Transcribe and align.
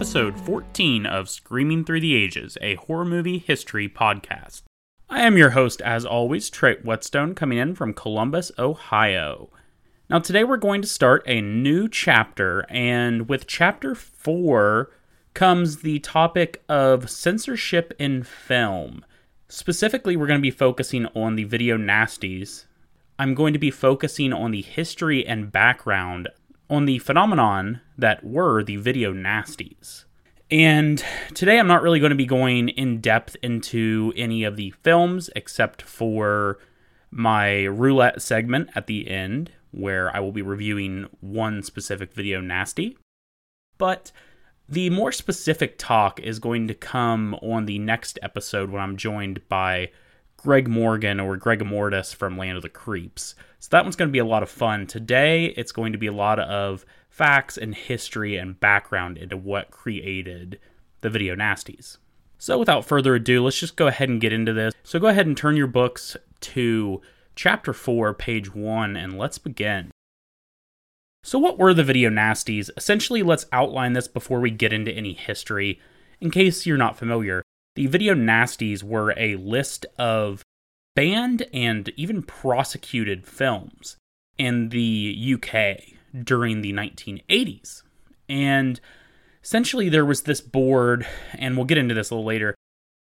episode 0.00 0.40
14 0.46 1.04
of 1.04 1.28
Screaming 1.28 1.84
Through 1.84 2.00
the 2.00 2.16
Ages, 2.16 2.56
a 2.62 2.76
horror 2.76 3.04
movie 3.04 3.36
history 3.36 3.86
podcast. 3.86 4.62
I 5.10 5.20
am 5.20 5.36
your 5.36 5.50
host, 5.50 5.82
as 5.82 6.06
always, 6.06 6.48
Trey 6.48 6.76
Whetstone, 6.82 7.34
coming 7.34 7.58
in 7.58 7.74
from 7.74 7.92
Columbus, 7.92 8.50
Ohio. 8.58 9.50
Now, 10.08 10.18
today 10.18 10.42
we're 10.42 10.56
going 10.56 10.80
to 10.80 10.88
start 10.88 11.22
a 11.26 11.42
new 11.42 11.86
chapter, 11.86 12.64
and 12.70 13.28
with 13.28 13.46
chapter 13.46 13.94
4 13.94 14.90
comes 15.34 15.82
the 15.82 15.98
topic 15.98 16.62
of 16.66 17.10
censorship 17.10 17.92
in 17.98 18.22
film. 18.22 19.04
Specifically, 19.48 20.16
we're 20.16 20.26
going 20.26 20.40
to 20.40 20.42
be 20.42 20.50
focusing 20.50 21.08
on 21.14 21.36
the 21.36 21.44
video 21.44 21.76
nasties. 21.76 22.64
I'm 23.18 23.34
going 23.34 23.52
to 23.52 23.58
be 23.58 23.70
focusing 23.70 24.32
on 24.32 24.50
the 24.50 24.62
history 24.62 25.26
and 25.26 25.52
background 25.52 26.30
on 26.70 26.86
the 26.86 27.00
phenomenon 27.00 27.82
that 28.00 28.24
were 28.24 28.62
the 28.62 28.76
video 28.76 29.12
nasties. 29.12 30.04
And 30.50 31.02
today 31.32 31.58
I'm 31.58 31.68
not 31.68 31.82
really 31.82 32.00
going 32.00 32.10
to 32.10 32.16
be 32.16 32.26
going 32.26 32.70
in 32.70 33.00
depth 33.00 33.36
into 33.42 34.12
any 34.16 34.42
of 34.42 34.56
the 34.56 34.70
films 34.82 35.30
except 35.36 35.82
for 35.82 36.58
my 37.10 37.64
roulette 37.64 38.20
segment 38.20 38.70
at 38.74 38.86
the 38.86 39.08
end, 39.08 39.52
where 39.70 40.14
I 40.14 40.20
will 40.20 40.32
be 40.32 40.42
reviewing 40.42 41.08
one 41.20 41.62
specific 41.62 42.12
video 42.12 42.40
nasty. 42.40 42.98
But 43.78 44.10
the 44.68 44.90
more 44.90 45.12
specific 45.12 45.78
talk 45.78 46.20
is 46.20 46.38
going 46.38 46.68
to 46.68 46.74
come 46.74 47.34
on 47.36 47.66
the 47.66 47.78
next 47.78 48.18
episode 48.22 48.70
when 48.70 48.82
I'm 48.82 48.96
joined 48.96 49.48
by 49.48 49.90
Greg 50.36 50.68
Morgan 50.68 51.20
or 51.20 51.36
Greg 51.36 51.64
Mortis 51.64 52.12
from 52.12 52.38
Land 52.38 52.56
of 52.56 52.62
the 52.62 52.68
Creeps. 52.68 53.34
So 53.58 53.68
that 53.72 53.84
one's 53.84 53.96
going 53.96 54.08
to 54.08 54.12
be 54.12 54.20
a 54.20 54.24
lot 54.24 54.42
of 54.42 54.50
fun. 54.50 54.86
Today, 54.86 55.46
it's 55.56 55.72
going 55.72 55.92
to 55.92 55.98
be 55.98 56.06
a 56.06 56.12
lot 56.12 56.38
of 56.38 56.84
facts 57.10 57.58
and 57.58 57.74
history 57.74 58.36
and 58.36 58.58
background 58.58 59.18
into 59.18 59.36
what 59.36 59.70
created 59.70 60.58
the 61.02 61.10
video 61.10 61.34
nasties. 61.34 61.98
So 62.38 62.58
without 62.58 62.86
further 62.86 63.14
ado, 63.16 63.44
let's 63.44 63.58
just 63.58 63.76
go 63.76 63.88
ahead 63.88 64.08
and 64.08 64.20
get 64.20 64.32
into 64.32 64.54
this. 64.54 64.72
So 64.82 64.98
go 64.98 65.08
ahead 65.08 65.26
and 65.26 65.36
turn 65.36 65.56
your 65.56 65.66
books 65.66 66.16
to 66.40 67.02
chapter 67.34 67.74
4, 67.74 68.14
page 68.14 68.54
1, 68.54 68.96
and 68.96 69.18
let's 69.18 69.36
begin. 69.36 69.90
So, 71.22 71.38
what 71.38 71.58
were 71.58 71.74
the 71.74 71.84
video 71.84 72.08
nasties? 72.08 72.70
Essentially, 72.78 73.22
let's 73.22 73.44
outline 73.52 73.92
this 73.92 74.08
before 74.08 74.40
we 74.40 74.50
get 74.50 74.72
into 74.72 74.90
any 74.90 75.12
history. 75.12 75.78
In 76.18 76.30
case 76.30 76.64
you're 76.64 76.78
not 76.78 76.96
familiar, 76.96 77.42
the 77.76 77.86
video 77.88 78.14
nasties 78.14 78.82
were 78.82 79.12
a 79.18 79.36
list 79.36 79.84
of 79.98 80.42
banned 80.96 81.46
and 81.52 81.92
even 81.96 82.22
prosecuted 82.22 83.26
films 83.26 83.96
in 84.38 84.70
the 84.70 85.34
UK 85.34 85.99
during 86.24 86.60
the 86.60 86.72
1980s. 86.72 87.82
And 88.28 88.80
essentially, 89.42 89.88
there 89.88 90.04
was 90.04 90.22
this 90.22 90.40
board, 90.40 91.06
and 91.34 91.56
we'll 91.56 91.66
get 91.66 91.78
into 91.78 91.94
this 91.94 92.10
a 92.10 92.14
little 92.14 92.26
later, 92.26 92.54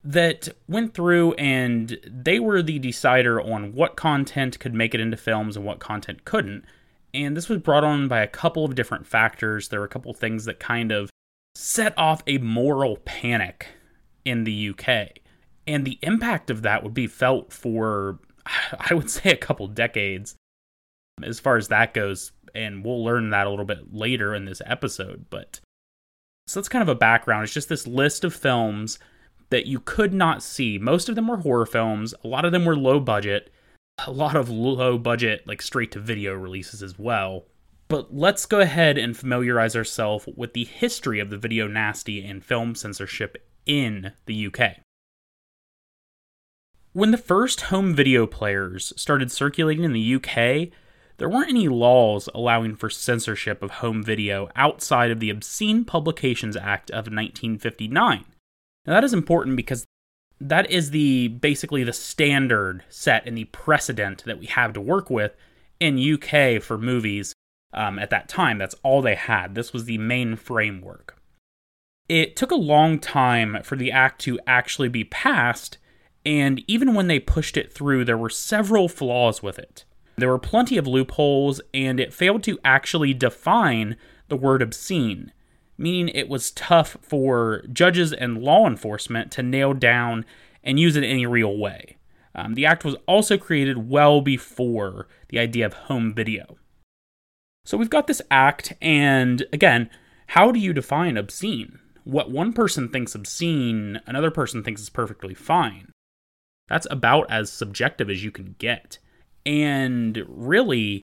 that 0.03 0.49
went 0.67 0.93
through 0.93 1.33
and 1.33 1.97
they 2.05 2.39
were 2.39 2.61
the 2.61 2.77
decider 2.77 3.41
on 3.41 3.73
what 3.73 3.95
content 3.95 4.59
could 4.59 4.73
make 4.73 4.93
it 4.93 5.01
into 5.01 5.17
films 5.17 5.57
and 5.57 5.65
what 5.65 5.79
content 5.79 6.25
couldn't. 6.25 6.63
And 7.13 7.35
this 7.35 7.49
was 7.49 7.59
brought 7.59 7.83
on 7.83 8.07
by 8.07 8.19
a 8.19 8.27
couple 8.27 8.65
of 8.65 8.75
different 8.75 9.07
factors. 9.07 9.69
There 9.69 9.79
were 9.79 9.85
a 9.85 9.89
couple 9.89 10.11
of 10.11 10.17
things 10.17 10.45
that 10.45 10.59
kind 10.59 10.91
of 10.91 11.09
set 11.55 11.97
off 11.97 12.21
a 12.27 12.37
moral 12.37 12.97
panic 12.97 13.67
in 14.25 14.43
the 14.43 14.69
UK. 14.69 15.19
And 15.65 15.85
the 15.85 15.97
impact 16.03 16.51
of 16.51 16.61
that 16.61 16.83
would 16.83 16.93
be 16.93 17.07
felt 17.07 17.51
for, 17.51 18.19
I 18.89 18.93
would 18.93 19.09
say, 19.09 19.31
a 19.31 19.37
couple 19.37 19.67
decades 19.67 20.35
as 21.23 21.39
far 21.39 21.57
as 21.57 21.69
that 21.69 21.93
goes. 21.93 22.31
And 22.55 22.83
we'll 22.83 23.03
learn 23.03 23.29
that 23.31 23.47
a 23.47 23.49
little 23.49 23.65
bit 23.65 23.93
later 23.93 24.33
in 24.33 24.45
this 24.45 24.61
episode. 24.65 25.25
But 25.29 25.59
so 26.47 26.59
that's 26.59 26.69
kind 26.69 26.81
of 26.81 26.89
a 26.89 26.95
background. 26.95 27.43
It's 27.43 27.53
just 27.53 27.69
this 27.69 27.85
list 27.85 28.23
of 28.23 28.33
films 28.33 28.97
that 29.49 29.65
you 29.65 29.79
could 29.79 30.13
not 30.13 30.41
see. 30.41 30.77
Most 30.77 31.09
of 31.09 31.15
them 31.15 31.27
were 31.27 31.37
horror 31.37 31.65
films, 31.65 32.13
a 32.23 32.27
lot 32.27 32.45
of 32.45 32.51
them 32.51 32.65
were 32.65 32.75
low 32.75 32.99
budget, 32.99 33.51
a 34.05 34.11
lot 34.11 34.35
of 34.35 34.49
low 34.49 34.97
budget, 34.97 35.47
like 35.47 35.61
straight 35.61 35.91
to 35.91 35.99
video 35.99 36.33
releases 36.33 36.81
as 36.81 36.97
well. 36.97 37.45
But 37.87 38.15
let's 38.15 38.45
go 38.45 38.59
ahead 38.59 38.97
and 38.97 39.15
familiarize 39.15 39.75
ourselves 39.75 40.27
with 40.35 40.53
the 40.53 40.65
history 40.65 41.19
of 41.19 41.29
the 41.29 41.37
video 41.37 41.67
nasty 41.67 42.25
and 42.25 42.43
film 42.43 42.73
censorship 42.73 43.47
in 43.65 44.13
the 44.25 44.47
UK. 44.47 44.77
When 46.93 47.11
the 47.11 47.17
first 47.17 47.61
home 47.61 47.93
video 47.93 48.25
players 48.25 48.93
started 48.95 49.31
circulating 49.31 49.83
in 49.83 49.93
the 49.93 50.15
UK, 50.15 50.71
there 51.17 51.29
weren't 51.29 51.49
any 51.49 51.67
laws 51.67 52.29
allowing 52.33 52.75
for 52.75 52.89
censorship 52.89 53.61
of 53.63 53.71
home 53.71 54.03
video 54.03 54.49
outside 54.55 55.11
of 55.11 55.19
the 55.19 55.29
Obscene 55.29 55.85
Publications 55.85 56.55
Act 56.57 56.89
of 56.91 57.05
1959. 57.05 58.25
Now 58.85 58.93
that 58.93 59.03
is 59.03 59.13
important 59.13 59.55
because 59.55 59.85
that 60.39 60.69
is 60.69 60.91
the 60.91 61.29
basically 61.29 61.83
the 61.83 61.93
standard 61.93 62.83
set 62.89 63.25
and 63.25 63.37
the 63.37 63.45
precedent 63.45 64.23
that 64.25 64.39
we 64.39 64.47
have 64.47 64.73
to 64.73 64.81
work 64.81 65.09
with 65.09 65.35
in 65.79 65.97
UK 65.97 66.61
for 66.61 66.77
movies 66.77 67.33
um, 67.73 67.99
at 67.99 68.09
that 68.09 68.27
time. 68.27 68.57
That's 68.57 68.75
all 68.83 69.01
they 69.01 69.15
had. 69.15 69.55
This 69.55 69.73
was 69.73 69.85
the 69.85 69.97
main 69.97 70.35
framework. 70.35 71.17
It 72.07 72.35
took 72.35 72.51
a 72.51 72.55
long 72.55 72.99
time 72.99 73.59
for 73.63 73.75
the 73.75 73.91
act 73.91 74.21
to 74.21 74.39
actually 74.45 74.89
be 74.89 75.03
passed 75.03 75.77
and 76.25 76.63
even 76.67 76.95
when 76.95 77.07
they 77.07 77.19
pushed 77.19 77.55
it 77.55 77.71
through, 77.71 78.03
there 78.03 78.17
were 78.17 78.29
several 78.29 78.89
flaws 78.89 79.43
with 79.43 79.59
it. 79.59 79.85
There 80.17 80.29
were 80.29 80.39
plenty 80.39 80.77
of 80.77 80.87
loopholes, 80.87 81.61
and 81.73 81.99
it 81.99 82.13
failed 82.13 82.43
to 82.43 82.59
actually 82.63 83.13
define 83.13 83.97
the 84.27 84.37
word 84.37 84.61
obscene, 84.61 85.31
meaning 85.77 86.09
it 86.09 86.29
was 86.29 86.51
tough 86.51 86.97
for 87.01 87.63
judges 87.71 88.13
and 88.13 88.41
law 88.41 88.65
enforcement 88.65 89.31
to 89.33 89.43
nail 89.43 89.73
down 89.73 90.25
and 90.63 90.79
use 90.79 90.95
it 90.95 91.03
in 91.03 91.09
any 91.09 91.25
real 91.25 91.57
way. 91.57 91.97
Um, 92.33 92.55
the 92.55 92.65
act 92.65 92.83
was 92.83 92.95
also 93.07 93.37
created 93.37 93.89
well 93.89 94.21
before 94.21 95.07
the 95.29 95.39
idea 95.39 95.65
of 95.65 95.73
home 95.73 96.13
video. 96.13 96.57
So 97.65 97.77
we've 97.77 97.89
got 97.89 98.07
this 98.07 98.21
act, 98.29 98.73
and 98.81 99.45
again, 99.51 99.89
how 100.27 100.51
do 100.51 100.59
you 100.59 100.73
define 100.73 101.17
obscene? 101.17 101.79
What 102.03 102.31
one 102.31 102.53
person 102.53 102.89
thinks 102.89 103.15
obscene, 103.15 103.99
another 104.05 104.31
person 104.31 104.63
thinks 104.63 104.81
is 104.81 104.89
perfectly 104.89 105.33
fine. 105.33 105.91
That's 106.67 106.87
about 106.89 107.29
as 107.29 107.51
subjective 107.51 108.09
as 108.09 108.23
you 108.23 108.31
can 108.31 108.55
get. 108.59 108.99
And 109.45 110.23
really, 110.27 111.01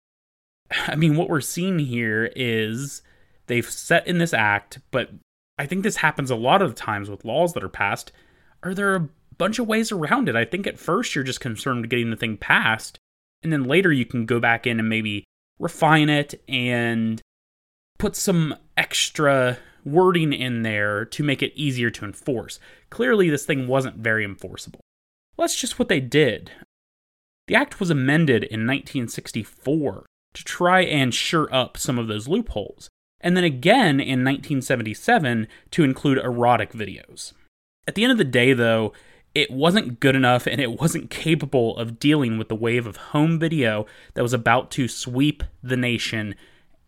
I 0.71 0.97
mean, 0.97 1.17
what 1.17 1.29
we're 1.29 1.41
seeing 1.41 1.79
here 1.79 2.31
is 2.35 3.03
they've 3.47 3.69
set 3.69 4.07
in 4.07 4.19
this 4.19 4.35
act, 4.35 4.81
but 4.91 5.11
I 5.59 5.67
think 5.67 5.83
this 5.83 5.97
happens 5.97 6.31
a 6.31 6.37
lot 6.37 6.63
of 6.63 6.75
times 6.75 7.09
with 7.09 7.25
laws 7.25 7.53
that 7.53 7.65
are 7.65 7.69
passed. 7.69 8.11
Are 8.63 8.75
there 8.75 8.95
a 8.95 9.09
bunch 9.39 9.59
of 9.59 9.67
ways 9.67 9.93
around 9.93 10.29
it? 10.29 10.37
I 10.37 10.45
think 10.45 10.67
at 10.67 10.79
first 10.79 11.15
you're 11.15 11.25
just 11.25 11.41
concerned 11.41 11.89
getting 11.91 12.11
the 12.11 12.17
thing 12.17 12.37
passed, 12.37 12.99
and 13.43 13.53
then 13.53 13.65
later 13.65 13.93
you 13.93 14.05
can 14.05 14.27
go 14.27 14.41
back 14.41 14.67
in 14.67 14.79
and 14.79 14.89
maybe 14.89 15.25
refine 15.59 16.09
it 16.09 16.43
and 16.49 17.21
put 17.99 18.17
some 18.17 18.57
extra 18.77 19.59
wording 19.85 20.33
in 20.33 20.63
there 20.63 21.05
to 21.05 21.23
make 21.23 21.43
it 21.43 21.53
easier 21.55 21.91
to 21.91 22.05
enforce. 22.05 22.59
Clearly, 22.91 23.31
this 23.31 23.45
thing 23.45 23.67
wasn't 23.67 23.97
very 23.97 24.25
enforceable. 24.25 24.81
Well, 25.37 25.47
that's 25.47 25.61
just 25.61 25.79
what 25.79 25.89
they 25.89 26.01
did. 26.01 26.51
The 27.53 27.59
act 27.59 27.81
was 27.81 27.91
amended 27.91 28.45
in 28.45 28.67
1964 28.67 30.07
to 30.33 30.45
try 30.45 30.81
and 30.81 31.13
shore 31.13 31.55
up 31.55 31.77
some 31.77 31.99
of 31.99 32.09
those 32.09 32.27
loopholes, 32.27 32.89
and 33.21 33.37
then 33.37 33.45
again 33.45 34.01
in 34.01 34.25
1977 34.25 35.47
to 35.73 35.85
include 35.85 36.17
erotic 36.17 36.73
videos. 36.73 37.35
At 37.87 37.95
the 37.95 38.05
end 38.05 38.13
of 38.13 38.17
the 38.17 38.25
day, 38.25 38.55
though, 38.55 38.95
it 39.35 39.51
wasn't 39.51 40.01
good 40.01 40.17
enough 40.17 40.47
and 40.47 40.63
it 40.63 40.81
wasn't 40.81 41.11
capable 41.11 41.77
of 41.77 41.99
dealing 41.99 42.39
with 42.39 42.49
the 42.49 42.55
wave 42.55 42.87
of 42.87 42.97
home 42.97 43.39
video 43.39 43.85
that 44.15 44.23
was 44.23 44.33
about 44.33 44.71
to 44.71 44.89
sweep 44.89 45.43
the 45.63 45.77
nation 45.77 46.35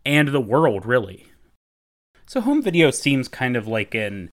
and 0.07 0.29
the 0.29 0.41
world, 0.41 0.87
really. 0.87 1.27
So, 2.25 2.41
home 2.41 2.63
video 2.63 2.91
seems 2.91 3.29
kind 3.29 3.55
of 3.55 3.69
like 3.69 3.95
an 3.95 4.31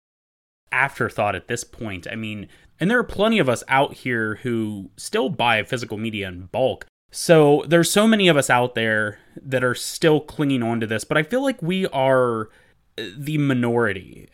afterthought 0.72 1.36
at 1.36 1.46
this 1.46 1.62
point. 1.62 2.08
I 2.10 2.16
mean, 2.16 2.48
and 2.78 2.90
there 2.90 2.98
are 2.98 3.04
plenty 3.04 3.38
of 3.38 3.48
us 3.48 3.64
out 3.68 3.94
here 3.94 4.36
who 4.36 4.90
still 4.96 5.28
buy 5.28 5.62
physical 5.62 5.98
media 5.98 6.28
in 6.28 6.46
bulk. 6.46 6.86
So 7.10 7.64
there's 7.68 7.90
so 7.90 8.06
many 8.06 8.28
of 8.28 8.36
us 8.36 8.50
out 8.50 8.74
there 8.74 9.18
that 9.40 9.64
are 9.64 9.74
still 9.74 10.20
clinging 10.20 10.62
on 10.62 10.80
to 10.80 10.86
this, 10.86 11.04
but 11.04 11.16
I 11.16 11.22
feel 11.22 11.42
like 11.42 11.62
we 11.62 11.86
are 11.86 12.50
the 12.96 13.38
minority 13.38 14.28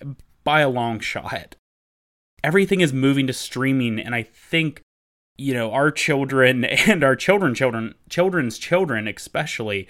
by 0.44 0.61
a 0.61 0.69
long 0.69 0.99
shot. 1.00 1.56
Everything 2.43 2.81
is 2.81 2.93
moving 2.93 3.27
to 3.29 3.33
streaming, 3.33 4.00
and 4.00 4.15
I 4.15 4.23
think 4.23 4.83
you 5.37 5.55
know 5.55 5.73
our 5.73 5.91
children 5.91 6.65
and 6.89 7.03
our 7.03 7.17
children 7.17 7.55
children 7.55 7.94
children's 8.09 8.59
children 8.59 9.09
especially 9.09 9.89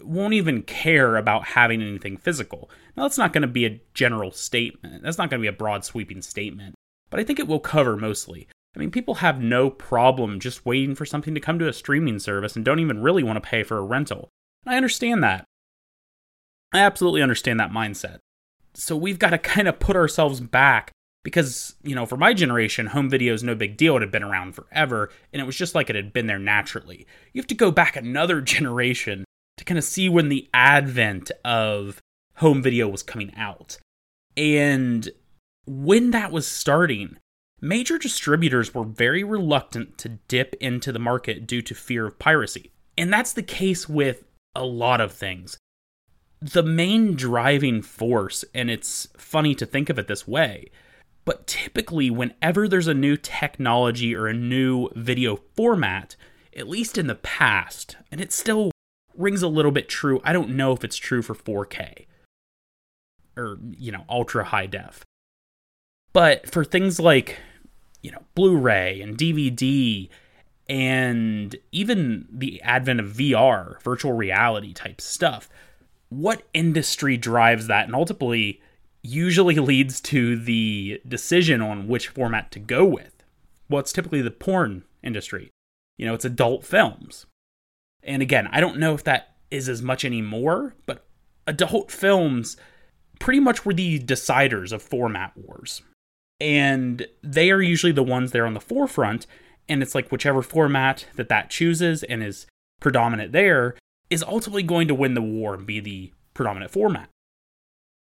won't 0.00 0.34
even 0.34 0.62
care 0.62 1.16
about 1.16 1.48
having 1.48 1.82
anything 1.82 2.16
physical 2.16 2.70
now 2.96 3.02
that's 3.02 3.18
not 3.18 3.32
going 3.32 3.42
to 3.42 3.48
be 3.48 3.66
a 3.66 3.80
general 3.94 4.30
statement 4.30 5.02
that's 5.02 5.18
not 5.18 5.28
going 5.28 5.40
to 5.40 5.42
be 5.42 5.48
a 5.48 5.52
broad 5.52 5.84
sweeping 5.84 6.22
statement 6.22 6.74
but 7.10 7.20
I 7.20 7.24
think 7.24 7.38
it 7.38 7.48
will 7.48 7.60
cover 7.60 7.96
mostly. 7.96 8.48
I 8.74 8.78
mean, 8.78 8.90
people 8.90 9.16
have 9.16 9.42
no 9.42 9.68
problem 9.68 10.38
just 10.38 10.64
waiting 10.64 10.94
for 10.94 11.04
something 11.04 11.34
to 11.34 11.40
come 11.40 11.58
to 11.58 11.68
a 11.68 11.72
streaming 11.72 12.20
service 12.20 12.54
and 12.54 12.64
don't 12.64 12.78
even 12.78 13.02
really 13.02 13.22
want 13.22 13.42
to 13.42 13.48
pay 13.48 13.62
for 13.62 13.76
a 13.78 13.82
rental. 13.82 14.28
I 14.64 14.76
understand 14.76 15.22
that. 15.24 15.44
I 16.72 16.78
absolutely 16.78 17.22
understand 17.22 17.58
that 17.58 17.72
mindset. 17.72 18.18
So 18.74 18.96
we've 18.96 19.18
got 19.18 19.30
to 19.30 19.38
kind 19.38 19.66
of 19.66 19.80
put 19.80 19.96
ourselves 19.96 20.40
back 20.40 20.92
because, 21.24 21.74
you 21.82 21.94
know, 21.94 22.06
for 22.06 22.16
my 22.16 22.32
generation, 22.32 22.86
home 22.86 23.10
video 23.10 23.34
is 23.34 23.42
no 23.42 23.54
big 23.56 23.76
deal. 23.76 23.96
It 23.96 24.00
had 24.00 24.12
been 24.12 24.22
around 24.22 24.54
forever, 24.54 25.10
and 25.32 25.42
it 25.42 25.44
was 25.44 25.56
just 25.56 25.74
like 25.74 25.90
it 25.90 25.96
had 25.96 26.12
been 26.12 26.28
there 26.28 26.38
naturally. 26.38 27.06
You 27.32 27.40
have 27.40 27.48
to 27.48 27.54
go 27.54 27.70
back 27.70 27.96
another 27.96 28.40
generation 28.40 29.24
to 29.56 29.64
kind 29.64 29.78
of 29.78 29.84
see 29.84 30.08
when 30.08 30.28
the 30.28 30.48
advent 30.54 31.30
of 31.44 32.00
home 32.36 32.62
video 32.62 32.88
was 32.88 33.02
coming 33.02 33.32
out. 33.36 33.78
And 34.36 35.08
when 35.66 36.10
that 36.10 36.32
was 36.32 36.46
starting, 36.46 37.16
major 37.60 37.98
distributors 37.98 38.74
were 38.74 38.84
very 38.84 39.22
reluctant 39.22 39.98
to 39.98 40.18
dip 40.28 40.54
into 40.60 40.92
the 40.92 40.98
market 40.98 41.46
due 41.46 41.62
to 41.62 41.74
fear 41.74 42.06
of 42.06 42.18
piracy. 42.18 42.70
And 42.96 43.12
that's 43.12 43.32
the 43.32 43.42
case 43.42 43.88
with 43.88 44.24
a 44.54 44.64
lot 44.64 45.00
of 45.00 45.12
things. 45.12 45.58
The 46.40 46.62
main 46.62 47.14
driving 47.14 47.82
force, 47.82 48.44
and 48.54 48.70
it's 48.70 49.08
funny 49.16 49.54
to 49.56 49.66
think 49.66 49.90
of 49.90 49.98
it 49.98 50.08
this 50.08 50.26
way, 50.26 50.70
but 51.24 51.46
typically, 51.46 52.10
whenever 52.10 52.66
there's 52.66 52.88
a 52.88 52.94
new 52.94 53.16
technology 53.16 54.14
or 54.14 54.26
a 54.26 54.34
new 54.34 54.88
video 54.96 55.38
format, 55.54 56.16
at 56.56 56.68
least 56.68 56.96
in 56.96 57.06
the 57.06 57.14
past, 57.14 57.96
and 58.10 58.20
it 58.20 58.32
still 58.32 58.70
rings 59.14 59.42
a 59.42 59.48
little 59.48 59.70
bit 59.70 59.88
true, 59.88 60.20
I 60.24 60.32
don't 60.32 60.56
know 60.56 60.72
if 60.72 60.82
it's 60.82 60.96
true 60.96 61.22
for 61.22 61.34
4K 61.34 62.06
or, 63.36 63.58
you 63.78 63.92
know, 63.92 64.04
ultra 64.08 64.44
high 64.44 64.66
def. 64.66 65.04
But 66.12 66.50
for 66.50 66.64
things 66.64 66.98
like, 66.98 67.38
you 68.02 68.10
know, 68.10 68.22
Blu 68.34 68.56
ray 68.56 69.00
and 69.00 69.16
DVD 69.16 70.08
and 70.68 71.56
even 71.72 72.26
the 72.30 72.60
advent 72.62 73.00
of 73.00 73.12
VR, 73.12 73.80
virtual 73.82 74.12
reality 74.12 74.72
type 74.72 75.00
stuff, 75.00 75.48
what 76.08 76.42
industry 76.52 77.16
drives 77.16 77.66
that 77.66 77.86
and 77.86 77.94
ultimately 77.94 78.60
usually 79.02 79.54
leads 79.56 80.00
to 80.00 80.36
the 80.36 81.00
decision 81.06 81.60
on 81.60 81.88
which 81.88 82.08
format 82.08 82.50
to 82.52 82.58
go 82.58 82.84
with? 82.84 83.22
Well, 83.68 83.80
it's 83.80 83.92
typically 83.92 84.22
the 84.22 84.30
porn 84.30 84.84
industry. 85.02 85.50
You 85.96 86.06
know, 86.06 86.14
it's 86.14 86.24
adult 86.24 86.64
films. 86.64 87.26
And 88.02 88.22
again, 88.22 88.48
I 88.50 88.60
don't 88.60 88.78
know 88.78 88.94
if 88.94 89.04
that 89.04 89.34
is 89.50 89.68
as 89.68 89.82
much 89.82 90.04
anymore, 90.04 90.74
but 90.86 91.04
adult 91.46 91.90
films 91.90 92.56
pretty 93.18 93.40
much 93.40 93.64
were 93.64 93.74
the 93.74 94.00
deciders 94.00 94.72
of 94.72 94.82
format 94.82 95.32
wars 95.36 95.82
and 96.40 97.06
they 97.22 97.50
are 97.50 97.62
usually 97.62 97.92
the 97.92 98.02
ones 98.02 98.32
there 98.32 98.46
on 98.46 98.54
the 98.54 98.60
forefront 98.60 99.26
and 99.68 99.82
it's 99.82 99.94
like 99.94 100.10
whichever 100.10 100.42
format 100.42 101.06
that 101.16 101.28
that 101.28 101.50
chooses 101.50 102.02
and 102.04 102.22
is 102.22 102.46
predominant 102.80 103.32
there 103.32 103.76
is 104.10 104.24
ultimately 104.24 104.64
going 104.64 104.88
to 104.88 104.94
win 104.94 105.14
the 105.14 105.22
war 105.22 105.54
and 105.54 105.66
be 105.66 105.80
the 105.80 106.12
predominant 106.34 106.72
format. 106.72 107.08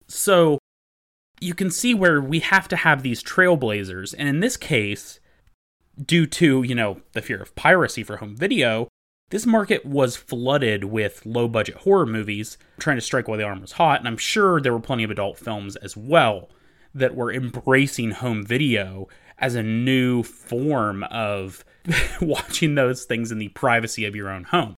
So 0.06 0.58
you 1.40 1.54
can 1.54 1.70
see 1.70 1.92
where 1.92 2.20
we 2.20 2.40
have 2.40 2.68
to 2.68 2.76
have 2.76 3.02
these 3.02 3.22
trailblazers 3.22 4.14
and 4.16 4.28
in 4.28 4.40
this 4.40 4.56
case 4.56 5.20
due 6.04 6.26
to 6.26 6.62
you 6.62 6.74
know 6.74 7.00
the 7.12 7.22
fear 7.22 7.40
of 7.40 7.54
piracy 7.54 8.02
for 8.02 8.16
home 8.18 8.36
video 8.36 8.88
this 9.30 9.46
market 9.46 9.84
was 9.84 10.16
flooded 10.16 10.84
with 10.84 11.24
low 11.26 11.48
budget 11.48 11.76
horror 11.76 12.06
movies 12.06 12.56
trying 12.78 12.96
to 12.96 13.00
strike 13.00 13.28
while 13.28 13.38
the 13.38 13.44
iron 13.44 13.60
was 13.60 13.72
hot 13.72 13.98
and 13.98 14.08
i'm 14.08 14.16
sure 14.16 14.60
there 14.60 14.72
were 14.72 14.80
plenty 14.80 15.04
of 15.04 15.10
adult 15.10 15.38
films 15.38 15.76
as 15.76 15.96
well 15.96 16.48
that 16.94 17.14
were 17.14 17.32
embracing 17.32 18.12
home 18.12 18.44
video 18.44 19.08
as 19.38 19.54
a 19.54 19.62
new 19.62 20.22
form 20.22 21.04
of 21.04 21.64
watching 22.20 22.74
those 22.74 23.04
things 23.04 23.30
in 23.30 23.38
the 23.38 23.48
privacy 23.48 24.04
of 24.04 24.16
your 24.16 24.28
own 24.28 24.44
home. 24.44 24.74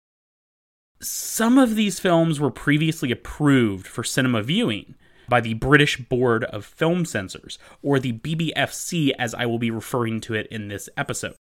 Some 1.01 1.57
of 1.57 1.75
these 1.75 1.99
films 1.99 2.39
were 2.39 2.51
previously 2.51 3.11
approved 3.11 3.87
for 3.87 4.03
cinema 4.03 4.43
viewing 4.43 4.95
by 5.29 5.39
the 5.39 5.53
British 5.53 5.97
Board 5.97 6.43
of 6.45 6.65
Film 6.65 7.05
Censors, 7.05 7.57
or 7.81 7.99
the 7.99 8.13
BBFC 8.13 9.11
as 9.17 9.33
I 9.33 9.45
will 9.45 9.59
be 9.59 9.71
referring 9.71 10.19
to 10.21 10.33
it 10.33 10.47
in 10.47 10.67
this 10.67 10.89
episode. 10.97 11.35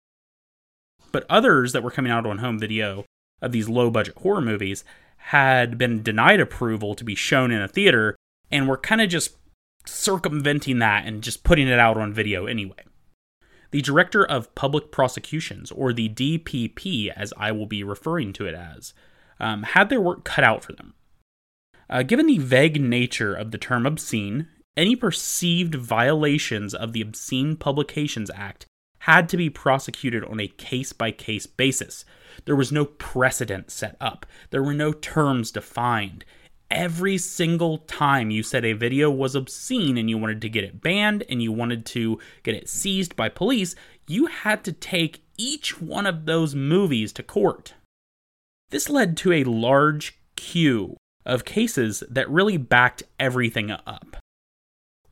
But 1.12 1.24
others 1.30 1.72
that 1.72 1.82
were 1.82 1.90
coming 1.90 2.12
out 2.12 2.26
on 2.26 2.38
home 2.38 2.58
video 2.58 3.04
of 3.40 3.52
these 3.52 3.68
low 3.68 3.90
budget 3.90 4.18
horror 4.18 4.42
movies 4.42 4.84
had 5.16 5.78
been 5.78 6.02
denied 6.02 6.40
approval 6.40 6.94
to 6.94 7.04
be 7.04 7.14
shown 7.14 7.50
in 7.50 7.62
a 7.62 7.68
theater 7.68 8.16
and 8.50 8.68
were 8.68 8.76
kind 8.76 9.00
of 9.00 9.08
just 9.08 9.36
circumventing 9.88 10.78
that 10.80 11.06
and 11.06 11.22
just 11.22 11.44
putting 11.44 11.68
it 11.68 11.78
out 11.78 11.96
on 11.96 12.12
video 12.12 12.46
anyway. 12.46 12.84
The 13.70 13.82
Director 13.82 14.24
of 14.24 14.54
Public 14.54 14.90
Prosecutions, 14.92 15.70
or 15.70 15.92
the 15.92 16.08
DPP 16.08 17.12
as 17.14 17.32
I 17.36 17.52
will 17.52 17.66
be 17.66 17.82
referring 17.82 18.32
to 18.34 18.46
it 18.46 18.54
as, 18.54 18.94
um, 19.40 19.64
had 19.64 19.88
their 19.88 20.00
work 20.00 20.24
cut 20.24 20.44
out 20.44 20.64
for 20.64 20.72
them. 20.72 20.94
Uh, 21.88 22.02
given 22.02 22.26
the 22.26 22.38
vague 22.38 22.80
nature 22.80 23.34
of 23.34 23.50
the 23.50 23.58
term 23.58 23.86
obscene, 23.86 24.48
any 24.76 24.94
perceived 24.94 25.74
violations 25.74 26.74
of 26.74 26.92
the 26.92 27.00
Obscene 27.00 27.56
Publications 27.56 28.30
Act 28.34 28.66
had 29.00 29.28
to 29.28 29.36
be 29.36 29.48
prosecuted 29.48 30.24
on 30.24 30.40
a 30.40 30.48
case 30.48 30.92
by 30.92 31.10
case 31.10 31.46
basis. 31.46 32.04
There 32.44 32.56
was 32.56 32.72
no 32.72 32.84
precedent 32.84 33.70
set 33.70 33.96
up, 34.00 34.26
there 34.50 34.62
were 34.62 34.74
no 34.74 34.92
terms 34.92 35.50
defined, 35.50 36.24
every 36.70 37.18
single 37.18 37.78
time 37.78 38.30
you 38.30 38.42
said 38.42 38.64
a 38.64 38.72
video 38.72 39.10
was 39.10 39.34
obscene 39.34 39.96
and 39.96 40.10
you 40.10 40.18
wanted 40.18 40.40
to 40.42 40.48
get 40.48 40.64
it 40.64 40.80
banned 40.80 41.24
and 41.28 41.42
you 41.42 41.52
wanted 41.52 41.86
to 41.86 42.18
get 42.42 42.54
it 42.54 42.68
seized 42.68 43.16
by 43.16 43.28
police, 43.28 43.74
you 44.06 44.26
had 44.26 44.64
to 44.64 44.72
take 44.72 45.24
each 45.36 45.80
one 45.80 46.06
of 46.06 46.26
those 46.26 46.54
movies 46.54 47.12
to 47.12 47.22
court. 47.22 47.74
This 48.70 48.88
led 48.88 49.16
to 49.18 49.32
a 49.32 49.44
large 49.44 50.18
queue 50.34 50.96
of 51.24 51.44
cases 51.44 52.02
that 52.08 52.30
really 52.30 52.56
backed 52.56 53.02
everything 53.18 53.70
up. 53.70 54.16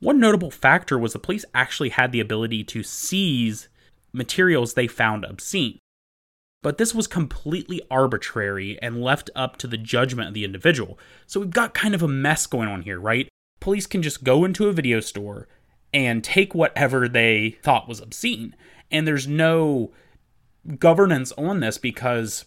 One 0.00 0.20
notable 0.20 0.50
factor 0.50 0.98
was 0.98 1.12
the 1.12 1.18
police 1.18 1.44
actually 1.54 1.90
had 1.90 2.12
the 2.12 2.20
ability 2.20 2.64
to 2.64 2.82
seize 2.82 3.68
materials 4.12 4.74
they 4.74 4.86
found 4.86 5.24
obscene. 5.24 5.78
But 6.64 6.78
this 6.78 6.94
was 6.94 7.06
completely 7.06 7.82
arbitrary 7.90 8.78
and 8.80 9.02
left 9.02 9.28
up 9.36 9.58
to 9.58 9.66
the 9.66 9.76
judgment 9.76 10.28
of 10.28 10.34
the 10.34 10.46
individual. 10.46 10.98
So 11.26 11.38
we've 11.38 11.50
got 11.50 11.74
kind 11.74 11.94
of 11.94 12.02
a 12.02 12.08
mess 12.08 12.46
going 12.46 12.70
on 12.70 12.80
here, 12.80 12.98
right? 12.98 13.28
Police 13.60 13.86
can 13.86 14.00
just 14.00 14.24
go 14.24 14.46
into 14.46 14.66
a 14.68 14.72
video 14.72 15.00
store 15.00 15.46
and 15.92 16.24
take 16.24 16.54
whatever 16.54 17.06
they 17.06 17.58
thought 17.62 17.86
was 17.86 18.00
obscene. 18.00 18.56
And 18.90 19.06
there's 19.06 19.28
no 19.28 19.92
governance 20.78 21.32
on 21.32 21.60
this 21.60 21.76
because 21.76 22.46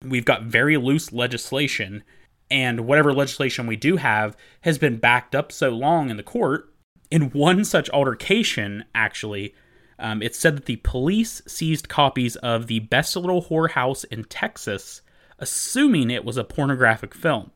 we've 0.00 0.24
got 0.24 0.44
very 0.44 0.76
loose 0.76 1.12
legislation. 1.12 2.04
And 2.48 2.86
whatever 2.86 3.12
legislation 3.12 3.66
we 3.66 3.74
do 3.74 3.96
have 3.96 4.36
has 4.60 4.78
been 4.78 4.98
backed 4.98 5.34
up 5.34 5.50
so 5.50 5.70
long 5.70 6.08
in 6.08 6.16
the 6.16 6.22
court. 6.22 6.72
In 7.10 7.30
one 7.30 7.64
such 7.64 7.90
altercation, 7.90 8.84
actually, 8.94 9.56
um, 9.98 10.22
it 10.22 10.34
said 10.34 10.56
that 10.56 10.66
the 10.66 10.76
police 10.76 11.42
seized 11.46 11.88
copies 11.88 12.36
of 12.36 12.66
the 12.66 12.80
Best 12.80 13.16
Little 13.16 13.42
Whorehouse 13.42 14.04
in 14.10 14.24
Texas, 14.24 15.02
assuming 15.38 16.10
it 16.10 16.24
was 16.24 16.36
a 16.36 16.44
pornographic 16.44 17.14
film. 17.14 17.50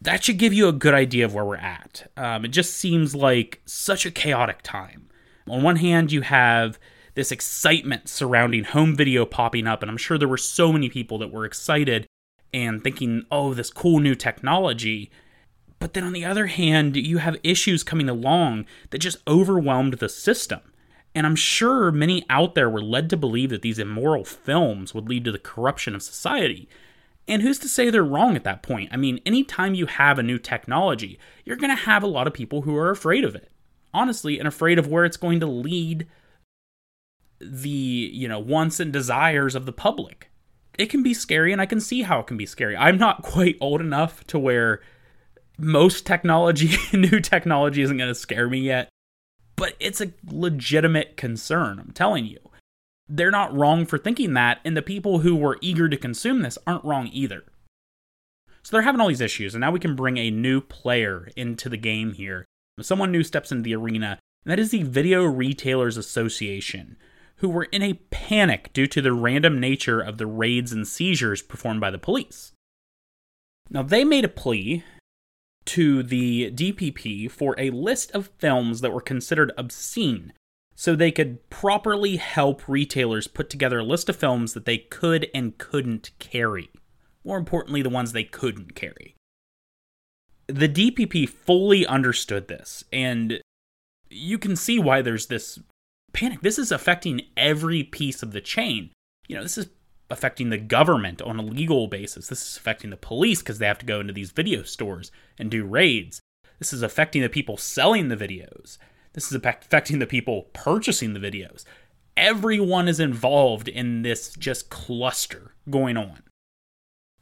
That 0.00 0.24
should 0.24 0.38
give 0.38 0.52
you 0.52 0.66
a 0.66 0.72
good 0.72 0.94
idea 0.94 1.24
of 1.24 1.34
where 1.34 1.44
we're 1.44 1.56
at. 1.56 2.10
Um, 2.16 2.44
it 2.44 2.48
just 2.48 2.74
seems 2.74 3.14
like 3.14 3.62
such 3.66 4.04
a 4.04 4.10
chaotic 4.10 4.62
time. 4.62 5.08
On 5.48 5.62
one 5.62 5.76
hand, 5.76 6.10
you 6.10 6.22
have 6.22 6.78
this 7.14 7.30
excitement 7.30 8.08
surrounding 8.08 8.64
home 8.64 8.96
video 8.96 9.24
popping 9.24 9.66
up, 9.66 9.82
and 9.82 9.90
I'm 9.90 9.96
sure 9.96 10.18
there 10.18 10.28
were 10.28 10.36
so 10.36 10.72
many 10.72 10.88
people 10.88 11.18
that 11.18 11.30
were 11.30 11.44
excited 11.44 12.06
and 12.54 12.82
thinking, 12.82 13.24
oh, 13.30 13.54
this 13.54 13.70
cool 13.70 14.00
new 14.00 14.14
technology. 14.14 15.10
But 15.78 15.94
then 15.94 16.04
on 16.04 16.12
the 16.12 16.24
other 16.24 16.46
hand, 16.46 16.96
you 16.96 17.18
have 17.18 17.36
issues 17.42 17.82
coming 17.82 18.08
along 18.08 18.66
that 18.90 18.98
just 18.98 19.18
overwhelmed 19.26 19.94
the 19.94 20.08
system. 20.08 20.60
And 21.14 21.26
I'm 21.26 21.36
sure 21.36 21.92
many 21.92 22.24
out 22.30 22.54
there 22.54 22.70
were 22.70 22.82
led 22.82 23.10
to 23.10 23.16
believe 23.16 23.50
that 23.50 23.62
these 23.62 23.78
immoral 23.78 24.24
films 24.24 24.94
would 24.94 25.08
lead 25.08 25.24
to 25.24 25.32
the 25.32 25.38
corruption 25.38 25.94
of 25.94 26.02
society. 26.02 26.68
And 27.28 27.42
who's 27.42 27.58
to 27.60 27.68
say 27.68 27.90
they're 27.90 28.02
wrong 28.02 28.34
at 28.34 28.44
that 28.44 28.62
point? 28.62 28.90
I 28.92 28.96
mean, 28.96 29.20
anytime 29.26 29.74
you 29.74 29.86
have 29.86 30.18
a 30.18 30.22
new 30.22 30.38
technology, 30.38 31.18
you're 31.44 31.56
going 31.56 31.74
to 31.74 31.84
have 31.84 32.02
a 32.02 32.08
lot 32.08 32.26
of 32.26 32.32
people 32.32 32.62
who 32.62 32.76
are 32.76 32.90
afraid 32.90 33.24
of 33.24 33.34
it. 33.34 33.50
Honestly, 33.94 34.38
and 34.38 34.48
afraid 34.48 34.78
of 34.78 34.88
where 34.88 35.04
it's 35.04 35.18
going 35.18 35.38
to 35.40 35.46
lead 35.46 36.06
the, 37.40 37.68
you 37.68 38.26
know, 38.26 38.38
wants 38.38 38.80
and 38.80 38.92
desires 38.92 39.54
of 39.54 39.66
the 39.66 39.72
public. 39.72 40.30
It 40.78 40.86
can 40.86 41.02
be 41.02 41.12
scary 41.12 41.52
and 41.52 41.60
I 41.60 41.66
can 41.66 41.80
see 41.80 42.02
how 42.02 42.20
it 42.20 42.26
can 42.26 42.38
be 42.38 42.46
scary. 42.46 42.74
I'm 42.74 42.96
not 42.96 43.22
quite 43.22 43.58
old 43.60 43.82
enough 43.82 44.26
to 44.28 44.38
where 44.38 44.80
most 45.58 46.06
technology, 46.06 46.74
new 46.96 47.20
technology 47.20 47.82
isn't 47.82 47.98
going 47.98 48.08
to 48.08 48.14
scare 48.14 48.48
me 48.48 48.60
yet 48.60 48.88
but 49.62 49.76
it's 49.78 50.00
a 50.00 50.12
legitimate 50.28 51.16
concern, 51.16 51.78
I'm 51.78 51.92
telling 51.92 52.26
you. 52.26 52.40
They're 53.08 53.30
not 53.30 53.56
wrong 53.56 53.86
for 53.86 53.96
thinking 53.96 54.34
that, 54.34 54.58
and 54.64 54.76
the 54.76 54.82
people 54.82 55.20
who 55.20 55.36
were 55.36 55.60
eager 55.60 55.88
to 55.88 55.96
consume 55.96 56.42
this 56.42 56.58
aren't 56.66 56.84
wrong 56.84 57.08
either. 57.12 57.44
So 58.64 58.72
they're 58.72 58.82
having 58.82 59.00
all 59.00 59.06
these 59.06 59.20
issues, 59.20 59.54
and 59.54 59.60
now 59.60 59.70
we 59.70 59.78
can 59.78 59.94
bring 59.94 60.16
a 60.16 60.32
new 60.32 60.60
player 60.60 61.30
into 61.36 61.68
the 61.68 61.76
game 61.76 62.14
here. 62.14 62.44
Someone 62.80 63.12
new 63.12 63.22
steps 63.22 63.52
into 63.52 63.62
the 63.62 63.76
arena, 63.76 64.18
and 64.44 64.50
that 64.50 64.58
is 64.58 64.72
the 64.72 64.82
Video 64.82 65.22
Retailers 65.22 65.96
Association, 65.96 66.96
who 67.36 67.48
were 67.48 67.68
in 67.70 67.82
a 67.82 68.00
panic 68.10 68.72
due 68.72 68.88
to 68.88 69.00
the 69.00 69.12
random 69.12 69.60
nature 69.60 70.00
of 70.00 70.18
the 70.18 70.26
raids 70.26 70.72
and 70.72 70.88
seizures 70.88 71.40
performed 71.40 71.80
by 71.80 71.92
the 71.92 71.98
police. 71.98 72.50
Now, 73.70 73.84
they 73.84 74.02
made 74.02 74.24
a 74.24 74.28
plea 74.28 74.82
to 75.66 76.02
the 76.02 76.50
DPP 76.50 77.30
for 77.30 77.54
a 77.58 77.70
list 77.70 78.10
of 78.12 78.30
films 78.38 78.80
that 78.80 78.92
were 78.92 79.00
considered 79.00 79.52
obscene 79.56 80.32
so 80.74 80.96
they 80.96 81.12
could 81.12 81.48
properly 81.50 82.16
help 82.16 82.66
retailers 82.68 83.28
put 83.28 83.48
together 83.48 83.80
a 83.80 83.84
list 83.84 84.08
of 84.08 84.16
films 84.16 84.52
that 84.54 84.64
they 84.64 84.78
could 84.78 85.28
and 85.34 85.58
couldn't 85.58 86.10
carry. 86.18 86.70
More 87.24 87.38
importantly, 87.38 87.82
the 87.82 87.90
ones 87.90 88.12
they 88.12 88.24
couldn't 88.24 88.74
carry. 88.74 89.14
The 90.48 90.68
DPP 90.68 91.28
fully 91.28 91.86
understood 91.86 92.48
this, 92.48 92.84
and 92.92 93.40
you 94.10 94.38
can 94.38 94.56
see 94.56 94.78
why 94.78 95.02
there's 95.02 95.26
this 95.26 95.58
panic. 96.12 96.40
This 96.40 96.58
is 96.58 96.72
affecting 96.72 97.22
every 97.36 97.84
piece 97.84 98.22
of 98.22 98.32
the 98.32 98.40
chain. 98.40 98.90
You 99.28 99.36
know, 99.36 99.42
this 99.42 99.56
is 99.56 99.68
affecting 100.12 100.50
the 100.50 100.58
government 100.58 101.22
on 101.22 101.38
a 101.38 101.42
legal 101.42 101.88
basis. 101.88 102.28
This 102.28 102.46
is 102.46 102.56
affecting 102.56 102.90
the 102.90 102.96
police 102.96 103.40
because 103.40 103.58
they 103.58 103.66
have 103.66 103.78
to 103.78 103.86
go 103.86 104.00
into 104.00 104.12
these 104.12 104.30
video 104.30 104.62
stores 104.62 105.10
and 105.38 105.50
do 105.50 105.64
raids. 105.64 106.20
This 106.58 106.72
is 106.72 106.82
affecting 106.82 107.22
the 107.22 107.28
people 107.28 107.56
selling 107.56 108.08
the 108.08 108.16
videos. 108.16 108.78
This 109.14 109.32
is 109.32 109.34
affecting 109.34 109.98
the 109.98 110.06
people 110.06 110.48
purchasing 110.52 111.14
the 111.14 111.20
videos. 111.20 111.64
Everyone 112.16 112.88
is 112.88 113.00
involved 113.00 113.68
in 113.68 114.02
this 114.02 114.34
just 114.34 114.70
cluster 114.70 115.54
going 115.70 115.96
on. 115.96 116.22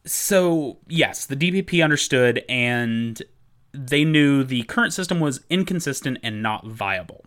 So, 0.05 0.79
yes, 0.89 1.27
the 1.27 1.37
DPP 1.37 1.83
understood 1.83 2.43
and 2.49 3.23
they 3.73 4.05
knew 4.05 4.43
the 4.43 4.65
current 4.65 4.93
system 4.93 5.21
was 5.21 5.45
inconsistent 5.49 6.19
and 6.23 6.43
not 6.43 6.67
viable. 6.67 7.25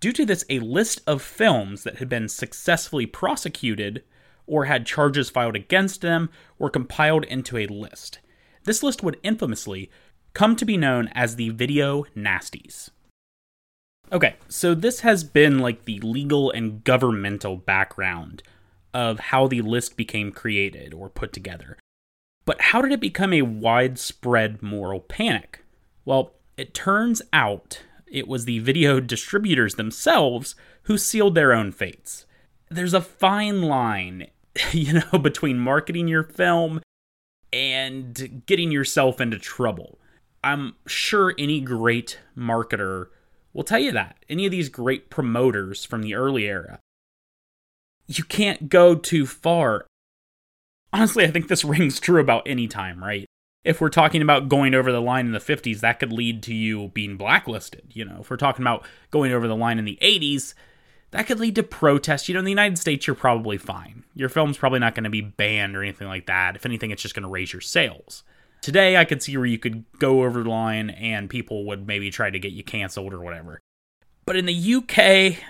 Due 0.00 0.12
to 0.12 0.24
this, 0.24 0.44
a 0.48 0.60
list 0.60 1.00
of 1.06 1.20
films 1.20 1.82
that 1.82 1.98
had 1.98 2.08
been 2.08 2.28
successfully 2.28 3.06
prosecuted 3.06 4.04
or 4.48 4.64
had 4.64 4.86
charges 4.86 5.30
filed 5.30 5.54
against 5.54 6.00
them 6.00 6.30
were 6.58 6.70
compiled 6.70 7.24
into 7.24 7.56
a 7.56 7.66
list. 7.66 8.18
This 8.64 8.82
list 8.82 9.02
would 9.02 9.20
infamously 9.22 9.90
come 10.34 10.56
to 10.56 10.64
be 10.64 10.76
known 10.76 11.08
as 11.14 11.36
the 11.36 11.50
Video 11.50 12.04
Nasties. 12.16 12.90
Okay, 14.10 14.36
so 14.48 14.74
this 14.74 15.00
has 15.00 15.22
been 15.22 15.58
like 15.58 15.84
the 15.84 16.00
legal 16.00 16.50
and 16.50 16.82
governmental 16.82 17.56
background 17.56 18.42
of 18.94 19.20
how 19.20 19.46
the 19.46 19.60
list 19.60 19.96
became 19.96 20.32
created 20.32 20.94
or 20.94 21.10
put 21.10 21.32
together. 21.32 21.76
But 22.46 22.60
how 22.60 22.80
did 22.80 22.92
it 22.92 23.00
become 23.00 23.34
a 23.34 23.42
widespread 23.42 24.62
moral 24.62 25.00
panic? 25.00 25.62
Well, 26.06 26.32
it 26.56 26.72
turns 26.72 27.20
out 27.32 27.82
it 28.06 28.26
was 28.26 28.46
the 28.46 28.60
video 28.60 29.00
distributors 29.00 29.74
themselves 29.74 30.54
who 30.84 30.96
sealed 30.96 31.34
their 31.34 31.52
own 31.52 31.70
fates. 31.70 32.24
There's 32.70 32.94
a 32.94 33.02
fine 33.02 33.62
line, 33.62 34.28
you 34.72 34.94
know, 34.94 35.18
between 35.18 35.58
marketing 35.58 36.08
your 36.08 36.24
film 36.24 36.80
and 37.52 38.42
getting 38.46 38.70
yourself 38.70 39.20
into 39.20 39.38
trouble. 39.38 39.98
I'm 40.44 40.76
sure 40.86 41.34
any 41.38 41.60
great 41.60 42.18
marketer 42.36 43.06
will 43.52 43.64
tell 43.64 43.78
you 43.78 43.92
that. 43.92 44.16
Any 44.28 44.46
of 44.46 44.52
these 44.52 44.68
great 44.68 45.10
promoters 45.10 45.84
from 45.84 46.02
the 46.02 46.14
early 46.14 46.44
era. 46.44 46.78
You 48.06 48.24
can't 48.24 48.68
go 48.68 48.94
too 48.94 49.26
far. 49.26 49.86
Honestly, 50.92 51.24
I 51.24 51.30
think 51.30 51.48
this 51.48 51.64
rings 51.64 52.00
true 52.00 52.20
about 52.20 52.46
any 52.46 52.68
time, 52.68 53.02
right? 53.02 53.26
If 53.64 53.80
we're 53.80 53.88
talking 53.88 54.22
about 54.22 54.48
going 54.48 54.74
over 54.74 54.92
the 54.92 55.00
line 55.00 55.26
in 55.26 55.32
the 55.32 55.40
50s, 55.40 55.80
that 55.80 55.98
could 55.98 56.12
lead 56.12 56.42
to 56.44 56.54
you 56.54 56.88
being 56.88 57.16
blacklisted. 57.16 57.90
You 57.92 58.04
know, 58.04 58.18
if 58.20 58.30
we're 58.30 58.36
talking 58.36 58.62
about 58.62 58.86
going 59.10 59.32
over 59.32 59.48
the 59.48 59.56
line 59.56 59.78
in 59.78 59.84
the 59.84 59.98
80s, 60.00 60.54
that 61.10 61.26
could 61.26 61.40
lead 61.40 61.54
to 61.54 61.62
protests. 61.62 62.28
You 62.28 62.34
know, 62.34 62.40
in 62.40 62.44
the 62.44 62.50
United 62.50 62.78
States, 62.78 63.06
you're 63.06 63.16
probably 63.16 63.58
fine. 63.58 64.04
Your 64.14 64.28
film's 64.28 64.58
probably 64.58 64.78
not 64.78 64.94
going 64.94 65.04
to 65.04 65.10
be 65.10 65.20
banned 65.20 65.76
or 65.76 65.82
anything 65.82 66.08
like 66.08 66.26
that. 66.26 66.56
If 66.56 66.66
anything, 66.66 66.90
it's 66.90 67.02
just 67.02 67.14
going 67.14 67.22
to 67.22 67.28
raise 67.28 67.52
your 67.52 67.62
sales. 67.62 68.24
Today, 68.60 68.96
I 68.96 69.04
could 69.04 69.22
see 69.22 69.36
where 69.36 69.46
you 69.46 69.58
could 69.58 69.84
go 69.98 70.24
over 70.24 70.42
the 70.42 70.50
line 70.50 70.90
and 70.90 71.30
people 71.30 71.64
would 71.66 71.86
maybe 71.86 72.10
try 72.10 72.28
to 72.28 72.38
get 72.38 72.52
you 72.52 72.64
canceled 72.64 73.14
or 73.14 73.20
whatever. 73.20 73.60
But 74.26 74.36
in 74.36 74.46
the 74.46 74.74
UK, 74.74 75.42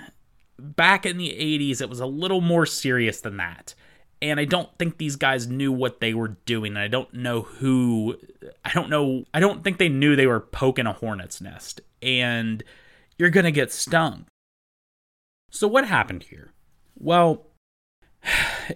back 0.58 1.06
in 1.06 1.16
the 1.16 1.30
80s, 1.30 1.80
it 1.80 1.88
was 1.88 2.00
a 2.00 2.06
little 2.06 2.40
more 2.40 2.66
serious 2.66 3.20
than 3.20 3.38
that. 3.38 3.74
And 4.20 4.38
I 4.38 4.44
don't 4.44 4.68
think 4.78 4.98
these 4.98 5.16
guys 5.16 5.46
knew 5.46 5.72
what 5.72 6.00
they 6.00 6.12
were 6.12 6.36
doing. 6.44 6.72
And 6.72 6.78
I 6.78 6.88
don't 6.88 7.12
know 7.14 7.42
who, 7.42 8.16
I 8.64 8.72
don't 8.72 8.90
know, 8.90 9.24
I 9.32 9.40
don't 9.40 9.64
think 9.64 9.78
they 9.78 9.88
knew 9.88 10.14
they 10.14 10.26
were 10.26 10.40
poking 10.40 10.86
a 10.86 10.92
hornet's 10.92 11.40
nest. 11.40 11.80
And 12.02 12.62
you're 13.16 13.30
going 13.30 13.44
to 13.44 13.52
get 13.52 13.72
stung. 13.72 14.26
So, 15.50 15.66
what 15.66 15.86
happened 15.86 16.24
here? 16.24 16.52
Well, 16.96 17.46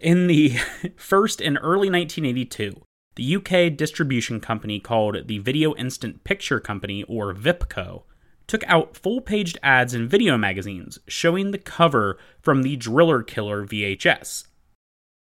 in 0.01 0.27
the 0.27 0.57
first 0.97 1.41
and 1.41 1.59
early 1.59 1.91
1982, 1.91 2.83
the 3.15 3.37
UK 3.37 3.77
distribution 3.77 4.41
company 4.41 4.81
called 4.81 5.29
the 5.29 5.39
Video 5.39 5.75
Instant 5.75 6.25
Picture 6.25 6.61
Company, 6.61 7.03
or 7.05 7.35
VIPCO, 7.35 8.05
took 8.47 8.65
out 8.67 8.97
full 8.97 9.21
paged 9.21 9.59
ads 9.63 9.95
in 9.95 10.09
video 10.09 10.37
magazines 10.37 10.99
showing 11.07 11.51
the 11.51 11.59
cover 11.59 12.19
from 12.41 12.63
the 12.63 12.77
Driller 12.77 13.23
Killer 13.23 13.67
VHS. 13.67 14.47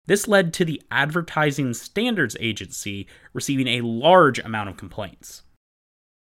This 0.06 0.26
led 0.26 0.52
to 0.54 0.64
the 0.64 0.82
Advertising 0.90 1.75
Standards 1.75 2.37
Agency 2.40 3.06
receiving 3.32 3.68
a 3.68 3.82
large 3.82 4.38
amount 4.38 4.68
of 4.68 4.76
complaints. 4.76 5.42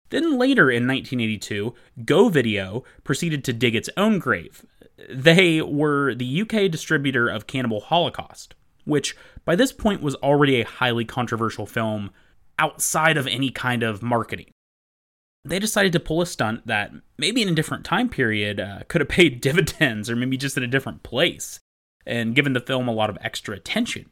Then 0.09 0.37
later 0.37 0.69
in 0.69 0.87
1982, 0.87 1.73
Go 2.05 2.29
Video 2.29 2.83
proceeded 3.03 3.43
to 3.45 3.53
dig 3.53 3.75
its 3.75 3.89
own 3.97 4.19
grave. 4.19 4.65
They 5.09 5.61
were 5.61 6.15
the 6.15 6.41
UK 6.41 6.71
distributor 6.71 7.27
of 7.27 7.47
Cannibal 7.47 7.81
Holocaust 7.81 8.55
which 8.85 9.15
by 9.43 9.55
this 9.55 9.73
point 9.73 10.01
was 10.01 10.15
already 10.15 10.61
a 10.61 10.65
highly 10.65 11.03
controversial 11.03 11.65
film 11.65 12.11
outside 12.57 13.17
of 13.17 13.27
any 13.27 13.49
kind 13.49 13.83
of 13.83 14.01
marketing. 14.01 14.51
They 15.43 15.59
decided 15.59 15.91
to 15.93 15.99
pull 15.99 16.21
a 16.21 16.25
stunt 16.25 16.65
that 16.65 16.91
maybe 17.17 17.41
in 17.41 17.49
a 17.49 17.55
different 17.55 17.83
time 17.83 18.09
period 18.09 18.59
uh, 18.59 18.79
could 18.87 19.01
have 19.01 19.09
paid 19.09 19.41
dividends 19.41 20.09
or 20.09 20.15
maybe 20.15 20.37
just 20.37 20.57
in 20.57 20.63
a 20.63 20.67
different 20.67 21.03
place 21.03 21.59
and 22.05 22.35
given 22.35 22.53
the 22.53 22.59
film 22.59 22.87
a 22.87 22.93
lot 22.93 23.09
of 23.09 23.17
extra 23.21 23.55
attention. 23.55 24.09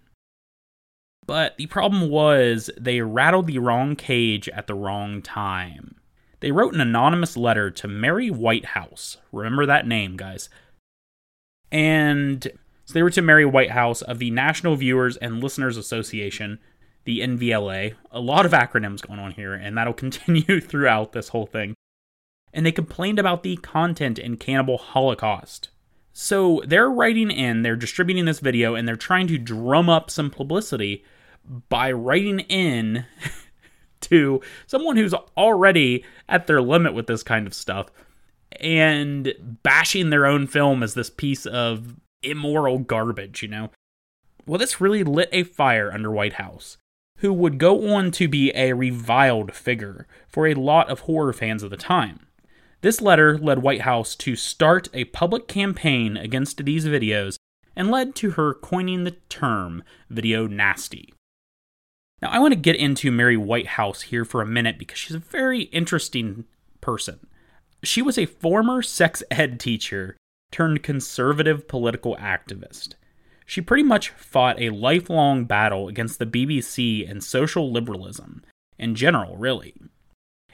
But 1.25 1.55
the 1.57 1.67
problem 1.67 2.09
was 2.09 2.69
they 2.77 2.99
rattled 2.99 3.47
the 3.47 3.59
wrong 3.59 3.95
cage 3.95 4.49
at 4.49 4.67
the 4.67 4.73
wrong 4.73 5.21
time. 5.21 5.95
They 6.41 6.51
wrote 6.51 6.73
an 6.73 6.81
anonymous 6.81 7.37
letter 7.37 7.71
to 7.71 7.87
Mary 7.87 8.29
Whitehouse. 8.29 9.17
Remember 9.31 9.65
that 9.65 9.87
name, 9.87 10.17
guys. 10.17 10.49
And 11.73 12.47
so 12.85 12.93
they 12.93 13.01
were 13.01 13.09
to 13.09 13.21
Mary 13.21 13.45
Whitehouse 13.45 14.03
of 14.03 14.19
the 14.19 14.29
National 14.29 14.75
Viewers 14.75 15.17
and 15.17 15.41
Listeners 15.43 15.75
Association, 15.75 16.59
the 17.03 17.19
NVLA. 17.19 17.95
A 18.11 18.19
lot 18.19 18.45
of 18.45 18.51
acronyms 18.51 19.05
going 19.05 19.19
on 19.19 19.31
here, 19.31 19.53
and 19.53 19.75
that'll 19.75 19.93
continue 20.05 20.61
throughout 20.61 21.11
this 21.11 21.29
whole 21.29 21.47
thing. 21.47 21.73
And 22.53 22.63
they 22.63 22.71
complained 22.71 23.17
about 23.17 23.41
the 23.41 23.57
content 23.57 24.19
in 24.19 24.37
Cannibal 24.37 24.77
Holocaust. 24.77 25.69
So 26.13 26.61
they're 26.67 26.91
writing 26.91 27.31
in, 27.31 27.63
they're 27.63 27.75
distributing 27.75 28.25
this 28.25 28.39
video, 28.39 28.75
and 28.75 28.87
they're 28.87 28.95
trying 28.95 29.25
to 29.27 29.39
drum 29.39 29.89
up 29.89 30.11
some 30.11 30.29
publicity 30.29 31.03
by 31.69 31.91
writing 31.91 32.41
in 32.41 33.05
to 34.01 34.41
someone 34.67 34.95
who's 34.95 35.15
already 35.35 36.05
at 36.29 36.45
their 36.45 36.61
limit 36.61 36.93
with 36.93 37.07
this 37.07 37.23
kind 37.23 37.47
of 37.47 37.55
stuff 37.55 37.87
and 38.59 39.33
bashing 39.63 40.09
their 40.09 40.25
own 40.25 40.47
film 40.47 40.83
as 40.83 40.93
this 40.93 41.09
piece 41.09 41.45
of 41.45 41.95
immoral 42.21 42.79
garbage, 42.79 43.41
you 43.41 43.49
know? 43.49 43.69
Well, 44.45 44.59
this 44.59 44.81
really 44.81 45.03
lit 45.03 45.29
a 45.31 45.43
fire 45.43 45.91
under 45.91 46.11
Whitehouse, 46.11 46.77
who 47.17 47.31
would 47.33 47.57
go 47.57 47.93
on 47.93 48.11
to 48.11 48.27
be 48.27 48.51
a 48.55 48.73
reviled 48.73 49.53
figure 49.53 50.07
for 50.27 50.47
a 50.47 50.53
lot 50.53 50.89
of 50.89 51.01
horror 51.01 51.33
fans 51.33 51.63
of 51.63 51.69
the 51.69 51.77
time. 51.77 52.27
This 52.81 53.01
letter 53.01 53.37
led 53.37 53.59
Whitehouse 53.59 54.15
to 54.17 54.35
start 54.35 54.89
a 54.93 55.05
public 55.05 55.47
campaign 55.47 56.17
against 56.17 56.65
these 56.65 56.85
videos 56.85 57.37
and 57.75 57.89
led 57.89 58.13
to 58.15 58.31
her 58.31 58.53
coining 58.53 59.05
the 59.05 59.15
term 59.29 59.83
video 60.09 60.47
nasty. 60.47 61.13
Now, 62.21 62.29
I 62.29 62.39
want 62.39 62.53
to 62.53 62.59
get 62.59 62.75
into 62.75 63.11
Mary 63.11 63.37
Whitehouse 63.37 64.03
here 64.03 64.25
for 64.25 64.41
a 64.41 64.45
minute 64.45 64.77
because 64.77 64.97
she's 64.97 65.15
a 65.15 65.19
very 65.19 65.63
interesting 65.63 66.45
person. 66.81 67.19
She 67.83 68.01
was 68.01 68.17
a 68.17 68.25
former 68.25 68.81
sex 68.81 69.23
ed 69.29 69.59
teacher 69.59 70.15
turned 70.51 70.83
conservative 70.83 71.67
political 71.67 72.15
activist. 72.15 72.93
She 73.45 73.59
pretty 73.59 73.83
much 73.83 74.09
fought 74.11 74.61
a 74.61 74.69
lifelong 74.69 75.45
battle 75.45 75.89
against 75.89 76.17
the 76.17 76.25
BBC 76.25 77.09
and 77.09 77.21
social 77.23 77.71
liberalism, 77.71 78.43
in 78.79 78.95
general, 78.95 79.35
really. 79.35 79.73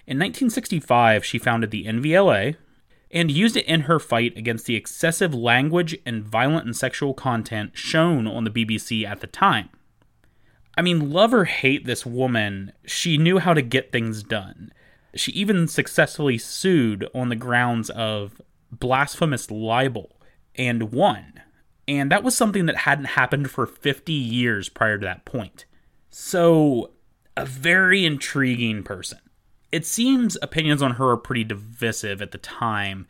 In 0.08 0.18
1965, 0.18 1.24
she 1.24 1.38
founded 1.38 1.70
the 1.70 1.86
NVLA 1.86 2.56
and 3.12 3.30
used 3.30 3.56
it 3.56 3.66
in 3.66 3.82
her 3.82 4.00
fight 4.00 4.36
against 4.36 4.66
the 4.66 4.76
excessive 4.76 5.34
language 5.34 5.98
and 6.06 6.24
violent 6.24 6.66
and 6.66 6.76
sexual 6.76 7.14
content 7.14 7.72
shown 7.78 8.26
on 8.26 8.44
the 8.44 8.50
BBC 8.50 9.06
at 9.06 9.22
the 9.22 9.28
time. 9.28 9.70
I 10.76 10.82
mean, 10.82 11.12
love 11.12 11.34
or 11.34 11.46
hate 11.46 11.86
this 11.86 12.06
woman, 12.06 12.72
she 12.86 13.18
knew 13.18 13.38
how 13.38 13.54
to 13.54 13.62
get 13.62 13.92
things 13.92 14.24
done. 14.24 14.72
She 15.16 15.32
even 15.32 15.68
successfully 15.68 16.38
sued 16.38 17.08
on 17.14 17.30
the 17.30 17.36
grounds 17.36 17.90
of 17.90 18.42
blasphemous 18.72 19.50
libel 19.50 20.20
and 20.56 20.92
won. 20.92 21.42
And 21.88 22.12
that 22.12 22.24
was 22.24 22.38
something 22.38 22.68
that 22.68 22.78
hadn't 22.78 23.06
happened 23.06 23.50
for 23.50 23.66
50 23.66 24.14
years 24.14 24.70
prior 24.70 24.98
to 24.98 25.06
that 25.06 25.26
point. 25.26 25.66
So, 26.12 26.92
a 27.36 27.46
very 27.46 28.06
intriguing 28.06 28.84
person. 28.84 29.20
It 29.72 29.86
seems 29.86 30.38
opinions 30.42 30.82
on 30.82 30.96
her 30.96 31.12
are 31.12 31.18
pretty 31.18 31.44
divisive 31.44 32.22
at 32.22 32.32
the 32.32 32.38
time. 32.38 33.08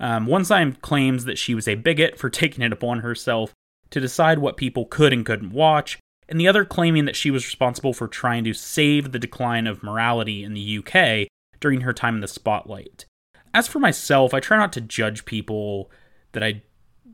Um, 0.00 0.26
one 0.26 0.44
side 0.44 0.80
claims 0.82 1.24
that 1.24 1.38
she 1.38 1.54
was 1.54 1.68
a 1.68 1.74
bigot 1.74 2.18
for 2.18 2.30
taking 2.30 2.64
it 2.64 2.72
upon 2.72 3.00
herself 3.00 3.52
to 3.90 4.00
decide 4.00 4.38
what 4.38 4.56
people 4.56 4.86
could 4.86 5.12
and 5.12 5.26
couldn't 5.26 5.52
watch, 5.52 5.98
and 6.28 6.40
the 6.40 6.48
other 6.48 6.64
claiming 6.64 7.04
that 7.04 7.16
she 7.16 7.30
was 7.30 7.44
responsible 7.44 7.92
for 7.92 8.08
trying 8.08 8.44
to 8.44 8.54
save 8.54 9.12
the 9.12 9.18
decline 9.18 9.66
of 9.66 9.82
morality 9.82 10.42
in 10.42 10.54
the 10.54 10.78
UK 10.78 11.28
during 11.62 11.80
her 11.80 11.94
time 11.94 12.16
in 12.16 12.20
the 12.20 12.28
spotlight. 12.28 13.06
As 13.54 13.66
for 13.66 13.78
myself, 13.78 14.34
I 14.34 14.40
try 14.40 14.58
not 14.58 14.72
to 14.74 14.80
judge 14.82 15.24
people 15.24 15.90
that 16.32 16.42
I 16.42 16.62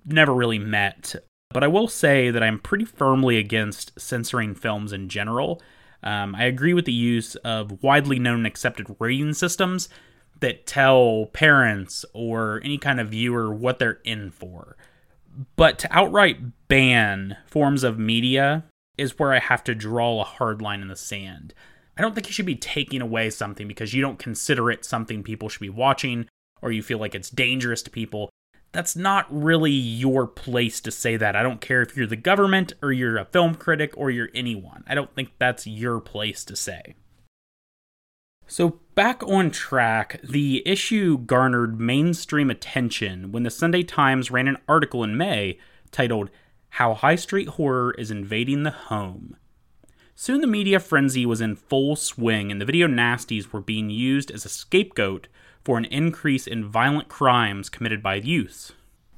never 0.05 0.35
really 0.35 0.59
met, 0.59 1.15
but 1.51 1.63
I 1.63 1.69
will 1.69 1.89
say 1.89 2.31
that 2.31 2.43
I'm 2.43 2.59
pretty 2.59 2.85
firmly 2.85 3.37
against 3.37 3.99
censoring 4.01 4.55
films 4.55 4.93
in 4.93 5.09
general. 5.09 5.63
Um, 6.03 6.35
I 6.35 6.45
agree 6.45 6.75
with 6.75 6.85
the 6.85 6.93
use 6.93 7.35
of 7.37 7.83
widely 7.83 8.19
known 8.19 8.39
and 8.39 8.47
accepted 8.47 8.97
rating 8.99 9.35
systems 9.35 9.89
that 10.41 10.67
tell 10.67 11.27
parents 11.33 12.05
or 12.15 12.61
any 12.65 12.79
kind 12.79 13.01
of 13.01 13.09
viewer 13.09 13.53
what 13.53 13.79
they're 13.79 14.01
in 14.05 14.31
for. 14.31 14.77
But 15.57 15.79
to 15.81 15.97
outright 15.97 16.69
ban 16.69 17.37
forms 17.47 17.83
of 17.85 17.99
media 17.99 18.65
is 18.97 19.19
where 19.19 19.33
I 19.33 19.39
have 19.39 19.65
to 19.65 19.75
draw 19.75 20.21
a 20.21 20.25
hard 20.25 20.61
line 20.63 20.83
in 20.83 20.89
the 20.89 20.97
sand. 20.97 21.55
I 21.99 22.03
don't 22.03 22.15
think 22.15 22.29
you 22.29 22.33
should 22.33 22.47
be 22.47 22.55
taking 22.55 23.03
away 23.03 23.29
something 23.31 23.67
because 23.67 23.93
you 23.93 24.01
don't 24.01 24.21
consider 24.21 24.71
it 24.71 24.85
something 24.85 25.25
people 25.25 25.49
should 25.49 25.61
be 25.61 25.69
watching 25.69 26.29
or 26.63 26.71
you 26.71 26.81
feel 26.81 26.99
like 26.99 27.15
it's 27.15 27.29
dangerous 27.29 27.83
to 27.83 27.91
people. 27.91 28.31
That's 28.71 28.95
not 28.95 29.27
really 29.31 29.73
your 29.73 30.29
place 30.29 30.81
to 30.83 30.93
say 30.93 31.17
that. 31.17 31.35
I 31.35 31.43
don't 31.43 31.61
care 31.61 31.83
if 31.83 31.97
you're 31.97 32.07
the 32.07 32.17
government 32.17 32.73
or 32.83 32.93
you're 32.93 33.17
a 33.17 33.25
film 33.25 33.57
critic 33.57 33.93
or 33.97 34.11
you're 34.11 34.29
anyone. 34.33 34.85
I 34.87 34.95
don't 34.95 35.13
think 35.15 35.33
that's 35.39 35.67
your 35.67 36.01
place 36.01 36.45
to 36.45 36.55
say. 36.55 36.95
So, 38.47 38.81
back 38.95 39.23
on 39.25 39.51
track, 39.51 40.21
the 40.23 40.63
issue 40.67 41.19
garnered 41.19 41.79
mainstream 41.79 42.49
attention 42.49 43.31
when 43.33 43.43
the 43.43 43.51
Sunday 43.51 43.83
Times 43.83 44.31
ran 44.31 44.49
an 44.49 44.57
article 44.67 45.05
in 45.05 45.17
May 45.17 45.59
titled 45.91 46.31
How 46.71 46.95
High 46.95 47.17
Street 47.17 47.49
Horror 47.49 47.93
is 47.99 48.11
Invading 48.11 48.63
the 48.63 48.71
Home. 48.71 49.37
Soon 50.21 50.41
the 50.41 50.49
media 50.49 50.81
frenzy 50.81 51.25
was 51.25 51.41
in 51.41 51.55
full 51.55 51.95
swing, 51.95 52.51
and 52.51 52.61
the 52.61 52.65
video 52.65 52.89
nasties 52.89 53.53
were 53.53 53.61
being 53.61 53.89
used 53.89 54.33
as 54.33 54.45
a 54.45 54.49
scapegoat 54.49 55.29
for 55.63 55.79
an 55.79 55.85
increase 55.85 56.49
in 56.49 56.69
violent 56.69 57.09
crimes 57.09 57.69
committed 57.69 58.03
by 58.03 58.17
youths. 58.17 58.73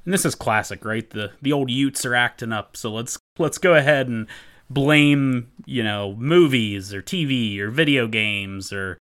And 0.05 0.13
this 0.13 0.25
is 0.25 0.35
classic, 0.35 0.85
right? 0.85 1.09
The 1.09 1.31
the 1.41 1.53
old 1.53 1.71
Utes 1.71 2.05
are 2.05 2.13
acting 2.13 2.53
up, 2.53 2.77
so 2.77 2.91
let's 2.91 3.17
let's 3.39 3.57
go 3.57 3.73
ahead 3.73 4.09
and 4.09 4.27
blame, 4.69 5.51
you 5.65 5.83
know, 5.83 6.13
movies 6.19 6.93
or 6.93 7.01
TV 7.01 7.57
or 7.57 7.71
video 7.71 8.05
games 8.05 8.71
or 8.71 8.99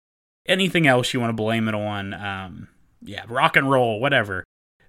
anything 0.46 0.88
else 0.88 1.14
you 1.14 1.20
want 1.20 1.30
to 1.30 1.40
blame 1.40 1.68
it 1.68 1.76
on. 1.76 2.12
Um, 2.12 2.68
yeah, 3.02 3.24
rock 3.28 3.54
and 3.54 3.70
roll, 3.70 4.00
whatever. 4.00 4.42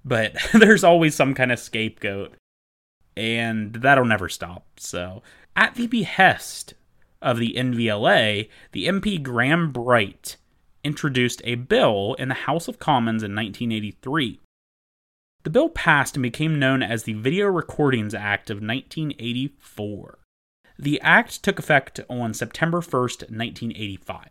But 0.03 0.33
there's 0.53 0.83
always 0.83 1.13
some 1.13 1.35
kind 1.35 1.51
of 1.51 1.59
scapegoat, 1.59 2.33
and 3.15 3.75
that'll 3.75 4.05
never 4.05 4.27
stop. 4.27 4.65
So, 4.77 5.21
at 5.55 5.75
the 5.75 5.85
behest 5.85 6.73
of 7.25 7.39
the 7.39 7.55
NVLA, 7.57 8.47
the 8.71 8.87
MP 8.87 9.21
Graham 9.21 9.71
Bright 9.71 10.37
introduced 10.83 11.41
a 11.43 11.55
bill 11.55 12.15
in 12.19 12.29
the 12.29 12.35
House 12.35 12.67
of 12.67 12.79
Commons 12.79 13.23
in 13.23 13.35
1983. 13.35 14.39
The 15.43 15.49
bill 15.49 15.69
passed 15.69 16.15
and 16.15 16.23
became 16.23 16.59
known 16.59 16.83
as 16.83 17.03
the 17.03 17.13
Video 17.13 17.47
Recordings 17.47 18.13
Act 18.13 18.49
of 18.49 18.57
1984. 18.57 20.19
The 20.77 21.01
act 21.01 21.43
took 21.43 21.57
effect 21.57 21.99
on 22.09 22.33
September 22.33 22.81
1st, 22.81 23.31
1985. 23.31 24.29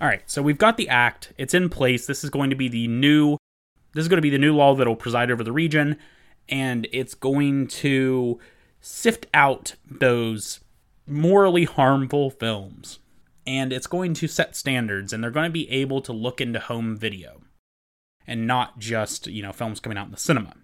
All 0.00 0.08
right, 0.08 0.22
so 0.26 0.40
we've 0.40 0.58
got 0.58 0.78
the 0.78 0.88
act. 0.88 1.32
It's 1.36 1.54
in 1.54 1.68
place. 1.68 2.06
This 2.06 2.24
is 2.24 2.30
going 2.30 2.50
to 2.50 2.56
be 2.56 2.68
the 2.68 2.88
new 2.88 3.36
this 3.94 4.02
is 4.02 4.08
going 4.08 4.18
to 4.18 4.22
be 4.22 4.30
the 4.30 4.38
new 4.38 4.54
law 4.54 4.74
that 4.74 4.86
will 4.86 4.96
preside 4.96 5.30
over 5.30 5.42
the 5.42 5.52
region 5.52 5.96
and 6.48 6.86
it's 6.92 7.14
going 7.14 7.66
to 7.66 8.38
sift 8.80 9.26
out 9.34 9.74
those 9.90 10.60
morally 11.08 11.64
harmful 11.64 12.30
films. 12.30 12.98
And 13.46 13.72
it's 13.72 13.86
going 13.86 14.14
to 14.14 14.28
set 14.28 14.56
standards 14.56 15.12
and 15.12 15.22
they're 15.22 15.30
going 15.30 15.46
to 15.46 15.50
be 15.50 15.70
able 15.70 16.02
to 16.02 16.12
look 16.12 16.40
into 16.40 16.60
home 16.60 16.96
video 16.96 17.40
and 18.26 18.46
not 18.46 18.78
just, 18.78 19.26
you 19.26 19.42
know, 19.42 19.52
films 19.52 19.80
coming 19.80 19.96
out 19.96 20.06
in 20.06 20.12
the 20.12 20.18
cinema. 20.18 20.54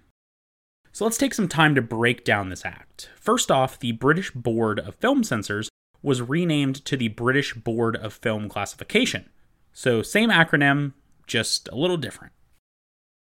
So 0.92 1.04
let's 1.04 1.16
take 1.16 1.34
some 1.34 1.48
time 1.48 1.74
to 1.74 1.82
break 1.82 2.24
down 2.24 2.50
this 2.50 2.64
act. 2.64 3.10
First 3.16 3.50
off, 3.50 3.80
the 3.80 3.92
British 3.92 4.30
Board 4.30 4.78
of 4.78 4.94
Film 4.94 5.24
Censors 5.24 5.68
was 6.02 6.22
renamed 6.22 6.84
to 6.84 6.96
the 6.96 7.08
British 7.08 7.54
Board 7.54 7.96
of 7.96 8.12
Film 8.12 8.48
Classification. 8.48 9.30
So, 9.72 10.02
same 10.02 10.30
acronym, 10.30 10.92
just 11.26 11.68
a 11.72 11.74
little 11.74 11.96
different. 11.96 12.32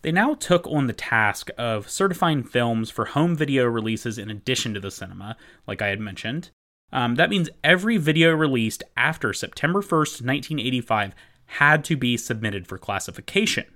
They 0.03 0.12
now 0.12 0.35
took 0.35 0.66
on 0.68 0.87
the 0.87 0.94
task 0.94 1.51
of 1.59 1.90
certifying 1.90 2.44
films 2.44 2.88
for 2.88 3.07
home 3.07 3.37
video 3.37 3.66
releases 3.66 4.16
in 4.16 4.31
addition 4.31 4.73
to 4.73 4.81
the 4.81 4.90
cinema, 4.90 5.37
like 5.66 5.83
I 5.83 5.88
had 5.88 6.01
mentioned. 6.01 6.51
Um, 6.92 7.14
that 7.16 7.31
means 7.31 7.50
every 7.62 7.96
video 7.96 8.33
released 8.33 8.83
after 8.96 9.33
September 9.33 9.81
1st, 9.81 10.22
1985, 10.22 11.14
had 11.46 11.85
to 11.85 11.96
be 11.96 12.16
submitted 12.16 12.66
for 12.66 12.79
classification. 12.79 13.66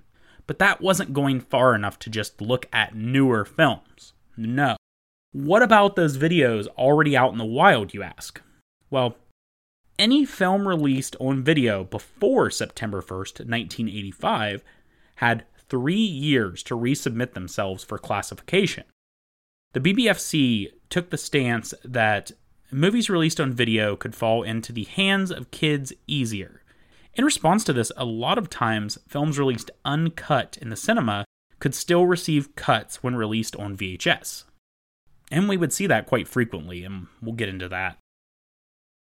But 0.47 0.59
that 0.59 0.81
wasn't 0.81 1.13
going 1.13 1.39
far 1.39 1.73
enough 1.75 1.97
to 1.99 2.09
just 2.09 2.41
look 2.41 2.67
at 2.71 2.95
newer 2.95 3.45
films. 3.45 4.13
No. 4.37 4.75
What 5.31 5.61
about 5.61 5.95
those 5.95 6.17
videos 6.17 6.67
already 6.77 7.17
out 7.17 7.31
in 7.31 7.37
the 7.37 7.45
wild, 7.45 7.93
you 7.93 8.03
ask? 8.03 8.41
Well, 8.89 9.17
any 9.97 10.25
film 10.25 10.67
released 10.67 11.15
on 11.19 11.43
video 11.43 11.83
before 11.83 12.49
September 12.49 13.01
1st, 13.01 13.47
1985, 13.47 14.63
had 15.15 15.45
three 15.69 15.95
years 15.95 16.61
to 16.63 16.77
resubmit 16.77 17.33
themselves 17.33 17.83
for 17.83 17.97
classification. 17.97 18.83
The 19.73 19.79
BBFC 19.79 20.71
took 20.89 21.09
the 21.09 21.17
stance 21.17 21.73
that 21.83 22.31
movies 22.75 23.09
released 23.09 23.39
on 23.39 23.53
video 23.53 23.95
could 23.95 24.13
fall 24.13 24.43
into 24.43 24.73
the 24.73 24.83
hands 24.83 25.31
of 25.31 25.51
kids 25.51 25.93
easier. 26.07 26.61
In 27.13 27.23
response 27.23 27.63
to 27.63 27.73
this, 27.73 27.91
a 27.95 28.03
lot 28.03 28.37
of 28.37 28.49
times 28.49 28.97
films 29.07 29.39
released 29.39 29.71
uncut 29.85 30.57
in 30.61 30.69
the 30.69 30.75
cinema 30.75 31.23
could 31.59 31.73
still 31.73 32.05
receive 32.05 32.55
cuts 32.55 33.01
when 33.01 33.15
released 33.15 33.55
on 33.55 33.77
VHS. 33.77 34.43
And 35.31 35.47
we 35.47 35.55
would 35.55 35.71
see 35.71 35.87
that 35.87 36.05
quite 36.05 36.27
frequently, 36.27 36.83
and 36.83 37.07
we'll 37.21 37.35
get 37.35 37.49
into 37.49 37.69
that. 37.69 37.97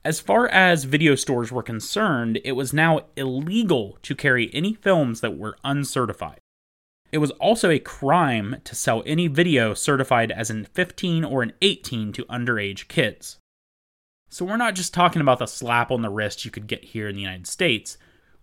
As 0.05 0.19
far 0.19 0.47
as 0.49 0.83
video 0.83 1.15
stores 1.15 1.51
were 1.51 1.63
concerned, 1.63 2.39
it 2.45 2.51
was 2.51 2.73
now 2.73 3.01
illegal 3.15 3.97
to 4.03 4.15
carry 4.15 4.53
any 4.53 4.73
films 4.73 5.21
that 5.21 5.38
were 5.38 5.57
uncertified. 5.63 6.39
It 7.12 7.17
was 7.17 7.31
also 7.31 7.69
a 7.69 7.79
crime 7.79 8.57
to 8.63 8.75
sell 8.75 9.01
any 9.05 9.27
video 9.27 9.73
certified 9.73 10.31
as 10.31 10.49
an 10.49 10.65
15 10.65 11.23
or 11.23 11.41
an 11.41 11.53
18 11.62 12.12
to 12.13 12.25
underage 12.25 12.88
kids. 12.88 13.39
So 14.34 14.46
we're 14.46 14.58
not 14.58 14.74
just 14.74 14.96
talking 14.96 15.22
about 15.22 15.38
the 15.38 15.46
slap 15.46 15.91
on 15.91 16.02
the 16.02 16.10
wrist 16.10 16.43
you 16.43 16.50
could 16.50 16.65
get 16.65 16.84
here 16.84 17.08
in 17.08 17.13
the 17.13 17.22
United 17.22 17.46
States. 17.46 18.00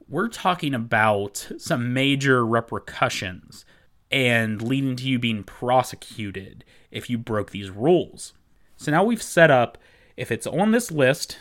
We're 0.08 0.28
talking 0.28 0.72
about 0.72 1.50
some 1.58 1.92
major 1.92 2.46
repercussions 2.46 3.64
and 4.08 4.62
leading 4.62 4.94
to 4.94 5.08
you 5.08 5.18
being 5.18 5.42
prosecuted 5.42 6.64
if 6.92 7.10
you 7.10 7.18
broke 7.18 7.50
these 7.50 7.70
rules. 7.70 8.34
So 8.76 8.92
now 8.92 9.02
we've 9.02 9.20
set 9.20 9.50
up 9.50 9.78
if 10.16 10.30
it's 10.30 10.46
on 10.46 10.70
this 10.70 10.92
list, 10.92 11.38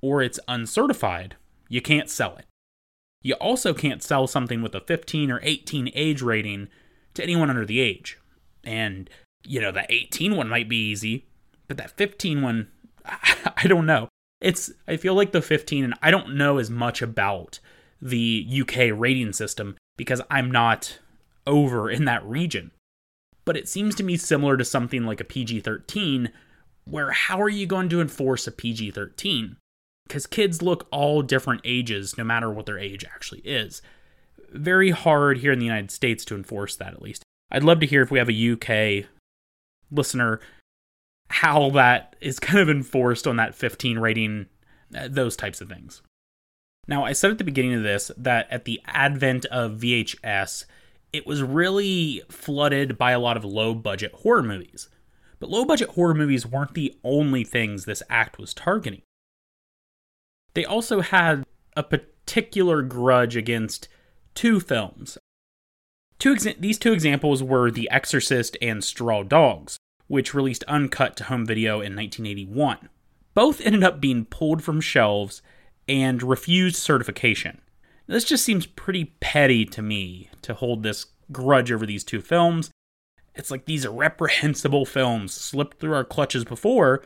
or 0.00 0.22
it's 0.22 0.40
uncertified, 0.48 1.36
you 1.68 1.82
can't 1.82 2.08
sell 2.08 2.38
it. 2.38 2.46
You 3.20 3.34
also 3.34 3.74
can't 3.74 4.02
sell 4.02 4.26
something 4.26 4.62
with 4.62 4.74
a 4.74 4.80
15 4.80 5.30
or 5.30 5.40
18 5.42 5.90
age 5.94 6.22
rating 6.22 6.68
to 7.12 7.22
anyone 7.22 7.50
under 7.50 7.66
the 7.66 7.80
age. 7.80 8.18
And, 8.64 9.10
you 9.44 9.60
know, 9.60 9.70
the 9.70 9.84
18 9.92 10.36
one 10.36 10.48
might 10.48 10.70
be 10.70 10.88
easy, 10.88 11.26
but 11.68 11.76
that 11.76 11.90
15 11.98 12.40
one, 12.40 12.68
I 13.56 13.66
don't 13.66 13.86
know. 13.86 14.08
It's, 14.40 14.70
I 14.88 14.96
feel 14.96 15.14
like 15.14 15.32
the 15.32 15.42
15, 15.42 15.84
and 15.84 15.94
I 16.02 16.10
don't 16.10 16.34
know 16.36 16.58
as 16.58 16.70
much 16.70 17.02
about 17.02 17.58
the 18.00 18.46
UK 18.62 18.90
rating 18.94 19.32
system 19.32 19.76
because 19.96 20.22
I'm 20.30 20.50
not 20.50 20.98
over 21.46 21.90
in 21.90 22.06
that 22.06 22.24
region. 22.24 22.70
But 23.44 23.56
it 23.56 23.68
seems 23.68 23.94
to 23.96 24.02
me 24.02 24.16
similar 24.16 24.56
to 24.56 24.64
something 24.64 25.04
like 25.04 25.20
a 25.20 25.24
PG 25.24 25.60
13, 25.60 26.30
where 26.84 27.10
how 27.10 27.40
are 27.40 27.48
you 27.48 27.66
going 27.66 27.88
to 27.90 28.00
enforce 28.00 28.46
a 28.46 28.52
PG 28.52 28.92
13? 28.92 29.56
because 30.10 30.26
kids 30.26 30.60
look 30.60 30.88
all 30.90 31.22
different 31.22 31.60
ages 31.64 32.18
no 32.18 32.24
matter 32.24 32.50
what 32.50 32.66
their 32.66 32.80
age 32.80 33.04
actually 33.04 33.40
is. 33.44 33.80
Very 34.50 34.90
hard 34.90 35.38
here 35.38 35.52
in 35.52 35.60
the 35.60 35.64
United 35.64 35.92
States 35.92 36.24
to 36.24 36.34
enforce 36.34 36.74
that, 36.74 36.92
at 36.92 37.00
least. 37.00 37.22
I'd 37.52 37.62
love 37.62 37.78
to 37.78 37.86
hear 37.86 38.02
if 38.02 38.10
we 38.10 38.18
have 38.18 38.28
a 38.28 38.52
UK 38.52 39.06
listener 39.92 40.40
how 41.30 41.70
that 41.70 42.16
is 42.20 42.40
kind 42.40 42.58
of 42.58 42.68
enforced 42.68 43.26
on 43.26 43.36
that 43.36 43.54
15 43.54 43.98
rating, 43.98 44.46
uh, 44.94 45.08
those 45.08 45.36
types 45.36 45.60
of 45.60 45.68
things. 45.68 46.02
Now, 46.88 47.04
I 47.04 47.12
said 47.12 47.30
at 47.30 47.38
the 47.38 47.44
beginning 47.44 47.74
of 47.74 47.84
this 47.84 48.10
that 48.16 48.48
at 48.50 48.64
the 48.64 48.80
advent 48.86 49.44
of 49.46 49.78
VHS, 49.78 50.64
it 51.12 51.26
was 51.26 51.42
really 51.42 52.22
flooded 52.28 52.98
by 52.98 53.12
a 53.12 53.20
lot 53.20 53.36
of 53.36 53.44
low 53.44 53.74
budget 53.74 54.12
horror 54.12 54.42
movies. 54.42 54.88
But 55.38 55.50
low 55.50 55.64
budget 55.64 55.90
horror 55.90 56.14
movies 56.14 56.46
weren't 56.46 56.74
the 56.74 56.96
only 57.04 57.44
things 57.44 57.84
this 57.84 58.02
act 58.10 58.38
was 58.38 58.52
targeting. 58.52 59.02
They 60.54 60.64
also 60.64 61.00
had 61.00 61.44
a 61.76 61.84
particular 61.84 62.82
grudge 62.82 63.36
against 63.36 63.88
two 64.34 64.58
films. 64.58 65.16
Two 66.18 66.34
exa- 66.34 66.60
these 66.60 66.78
two 66.78 66.92
examples 66.92 67.42
were 67.42 67.70
The 67.70 67.88
Exorcist 67.90 68.56
and 68.60 68.82
Straw 68.82 69.22
Dogs, 69.22 69.78
which 70.10 70.34
released 70.34 70.64
uncut 70.64 71.16
to 71.16 71.22
home 71.22 71.46
video 71.46 71.74
in 71.74 71.94
1981. 71.94 72.88
Both 73.32 73.60
ended 73.60 73.84
up 73.84 74.00
being 74.00 74.24
pulled 74.24 74.60
from 74.60 74.80
shelves 74.80 75.40
and 75.86 76.20
refused 76.20 76.74
certification. 76.74 77.60
This 78.08 78.24
just 78.24 78.44
seems 78.44 78.66
pretty 78.66 79.14
petty 79.20 79.64
to 79.66 79.80
me 79.80 80.28
to 80.42 80.54
hold 80.54 80.82
this 80.82 81.06
grudge 81.30 81.70
over 81.70 81.86
these 81.86 82.02
two 82.02 82.20
films. 82.20 82.72
It's 83.36 83.52
like 83.52 83.66
these 83.66 83.86
reprehensible 83.86 84.84
films 84.84 85.32
slipped 85.32 85.78
through 85.78 85.94
our 85.94 86.02
clutches 86.02 86.44
before, 86.44 87.04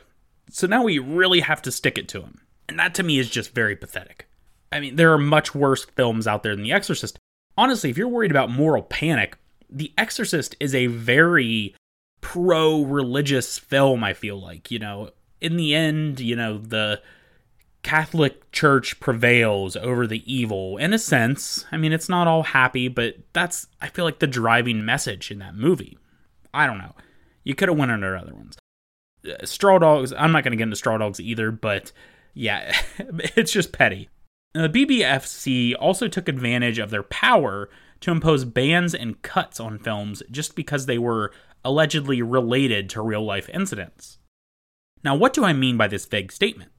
so 0.49 0.67
now 0.67 0.83
we 0.83 0.99
really 0.99 1.41
have 1.41 1.61
to 1.61 1.71
stick 1.71 1.99
it 1.99 2.09
to 2.09 2.21
them. 2.21 2.41
And 2.71 2.79
that 2.79 2.95
to 2.95 3.03
me 3.03 3.19
is 3.19 3.29
just 3.29 3.55
very 3.55 3.77
pathetic. 3.77 4.31
I 4.73 4.81
mean, 4.81 4.97
there 4.97 5.13
are 5.13 5.19
much 5.19 5.55
worse 5.55 5.85
films 5.85 6.27
out 6.27 6.43
there 6.43 6.57
than 6.57 6.65
The 6.65 6.73
Exorcist. 6.73 7.19
Honestly, 7.59 7.91
if 7.91 7.99
you're 7.99 8.09
worried 8.09 8.31
about 8.31 8.49
moral 8.49 8.83
panic, 8.83 9.37
The 9.69 9.93
Exorcist 9.99 10.57
is 10.59 10.75
a 10.75 10.87
very 10.87 11.75
pro 12.25 12.83
religious 12.83 13.59
film, 13.59 14.03
I 14.03 14.15
feel 14.15 14.41
like. 14.41 14.71
You 14.71 14.79
know, 14.79 15.11
in 15.43 15.57
the 15.57 15.75
end, 15.75 16.21
you 16.21 16.35
know, 16.35 16.57
the 16.57 17.03
Catholic 17.83 18.51
Church 18.51 18.99
prevails 18.99 19.77
over 19.77 20.07
the 20.07 20.23
evil 20.33 20.79
in 20.79 20.95
a 20.95 20.99
sense. 20.99 21.67
I 21.71 21.77
mean, 21.77 21.93
it's 21.93 22.09
not 22.09 22.27
all 22.27 22.43
happy, 22.43 22.89
but 22.89 23.17
that's, 23.35 23.67
I 23.83 23.89
feel 23.89 24.07
like, 24.07 24.21
the 24.21 24.27
driving 24.27 24.87
message 24.87 25.31
in 25.31 25.39
that 25.41 25.55
movie. 25.55 25.99
I 26.55 26.67
don't 26.67 26.79
know. 26.79 26.95
You 27.45 27.55
could 27.55 27.69
have 27.69 27.77
went 27.77 27.93
under 27.93 28.17
other 28.17 28.35
ones. 28.35 28.57
Uh, 29.29 29.45
Straw 29.45 29.79
Dogs, 29.79 30.15
I'm 30.15 30.33
not 30.33 30.45
going 30.45 30.53
to 30.53 30.57
get 30.57 30.65
into 30.65 30.77
Straw 30.77 30.97
Dogs 30.97 31.21
either, 31.21 31.51
but 31.51 31.93
yeah, 32.33 32.75
it's 33.37 33.53
just 33.53 33.71
petty. 33.71 34.09
the 34.55 34.71
BBFC 34.71 35.75
also 35.79 36.09
took 36.09 36.27
advantage 36.27 36.79
of 36.79 36.89
their 36.89 37.03
power 37.03 37.69
to 38.01 38.11
impose 38.11 38.47
bans 38.47 38.95
and 38.95 39.21
cuts 39.21 39.61
on 39.61 39.79
films 39.79 40.23
just 40.31 40.57
because 40.57 40.87
they 40.87 40.99
were 40.99 41.33
allegedly 41.65 42.23
related 42.23 42.91
to 42.91 43.03
real 43.03 43.25
life 43.25 43.49
incidents. 43.49 44.19
Now, 45.03 45.15
what 45.15 45.33
do 45.33 45.45
I 45.45 45.53
mean 45.53 45.77
by 45.77 45.89
this 45.89 46.07
vague 46.07 46.33
statement? 46.33 46.71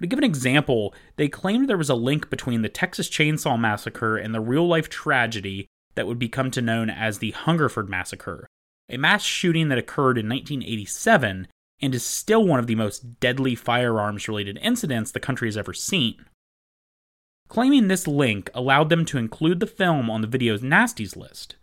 To 0.00 0.06
give 0.06 0.18
an 0.18 0.24
example, 0.24 0.94
they 1.16 1.28
claimed 1.28 1.68
there 1.68 1.78
was 1.78 1.88
a 1.88 1.94
link 1.94 2.28
between 2.28 2.62
the 2.62 2.68
Texas 2.68 3.08
Chainsaw 3.08 3.58
Massacre 3.58 4.16
and 4.16 4.34
the 4.34 4.40
real 4.40 4.66
life 4.66 4.88
tragedy 4.90 5.66
that 5.94 6.06
would 6.06 6.18
become 6.18 6.50
to 6.50 6.60
known 6.60 6.90
as 6.90 7.18
the 7.18 7.30
Hungerford 7.30 7.88
Massacre, 7.88 8.46
a 8.90 8.98
mass 8.98 9.22
shooting 9.22 9.68
that 9.68 9.78
occurred 9.78 10.18
in 10.18 10.28
1987 10.28 11.48
and 11.80 11.94
is 11.94 12.04
still 12.04 12.44
one 12.44 12.58
of 12.58 12.66
the 12.66 12.74
most 12.74 13.20
deadly 13.20 13.54
firearms 13.54 14.28
related 14.28 14.58
incidents 14.62 15.10
the 15.10 15.20
country 15.20 15.48
has 15.48 15.56
ever 15.56 15.72
seen. 15.72 16.24
Claiming 17.48 17.88
this 17.88 18.06
link 18.06 18.50
allowed 18.54 18.88
them 18.88 19.04
to 19.06 19.18
include 19.18 19.60
the 19.60 19.66
film 19.66 20.10
on 20.10 20.20
the 20.20 20.26
video's 20.26 20.62
nasties 20.62 21.16
list. 21.16 21.56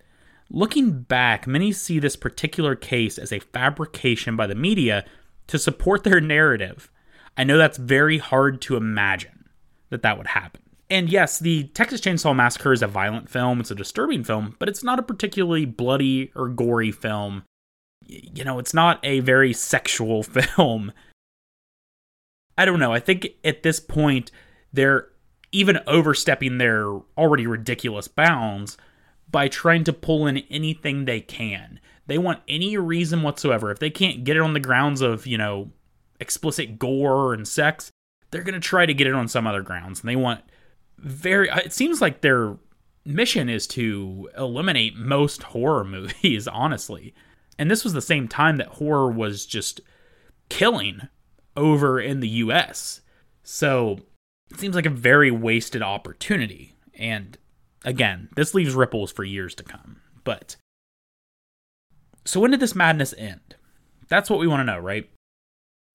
Looking 0.50 1.02
back, 1.02 1.48
many 1.48 1.72
see 1.72 2.00
this 2.00 2.16
particular 2.16 2.76
case 2.76 3.18
as 3.18 3.32
a 3.32 3.40
fabrication 3.40 4.36
by 4.36 4.48
the 4.48 4.56
media 4.56 5.06
to 5.48 5.58
support 5.58 6.04
their 6.04 6.22
narrative. 6.22 6.92
I 7.38 7.44
know 7.44 7.58
that's 7.58 7.78
very 7.78 8.20
hard 8.20 8.62
to 8.64 8.76
imagine 8.76 9.50
that 9.90 10.04
that 10.04 10.18
would 10.18 10.28
happen. 10.28 10.62
And 10.90 11.10
yes, 11.10 11.40
the 11.40 11.64
Texas 11.70 12.02
Chainsaw 12.02 12.36
Massacre 12.36 12.74
is 12.74 12.84
a 12.84 12.88
violent 12.88 13.30
film, 13.30 13.60
it's 13.60 13.72
a 13.72 13.76
disturbing 13.76 14.24
film, 14.24 14.56
but 14.60 14.70
it's 14.70 14.84
not 14.84 15.00
a 15.00 15.04
particularly 15.04 15.66
bloody 15.66 16.32
or 16.36 16.50
gory 16.50 16.92
film 16.92 17.44
you 18.08 18.44
know, 18.44 18.60
it's 18.60 18.74
not 18.74 19.00
a 19.04 19.20
very 19.22 19.54
sexual 19.54 20.24
film. 20.24 20.92
I 22.58 22.66
don't 22.66 22.80
know. 22.80 22.94
I 22.94 23.00
think 23.00 23.30
at 23.44 23.64
this 23.64 23.80
point, 23.80 24.32
they're 24.72 25.08
even 25.52 25.80
overstepping 25.88 26.58
their 26.58 26.88
already 27.18 27.48
ridiculous 27.48 28.08
bounds 28.08 28.78
by 29.34 29.50
trying 29.50 29.84
to 29.84 29.92
pull 29.92 30.28
in 30.28 30.38
anything 30.50 31.04
they 31.04 31.20
can. 31.20 31.82
They 32.06 32.20
want 32.20 32.44
any 32.48 32.78
reason 32.78 33.24
whatsoever. 33.24 33.72
If 33.72 33.80
they 33.80 33.90
can't 33.90 34.24
get 34.24 34.38
it 34.38 34.42
on 34.42 34.54
the 34.54 34.60
grounds 34.62 35.02
of, 35.02 35.26
you 35.26 35.38
know, 35.38 35.72
explicit 36.20 36.78
gore 36.78 37.34
and 37.34 37.46
sex, 37.46 37.90
they're 38.32 38.44
going 38.44 38.54
to 38.54 38.60
try 38.60 38.86
to 38.86 38.94
get 38.94 39.08
it 39.08 39.16
on 39.16 39.28
some 39.28 39.48
other 39.48 39.64
grounds. 39.64 40.02
And 40.02 40.10
they 40.10 40.16
want 40.16 40.42
very, 41.00 41.50
it 41.50 41.74
seems 41.74 42.00
like 42.00 42.22
their 42.22 42.56
mission 43.06 43.50
is 43.50 43.66
to 43.68 44.30
eliminate 44.38 44.96
most 44.96 45.42
horror 45.42 45.84
movies, 45.84 46.48
honestly. 46.48 47.16
And 47.58 47.72
this 47.72 47.84
was 47.84 47.94
the 47.94 48.02
same 48.02 48.28
time 48.28 48.58
that 48.58 48.68
horror 48.68 49.10
was 49.10 49.48
just 49.48 49.82
killing 50.50 51.08
over 51.58 52.00
in 52.00 52.20
the 52.20 52.30
US. 52.30 53.02
So 53.42 53.98
it 54.52 54.60
seems 54.60 54.76
like 54.76 54.86
a 54.86 54.92
very 54.92 55.32
wasted 55.32 55.82
opportunity. 55.82 56.76
And 56.94 57.36
again, 57.84 58.30
this 58.36 58.54
leaves 58.54 58.76
ripples 58.76 59.12
for 59.12 59.24
years 59.24 59.56
to 59.56 59.64
come. 59.64 60.02
But 60.24 60.56
so 62.26 62.40
when 62.40 62.52
did 62.52 62.60
this 62.60 62.76
madness 62.76 63.14
end? 63.18 63.56
That's 64.08 64.30
what 64.30 64.40
we 64.40 64.48
want 64.48 64.62
to 64.62 64.66
know, 64.66 64.80
right? 64.80 65.10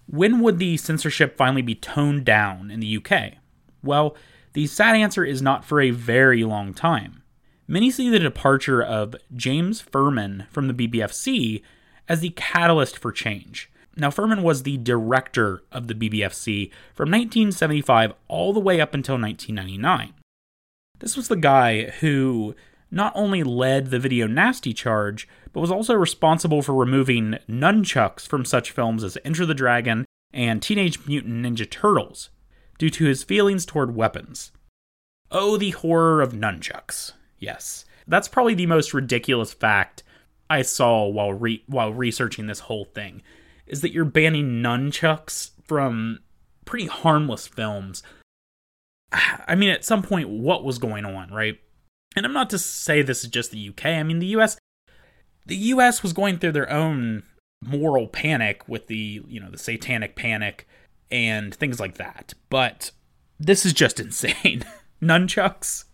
When 0.07 0.41
would 0.41 0.59
the 0.59 0.77
censorship 0.77 1.37
finally 1.37 1.63
be 1.63 1.75
toned 1.75 2.25
down 2.25 2.71
in 2.71 2.81
the 2.81 2.97
UK? 2.97 3.35
Well, 3.83 4.17
the 4.55 4.67
sad 4.67 4.97
answer 4.97 5.25
is 5.25 5.43
not 5.43 5.65
for 5.65 5.81
a 5.81 5.91
very 5.91 6.45
long 6.45 6.73
time. 6.75 7.23
Many 7.67 7.91
see 7.91 8.09
the 8.09 8.19
departure 8.19 8.83
of 8.83 9.15
James 9.37 9.83
Ferman 9.83 10.49
from 10.49 10.69
the 10.69 10.75
BBFC 10.75 11.63
as 12.09 12.21
the 12.21 12.31
catalyst 12.31 12.97
for 12.99 13.13
change. 13.13 13.71
Now, 13.95 14.11
Ferman 14.11 14.43
was 14.43 14.63
the 14.63 14.79
director 14.79 15.63
of 15.71 15.89
the 15.89 15.95
BBFC 15.95 16.71
from 16.95 17.11
1975 17.11 18.15
all 18.29 18.53
the 18.53 18.61
way 18.61 18.81
up 18.81 18.95
until 18.95 19.21
1999. 19.21 20.15
This 21.01 21.17
was 21.17 21.29
the 21.29 21.37
guy 21.37 21.91
who 22.01 22.55
not 22.91 23.13
only 23.15 23.43
led 23.43 23.87
the 23.87 23.99
video 23.99 24.27
nasty 24.27 24.73
charge, 24.73 25.29
but 25.53 25.61
was 25.61 25.71
also 25.71 25.95
responsible 25.95 26.63
for 26.63 26.75
removing 26.75 27.39
nunchucks 27.49 28.27
from 28.27 28.45
such 28.45 28.71
films 28.71 29.05
as 29.05 29.19
Enter 29.25 29.47
the 29.47 29.55
Dragon 29.55 30.05
and 30.33 30.63
Teenage 30.63 31.07
Mutant 31.07 31.45
Ninja 31.45 31.69
Turtles 31.69 32.31
due 32.79 32.91
to 32.91 33.05
his 33.05 33.25
feelings 33.25 33.67
toward 33.67 33.95
weapons. 33.95 34.53
Oh, 35.31 35.57
the 35.57 35.71
horror 35.71 36.23
of 36.23 36.33
nunchucks. 36.33 37.13
Yes. 37.39 37.85
That's 38.07 38.29
probably 38.29 38.55
the 38.55 38.67
most 38.67 38.95
ridiculous 38.95 39.53
fact 39.53 40.03
I 40.49 40.63
saw 40.63 41.07
while 41.07 41.33
re- 41.33 41.63
while 41.67 41.93
researching 41.93 42.47
this 42.47 42.61
whole 42.61 42.87
thing 42.87 43.23
is 43.67 43.83
that 43.83 43.93
you're 43.93 44.07
banning 44.07 44.63
nunchucks 44.63 45.51
from 45.65 46.21
pretty 46.65 46.87
harmless 46.87 47.47
films. 47.47 48.03
I 49.13 49.55
mean, 49.55 49.71
at 49.71 49.85
some 49.85 50.03
point, 50.03 50.29
what 50.29 50.65
was 50.65 50.79
going 50.79 51.05
on, 51.05 51.33
right? 51.33 51.59
And 52.17 52.27
I'm 52.27 52.33
not 52.33 52.51
to 52.51 52.59
say 52.59 53.03
this 53.03 53.25
is 53.25 53.31
just 53.31 53.51
the 53.51 53.69
UK. 53.69 53.87
I 53.87 54.03
mean, 54.03 54.19
the 54.19 54.27
US, 54.39 54.59
the 55.47 55.57
US 55.57 56.03
was 56.03 56.13
going 56.13 56.39
through 56.39 56.53
their 56.53 56.71
own 56.71 57.23
moral 57.63 58.07
panic 58.07 58.69
with 58.69 58.87
the, 58.87 59.23
you 59.27 59.41
know, 59.41 59.51
the 59.51 59.59
satanic 59.59 60.15
panic 60.17 60.67
and 61.11 61.55
things 61.55 61.81
like 61.81 61.97
that. 61.97 62.35
But 62.51 62.91
this 63.39 63.65
is 63.65 63.73
just 63.73 64.01
insane. 64.01 64.65
Nunchucks 65.03 65.85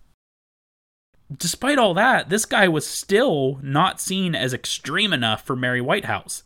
despite 1.38 1.78
all 1.78 1.94
that, 1.94 2.28
this 2.28 2.44
guy 2.44 2.68
was 2.68 2.86
still 2.86 3.58
not 3.62 4.00
seen 4.00 4.34
as 4.34 4.52
extreme 4.52 5.12
enough 5.12 5.42
for 5.44 5.56
Mary 5.56 5.80
Whitehouse. 5.80 6.42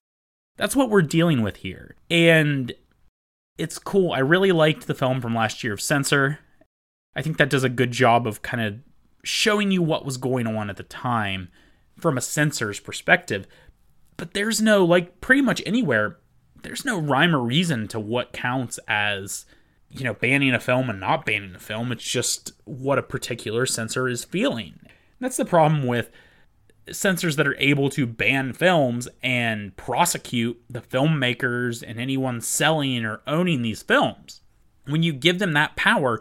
That's 0.57 0.77
what 0.77 0.91
we're 0.91 1.03
dealing 1.03 1.43
with 1.43 1.57
here. 1.57 1.97
And 2.11 2.73
it's 3.57 3.79
cool. 3.79 4.13
I 4.13 4.19
really 4.19 4.53
liked 4.53 4.87
the 4.87 4.95
film 4.95 5.21
from 5.21 5.35
last 5.35 5.63
year 5.63 5.73
of 5.73 5.81
Censor. 5.81 6.41
I 7.17 7.23
think 7.23 7.39
that 7.39 7.51
does 7.51 7.65
a 7.65 7.69
good 7.69 7.91
job 7.91 8.27
of 8.27 8.43
kind 8.43 8.63
of 8.63 8.81
showing 9.25 9.71
you 9.71 9.83
what 9.83 10.05
was 10.05 10.17
going 10.17 10.47
on 10.47 10.71
at 10.71 10.77
the 10.77 10.83
time 10.83 11.49
from 11.99 12.17
a 12.17 12.23
censor's 12.23 12.81
perspective. 12.81 13.47
But 14.17 14.35
there's 14.35 14.61
no, 14.61 14.85
like, 14.85 15.21
pretty 15.21 15.43
much 15.43 15.63
anywhere, 15.67 16.19
there's 16.63 16.85
no 16.85 16.99
rhyme 16.99 17.35
or 17.35 17.41
reason 17.41 17.89
to 17.89 18.01
what 18.01 18.33
counts 18.33 18.79
as 18.89 19.47
you 19.91 20.05
know, 20.05 20.15
banning 20.15 20.55
a 20.55 20.61
film 20.61 20.91
and 20.91 21.01
not 21.01 21.25
banning 21.25 21.55
a 21.55 21.59
film. 21.59 21.93
It's 21.93 22.05
just 22.05 22.53
what 22.65 22.99
a 22.99 23.03
particular 23.03 23.67
censor 23.67 24.09
is 24.09 24.25
feeling. 24.25 24.81
That's 25.21 25.37
the 25.37 25.45
problem 25.45 25.87
with 25.87 26.11
censors 26.91 27.37
that 27.37 27.47
are 27.47 27.57
able 27.59 27.91
to 27.91 28.07
ban 28.07 28.53
films 28.53 29.09
and 29.23 29.77
prosecute 29.77 30.61
the 30.71 30.81
filmmakers 30.81 31.83
and 31.87 31.99
anyone 31.99 32.41
selling 32.41 33.05
or 33.05 33.23
owning 33.27 33.63
these 33.63 33.83
films. 33.83 34.43
When 34.87 35.03
you 35.03 35.13
give 35.13 35.39
them 35.39 35.53
that 35.53 35.77
power 35.77 36.21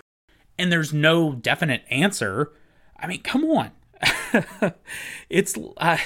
and 0.58 0.72
there's 0.72 0.94
no 0.94 1.34
definite 1.34 1.84
answer, 1.90 2.52
I 3.00 3.08
mean, 3.08 3.22
come 3.22 3.44
on. 3.46 3.72
it's 5.30 5.58
uh, 5.78 5.98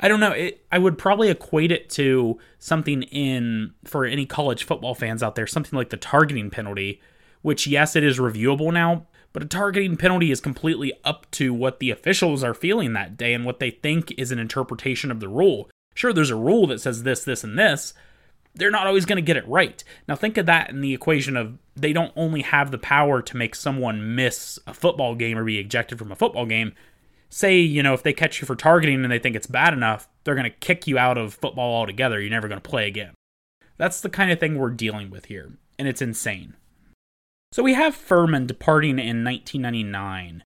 I 0.00 0.08
don't 0.08 0.20
know. 0.20 0.32
It, 0.32 0.64
I 0.72 0.78
would 0.78 0.96
probably 0.96 1.28
equate 1.28 1.70
it 1.70 1.90
to 1.90 2.38
something 2.58 3.02
in, 3.04 3.74
for 3.84 4.06
any 4.06 4.24
college 4.24 4.64
football 4.64 4.94
fans 4.94 5.22
out 5.22 5.34
there, 5.34 5.46
something 5.46 5.76
like 5.76 5.90
the 5.90 5.98
targeting 5.98 6.50
penalty, 6.50 7.00
which, 7.42 7.66
yes, 7.66 7.94
it 7.94 8.02
is 8.02 8.18
reviewable 8.18 8.72
now, 8.72 9.06
but 9.34 9.42
a 9.42 9.46
targeting 9.46 9.98
penalty 9.98 10.30
is 10.30 10.40
completely 10.40 10.92
up 11.04 11.30
to 11.32 11.52
what 11.52 11.80
the 11.80 11.90
officials 11.90 12.42
are 12.42 12.54
feeling 12.54 12.94
that 12.94 13.18
day 13.18 13.34
and 13.34 13.44
what 13.44 13.60
they 13.60 13.70
think 13.70 14.12
is 14.18 14.32
an 14.32 14.38
interpretation 14.38 15.10
of 15.10 15.20
the 15.20 15.28
rule. 15.28 15.70
Sure, 15.94 16.14
there's 16.14 16.30
a 16.30 16.36
rule 16.36 16.66
that 16.68 16.80
says 16.80 17.02
this, 17.02 17.22
this, 17.24 17.44
and 17.44 17.58
this, 17.58 17.92
they're 18.54 18.70
not 18.70 18.86
always 18.86 19.04
going 19.04 19.16
to 19.16 19.22
get 19.22 19.36
it 19.36 19.46
right. 19.46 19.82
Now, 20.08 20.16
think 20.16 20.36
of 20.36 20.46
that 20.46 20.70
in 20.70 20.80
the 20.80 20.94
equation 20.94 21.36
of 21.36 21.58
they 21.76 21.92
don't 21.92 22.12
only 22.16 22.42
have 22.42 22.70
the 22.70 22.78
power 22.78 23.22
to 23.22 23.36
make 23.36 23.54
someone 23.54 24.14
miss 24.14 24.58
a 24.66 24.74
football 24.74 25.14
game 25.14 25.38
or 25.38 25.44
be 25.44 25.58
ejected 25.58 25.98
from 25.98 26.12
a 26.12 26.16
football 26.16 26.46
game. 26.46 26.72
Say, 27.28 27.60
you 27.60 27.82
know, 27.82 27.94
if 27.94 28.02
they 28.02 28.12
catch 28.12 28.40
you 28.40 28.46
for 28.46 28.56
targeting 28.56 29.02
and 29.02 29.12
they 29.12 29.20
think 29.20 29.36
it's 29.36 29.46
bad 29.46 29.72
enough, 29.72 30.08
they're 30.24 30.34
going 30.34 30.50
to 30.50 30.56
kick 30.58 30.86
you 30.86 30.98
out 30.98 31.16
of 31.16 31.34
football 31.34 31.74
altogether. 31.74 32.20
You're 32.20 32.30
never 32.30 32.48
going 32.48 32.60
to 32.60 32.68
play 32.68 32.88
again. 32.88 33.14
That's 33.76 34.00
the 34.00 34.10
kind 34.10 34.30
of 34.30 34.40
thing 34.40 34.58
we're 34.58 34.70
dealing 34.70 35.10
with 35.10 35.26
here, 35.26 35.52
and 35.78 35.86
it's 35.88 36.02
insane. 36.02 36.54
So 37.52 37.62
we 37.62 37.74
have 37.74 37.96
Ferman 37.96 38.46
departing 38.46 38.98
in 38.98 39.24
1999 39.24 40.44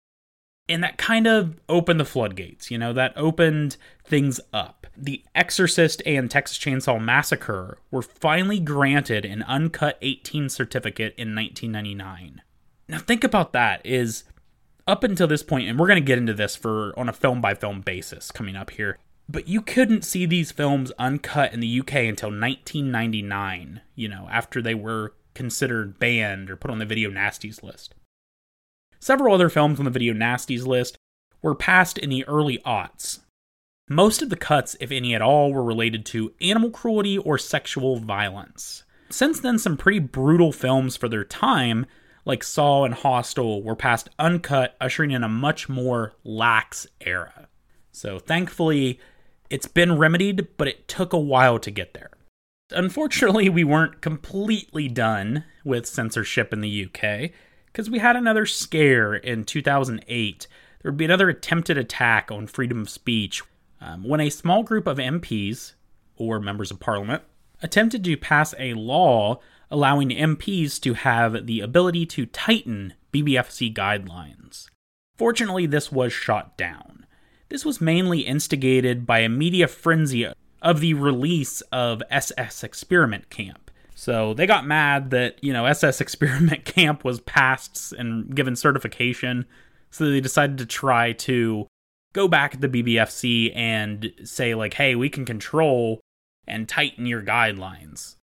and 0.69 0.83
that 0.83 0.97
kind 0.97 1.27
of 1.27 1.59
opened 1.69 1.99
the 1.99 2.05
floodgates, 2.05 2.69
you 2.69 2.77
know, 2.77 2.93
that 2.93 3.13
opened 3.15 3.77
things 4.03 4.39
up. 4.51 4.87
The 4.95 5.23
Exorcist 5.35 6.01
and 6.05 6.29
Texas 6.29 6.57
Chainsaw 6.57 7.01
Massacre 7.01 7.77
were 7.91 8.01
finally 8.01 8.59
granted 8.59 9.25
an 9.25 9.43
uncut 9.43 9.97
18 10.01 10.49
certificate 10.49 11.13
in 11.17 11.35
1999. 11.35 12.41
Now 12.89 12.99
think 12.99 13.23
about 13.23 13.53
that 13.53 13.85
is 13.85 14.23
up 14.87 15.03
until 15.03 15.27
this 15.27 15.43
point 15.43 15.67
and 15.67 15.77
we're 15.77 15.87
going 15.87 16.01
to 16.01 16.05
get 16.05 16.17
into 16.17 16.33
this 16.33 16.55
for 16.55 16.97
on 16.97 17.09
a 17.09 17.13
film 17.13 17.41
by 17.41 17.53
film 17.53 17.81
basis 17.81 18.31
coming 18.31 18.55
up 18.55 18.71
here. 18.71 18.97
But 19.29 19.47
you 19.47 19.61
couldn't 19.61 20.05
see 20.05 20.25
these 20.25 20.51
films 20.51 20.91
uncut 20.97 21.53
in 21.53 21.59
the 21.59 21.79
UK 21.81 21.95
until 21.95 22.29
1999, 22.29 23.81
you 23.93 24.07
know, 24.07 24.27
after 24.31 24.61
they 24.61 24.73
were 24.73 25.13
considered 25.33 25.99
banned 25.99 26.49
or 26.49 26.55
put 26.55 26.71
on 26.71 26.79
the 26.79 26.85
video 26.85 27.11
nasties 27.11 27.61
list. 27.61 27.93
Several 28.99 29.33
other 29.33 29.49
films 29.49 29.79
on 29.79 29.85
the 29.85 29.91
Video 29.91 30.13
Nasties 30.13 30.65
list 30.65 30.97
were 31.41 31.55
passed 31.55 31.97
in 31.97 32.09
the 32.09 32.27
early 32.27 32.59
aughts. 32.65 33.19
Most 33.89 34.21
of 34.21 34.29
the 34.29 34.35
cuts, 34.35 34.75
if 34.79 34.91
any 34.91 35.15
at 35.15 35.21
all, 35.21 35.53
were 35.53 35.63
related 35.63 36.05
to 36.07 36.33
animal 36.41 36.69
cruelty 36.69 37.17
or 37.17 37.37
sexual 37.37 37.97
violence. 37.97 38.83
Since 39.09 39.39
then, 39.39 39.57
some 39.57 39.77
pretty 39.77 39.99
brutal 39.99 40.51
films 40.51 40.97
for 40.97 41.07
their 41.07 41.23
time, 41.23 41.85
like 42.25 42.43
Saw 42.43 42.83
and 42.83 42.93
Hostel, 42.93 43.63
were 43.63 43.75
passed 43.75 44.09
uncut, 44.19 44.75
ushering 44.81 45.11
in 45.11 45.23
a 45.23 45.29
much 45.29 45.69
more 45.69 46.13
lax 46.25 46.87
era. 46.99 47.47
So 47.93 48.19
thankfully, 48.19 48.99
it's 49.49 49.67
been 49.67 49.97
remedied, 49.97 50.47
but 50.57 50.67
it 50.67 50.87
took 50.89 51.13
a 51.13 51.19
while 51.19 51.59
to 51.59 51.71
get 51.71 51.93
there. 51.93 52.11
Unfortunately, 52.71 53.47
we 53.47 53.63
weren't 53.63 54.01
completely 54.01 54.89
done 54.89 55.45
with 55.63 55.85
censorship 55.85 56.51
in 56.51 56.59
the 56.59 56.85
UK 56.85 57.31
because 57.77 57.91
we 57.91 57.99
had 57.99 58.15
another 58.15 58.47
scare 58.47 59.13
in 59.13 59.43
2008. 59.43 60.47
There 60.81 60.91
would 60.91 60.97
be 60.97 61.05
another 61.05 61.29
attempted 61.29 61.77
attack 61.77 62.31
on 62.31 62.47
freedom 62.47 62.81
of 62.81 62.89
speech 62.89 63.43
um, 63.79 64.03
when 64.03 64.19
a 64.19 64.31
small 64.31 64.63
group 64.63 64.87
of 64.87 64.97
MPs, 64.97 65.73
or 66.15 66.39
members 66.39 66.71
of 66.71 66.79
parliament, 66.79 67.21
attempted 67.61 68.03
to 68.03 68.17
pass 68.17 68.55
a 68.57 68.73
law 68.73 69.39
allowing 69.69 70.09
MPs 70.09 70.81
to 70.81 70.95
have 70.95 71.45
the 71.45 71.59
ability 71.59 72.07
to 72.07 72.25
tighten 72.25 72.95
BBFC 73.13 73.71
guidelines. 73.71 74.65
Fortunately, 75.15 75.67
this 75.67 75.91
was 75.91 76.11
shot 76.11 76.57
down. 76.57 77.05
This 77.49 77.63
was 77.63 77.79
mainly 77.79 78.21
instigated 78.21 79.05
by 79.05 79.19
a 79.19 79.29
media 79.29 79.67
frenzy 79.67 80.27
of 80.63 80.79
the 80.79 80.95
release 80.95 81.61
of 81.71 82.01
SS 82.09 82.63
Experiment 82.63 83.29
Camp. 83.29 83.66
So 83.97 84.35
they 84.35 84.45
got 84.45 84.67
mad 84.67 85.09
that, 85.09 85.43
you 85.43 85.51
know, 85.51 85.65
SS 85.65 86.01
Experiment 86.01 86.65
Camp 86.75 87.03
was 87.03 87.19
passed 87.21 87.93
and 87.93 88.33
given 88.33 88.55
certification. 88.55 89.47
So 89.89 90.05
they 90.05 90.21
decided 90.21 90.59
to 90.59 90.67
try 90.67 91.13
to 91.13 91.65
go 92.13 92.27
back 92.27 92.53
at 92.53 92.61
the 92.61 92.69
BBFC 92.69 93.51
and 93.55 94.13
say, 94.23 94.53
like, 94.53 94.75
hey, 94.75 94.93
we 94.93 95.09
can 95.09 95.25
control 95.25 95.99
and 96.47 96.69
tighten 96.69 97.07
your 97.07 97.23
guidelines. 97.23 98.17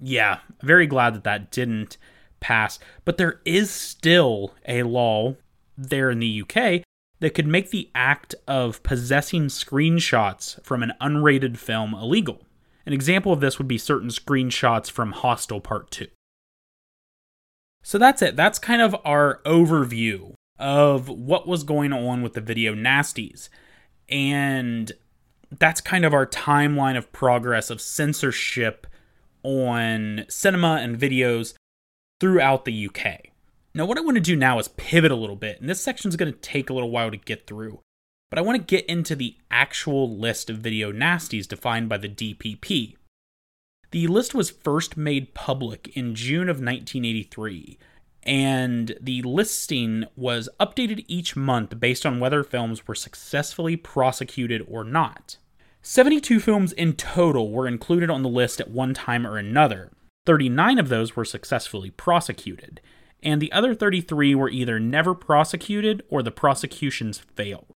Yeah, 0.00 0.40
very 0.62 0.88
glad 0.88 1.14
that 1.14 1.24
that 1.24 1.52
didn't 1.52 1.96
pass. 2.40 2.80
But 3.04 3.18
there 3.18 3.40
is 3.44 3.70
still 3.70 4.56
a 4.66 4.82
law 4.82 5.36
there 5.76 6.10
in 6.10 6.18
the 6.18 6.42
UK 6.42 6.82
that 7.20 7.34
could 7.34 7.46
make 7.46 7.70
the 7.70 7.88
act 7.94 8.34
of 8.48 8.82
possessing 8.82 9.44
screenshots 9.44 10.60
from 10.64 10.82
an 10.82 10.92
unrated 11.00 11.56
film 11.56 11.94
illegal. 11.94 12.40
An 12.88 12.94
example 12.94 13.34
of 13.34 13.40
this 13.40 13.58
would 13.58 13.68
be 13.68 13.76
certain 13.76 14.08
screenshots 14.08 14.90
from 14.90 15.12
Hostel 15.12 15.60
Part 15.60 15.90
2. 15.90 16.06
So 17.82 17.98
that's 17.98 18.22
it. 18.22 18.34
That's 18.34 18.58
kind 18.58 18.80
of 18.80 18.96
our 19.04 19.42
overview 19.44 20.32
of 20.58 21.10
what 21.10 21.46
was 21.46 21.64
going 21.64 21.92
on 21.92 22.22
with 22.22 22.32
the 22.32 22.40
video 22.40 22.74
nasties. 22.74 23.50
And 24.08 24.90
that's 25.58 25.82
kind 25.82 26.06
of 26.06 26.14
our 26.14 26.24
timeline 26.24 26.96
of 26.96 27.12
progress 27.12 27.68
of 27.68 27.82
censorship 27.82 28.86
on 29.42 30.24
cinema 30.30 30.78
and 30.80 30.98
videos 30.98 31.52
throughout 32.20 32.64
the 32.64 32.86
UK. 32.88 33.26
Now, 33.74 33.84
what 33.84 33.98
I 33.98 34.00
want 34.00 34.14
to 34.14 34.22
do 34.22 34.34
now 34.34 34.58
is 34.58 34.68
pivot 34.68 35.12
a 35.12 35.14
little 35.14 35.36
bit, 35.36 35.60
and 35.60 35.68
this 35.68 35.82
section 35.82 36.08
is 36.08 36.16
going 36.16 36.32
to 36.32 36.38
take 36.38 36.70
a 36.70 36.72
little 36.72 36.90
while 36.90 37.10
to 37.10 37.18
get 37.18 37.46
through 37.46 37.80
but 38.30 38.38
I 38.38 38.42
want 38.42 38.56
to 38.56 38.76
get 38.76 38.86
into 38.86 39.16
the 39.16 39.36
actual 39.50 40.16
list 40.16 40.50
of 40.50 40.58
video 40.58 40.92
nasties 40.92 41.48
defined 41.48 41.88
by 41.88 41.98
the 41.98 42.08
DPP. 42.08 42.96
The 43.90 44.06
list 44.06 44.34
was 44.34 44.50
first 44.50 44.96
made 44.96 45.34
public 45.34 45.96
in 45.96 46.14
June 46.14 46.48
of 46.50 46.56
1983, 46.56 47.78
and 48.22 48.94
the 49.00 49.22
listing 49.22 50.04
was 50.14 50.48
updated 50.60 51.04
each 51.08 51.36
month 51.36 51.80
based 51.80 52.04
on 52.04 52.20
whether 52.20 52.44
films 52.44 52.86
were 52.86 52.94
successfully 52.94 53.76
prosecuted 53.76 54.62
or 54.68 54.84
not. 54.84 55.38
72 55.80 56.38
films 56.40 56.72
in 56.72 56.92
total 56.92 57.50
were 57.50 57.66
included 57.66 58.10
on 58.10 58.22
the 58.22 58.28
list 58.28 58.60
at 58.60 58.70
one 58.70 58.92
time 58.92 59.26
or 59.26 59.38
another. 59.38 59.90
39 60.26 60.78
of 60.78 60.90
those 60.90 61.16
were 61.16 61.24
successfully 61.24 61.88
prosecuted, 61.88 62.82
and 63.22 63.40
the 63.40 63.50
other 63.52 63.74
33 63.74 64.34
were 64.34 64.50
either 64.50 64.78
never 64.78 65.14
prosecuted 65.14 66.02
or 66.10 66.22
the 66.22 66.30
prosecutions 66.30 67.18
failed. 67.18 67.72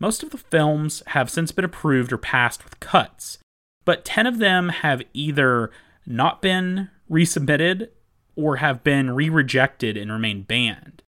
Most 0.00 0.22
of 0.22 0.30
the 0.30 0.38
films 0.38 1.02
have 1.08 1.30
since 1.30 1.52
been 1.52 1.64
approved 1.64 2.12
or 2.12 2.18
passed 2.18 2.64
with 2.64 2.80
cuts, 2.80 3.38
but 3.84 4.04
10 4.04 4.26
of 4.26 4.38
them 4.38 4.68
have 4.68 5.02
either 5.12 5.70
not 6.06 6.40
been 6.40 6.90
resubmitted 7.10 7.88
or 8.36 8.56
have 8.56 8.84
been 8.84 9.10
re 9.10 9.28
rejected 9.28 9.96
and 9.96 10.12
remain 10.12 10.42
banned. 10.42 11.02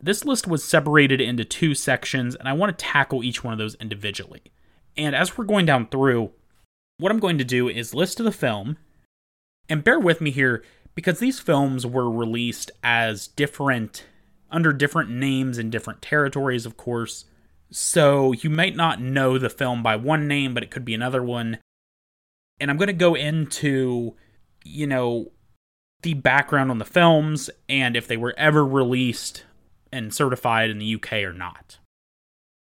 This 0.00 0.24
list 0.24 0.46
was 0.46 0.64
separated 0.64 1.20
into 1.20 1.44
two 1.44 1.74
sections, 1.74 2.34
and 2.34 2.48
I 2.48 2.52
want 2.52 2.76
to 2.76 2.84
tackle 2.84 3.22
each 3.22 3.44
one 3.44 3.52
of 3.52 3.58
those 3.58 3.76
individually. 3.76 4.42
And 4.96 5.14
as 5.14 5.38
we're 5.38 5.44
going 5.44 5.66
down 5.66 5.86
through, 5.86 6.32
what 6.98 7.10
I'm 7.10 7.20
going 7.20 7.38
to 7.38 7.44
do 7.44 7.68
is 7.68 7.94
list 7.94 8.18
the 8.18 8.32
film, 8.32 8.76
and 9.68 9.84
bear 9.84 9.98
with 9.98 10.20
me 10.20 10.30
here 10.30 10.62
because 10.94 11.18
these 11.20 11.40
films 11.40 11.86
were 11.86 12.10
released 12.10 12.70
as 12.82 13.28
different, 13.28 14.04
under 14.50 14.72
different 14.72 15.10
names 15.10 15.58
in 15.58 15.70
different 15.70 16.02
territories, 16.02 16.66
of 16.66 16.76
course. 16.76 17.24
So 17.76 18.30
you 18.30 18.50
might 18.50 18.76
not 18.76 19.00
know 19.00 19.36
the 19.36 19.50
film 19.50 19.82
by 19.82 19.96
one 19.96 20.28
name, 20.28 20.54
but 20.54 20.62
it 20.62 20.70
could 20.70 20.84
be 20.84 20.94
another 20.94 21.24
one. 21.24 21.58
And 22.60 22.70
I'm 22.70 22.76
going 22.76 22.86
to 22.86 22.92
go 22.92 23.16
into, 23.16 24.14
you 24.64 24.86
know, 24.86 25.32
the 26.02 26.14
background 26.14 26.70
on 26.70 26.78
the 26.78 26.84
films 26.84 27.50
and 27.68 27.96
if 27.96 28.06
they 28.06 28.16
were 28.16 28.32
ever 28.38 28.64
released 28.64 29.44
and 29.90 30.14
certified 30.14 30.70
in 30.70 30.78
the 30.78 30.94
UK 30.94 31.14
or 31.14 31.32
not. 31.32 31.78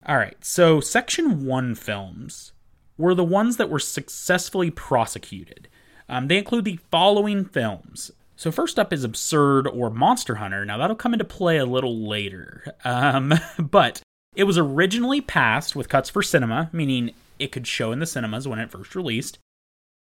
All 0.07 0.17
right, 0.17 0.43
so 0.43 0.81
Section 0.81 1.45
1 1.45 1.75
films 1.75 2.53
were 2.97 3.15
the 3.15 3.25
ones 3.25 3.59
that 3.59 3.69
were 3.69 3.79
successfully 3.79 4.71
prosecuted. 4.71 5.69
Um, 6.09 6.29
they 6.29 6.39
include 6.39 6.65
the 6.65 6.81
following 6.91 7.45
films. 7.45 8.11
So, 8.37 8.51
first 8.51 8.79
up 8.79 8.93
is 8.93 9.05
Absurd 9.05 9.69
or 9.69 9.91
Monster 9.91 10.37
Hunter. 10.37 10.65
Now, 10.65 10.79
that'll 10.79 10.97
come 10.97 11.13
into 11.13 11.25
play 11.25 11.59
a 11.59 11.67
little 11.67 12.09
later. 12.09 12.75
Um, 12.85 13.35
but 13.59 14.03
it 14.35 14.45
was 14.45 14.59
originally 14.59 15.21
passed 15.21 15.77
with 15.77 15.89
cuts 15.89 16.11
for 16.11 16.23
cinema, 16.23 16.71
meaning 16.73 17.15
it 17.39 17.53
could 17.53 17.67
show 17.67 17.93
in 17.93 17.99
the 17.99 18.07
cinemas 18.07 18.49
when 18.49 18.59
it 18.59 18.71
first 18.71 18.95
released, 18.95 19.39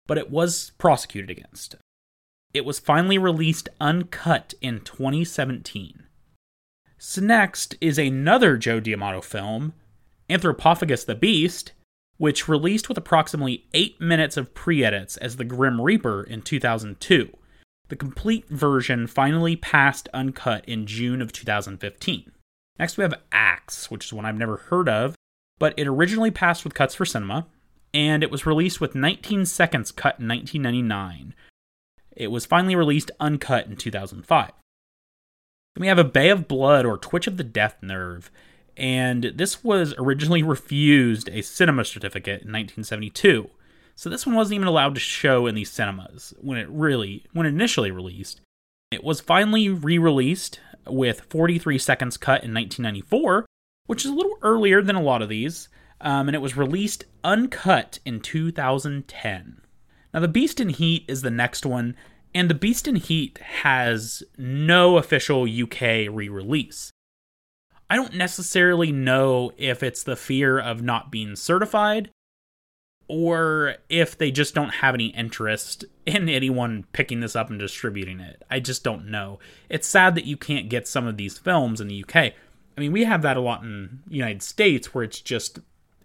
but 0.06 0.18
it 0.18 0.30
was 0.30 0.72
prosecuted 0.78 1.30
against. 1.30 1.76
It 2.54 2.64
was 2.64 2.78
finally 2.78 3.18
released 3.18 3.68
uncut 3.80 4.54
in 4.60 4.80
2017. 4.80 6.04
So 6.98 7.20
next 7.20 7.74
is 7.80 7.98
another 7.98 8.56
Joe 8.56 8.80
D'Amato 8.80 9.20
film, 9.20 9.72
Anthropophagus 10.28 11.04
the 11.04 11.14
Beast, 11.14 11.72
which 12.18 12.48
released 12.48 12.88
with 12.88 12.98
approximately 12.98 13.66
8 13.74 14.00
minutes 14.00 14.36
of 14.36 14.54
pre 14.54 14.84
edits 14.84 15.16
as 15.16 15.36
the 15.36 15.44
Grim 15.44 15.80
Reaper 15.80 16.22
in 16.22 16.42
2002. 16.42 17.36
The 17.88 17.96
complete 17.96 18.48
version 18.48 19.06
finally 19.06 19.56
passed 19.56 20.08
uncut 20.14 20.64
in 20.66 20.86
June 20.86 21.20
of 21.20 21.32
2015. 21.32 22.31
Next, 22.78 22.96
we 22.96 23.02
have 23.02 23.14
Axe, 23.30 23.90
which 23.90 24.06
is 24.06 24.12
one 24.12 24.24
I've 24.24 24.38
never 24.38 24.56
heard 24.56 24.88
of, 24.88 25.14
but 25.58 25.74
it 25.76 25.86
originally 25.86 26.30
passed 26.30 26.64
with 26.64 26.74
cuts 26.74 26.94
for 26.94 27.04
cinema, 27.04 27.46
and 27.94 28.22
it 28.22 28.30
was 28.30 28.46
released 28.46 28.80
with 28.80 28.94
19 28.94 29.46
seconds 29.46 29.92
cut 29.92 30.18
in 30.18 30.28
1999. 30.28 31.34
It 32.16 32.30
was 32.30 32.46
finally 32.46 32.76
released 32.76 33.10
uncut 33.20 33.66
in 33.66 33.76
2005. 33.76 34.50
Then 35.74 35.80
we 35.80 35.86
have 35.86 35.98
a 35.98 36.04
Bay 36.04 36.28
of 36.28 36.48
Blood 36.48 36.84
or 36.84 36.98
Twitch 36.98 37.26
of 37.26 37.36
the 37.36 37.44
Death 37.44 37.76
Nerve, 37.82 38.30
and 38.76 39.32
this 39.34 39.62
was 39.62 39.94
originally 39.98 40.42
refused 40.42 41.28
a 41.28 41.42
cinema 41.42 41.84
certificate 41.84 42.42
in 42.42 42.52
1972. 42.52 43.50
So 43.94 44.08
this 44.08 44.26
one 44.26 44.34
wasn't 44.34 44.56
even 44.56 44.68
allowed 44.68 44.94
to 44.94 45.00
show 45.00 45.46
in 45.46 45.54
these 45.54 45.70
cinemas 45.70 46.34
when 46.40 46.58
it 46.58 46.68
really 46.70 47.26
when 47.32 47.46
initially 47.46 47.90
released. 47.90 48.40
It 48.90 49.04
was 49.04 49.20
finally 49.20 49.68
re-released 49.68 50.60
with 50.86 51.22
43 51.22 51.78
seconds 51.78 52.16
cut 52.16 52.44
in 52.44 52.54
1994, 52.54 53.46
which 53.86 54.04
is 54.04 54.10
a 54.10 54.14
little 54.14 54.38
earlier 54.42 54.82
than 54.82 54.96
a 54.96 55.02
lot 55.02 55.22
of 55.22 55.28
these, 55.28 55.68
um, 56.00 56.28
and 56.28 56.34
it 56.34 56.40
was 56.40 56.56
released 56.56 57.04
uncut 57.24 57.98
in 58.04 58.20
2010. 58.20 59.60
Now, 60.12 60.20
The 60.20 60.28
Beast 60.28 60.60
in 60.60 60.68
Heat 60.70 61.04
is 61.08 61.22
the 61.22 61.30
next 61.30 61.64
one, 61.64 61.96
and 62.34 62.50
The 62.50 62.54
Beast 62.54 62.86
in 62.86 62.96
Heat 62.96 63.38
has 63.38 64.22
no 64.36 64.96
official 64.98 65.44
UK 65.44 66.08
re 66.10 66.28
release. 66.28 66.90
I 67.88 67.96
don't 67.96 68.14
necessarily 68.14 68.90
know 68.90 69.52
if 69.58 69.82
it's 69.82 70.02
the 70.02 70.16
fear 70.16 70.58
of 70.58 70.82
not 70.82 71.10
being 71.10 71.36
certified 71.36 72.10
or 73.08 73.76
if 73.88 74.16
they 74.16 74.30
just 74.30 74.54
don't 74.54 74.76
have 74.76 74.94
any 74.94 75.06
interest 75.08 75.84
in 76.06 76.28
anyone 76.28 76.84
picking 76.92 77.20
this 77.20 77.36
up 77.36 77.50
and 77.50 77.58
distributing 77.58 78.20
it. 78.20 78.42
I 78.50 78.60
just 78.60 78.82
don't 78.84 79.10
know. 79.10 79.38
It's 79.68 79.88
sad 79.88 80.14
that 80.14 80.24
you 80.24 80.36
can't 80.36 80.68
get 80.68 80.88
some 80.88 81.06
of 81.06 81.16
these 81.16 81.38
films 81.38 81.80
in 81.80 81.88
the 81.88 82.02
UK. 82.02 82.16
I 82.16 82.80
mean, 82.80 82.92
we 82.92 83.04
have 83.04 83.22
that 83.22 83.36
a 83.36 83.40
lot 83.40 83.62
in 83.62 84.00
the 84.06 84.16
United 84.16 84.42
States 84.42 84.94
where 84.94 85.04
it's 85.04 85.20
just 85.20 85.58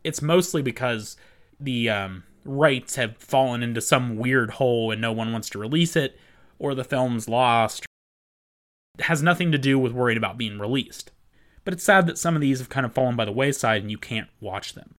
it's 0.03 0.21
mostly 0.21 0.62
because 0.62 1.17
the 1.60 1.89
um, 1.89 2.23
rights 2.45 2.95
have 2.95 3.17
fallen 3.17 3.63
into 3.63 3.81
some 3.81 4.17
weird 4.17 4.51
hole 4.51 4.91
and 4.91 5.01
no 5.01 5.12
one 5.12 5.31
wants 5.31 5.49
to 5.51 5.60
release 5.60 5.95
it 5.95 6.19
or 6.60 6.75
the 6.75 6.83
film's 6.83 7.29
lost. 7.29 7.86
It 8.97 9.05
has 9.05 9.21
nothing 9.21 9.51
to 9.51 9.57
do 9.57 9.77
with 9.77 9.91
worried 9.91 10.17
about 10.17 10.38
being 10.38 10.60
released. 10.60 11.12
But 11.63 11.73
it's 11.73 11.83
sad 11.83 12.07
that 12.07 12.17
some 12.17 12.36
of 12.36 12.41
these 12.41 12.60
have 12.60 12.69
kind 12.69 12.86
of 12.86 12.93
fallen 12.93 13.15
by 13.15 13.25
the 13.25 13.31
wayside 13.31 13.81
and 13.81 13.91
you 13.91 13.97
can't 13.97 14.29
watch 14.39 14.73
them. 14.73 14.95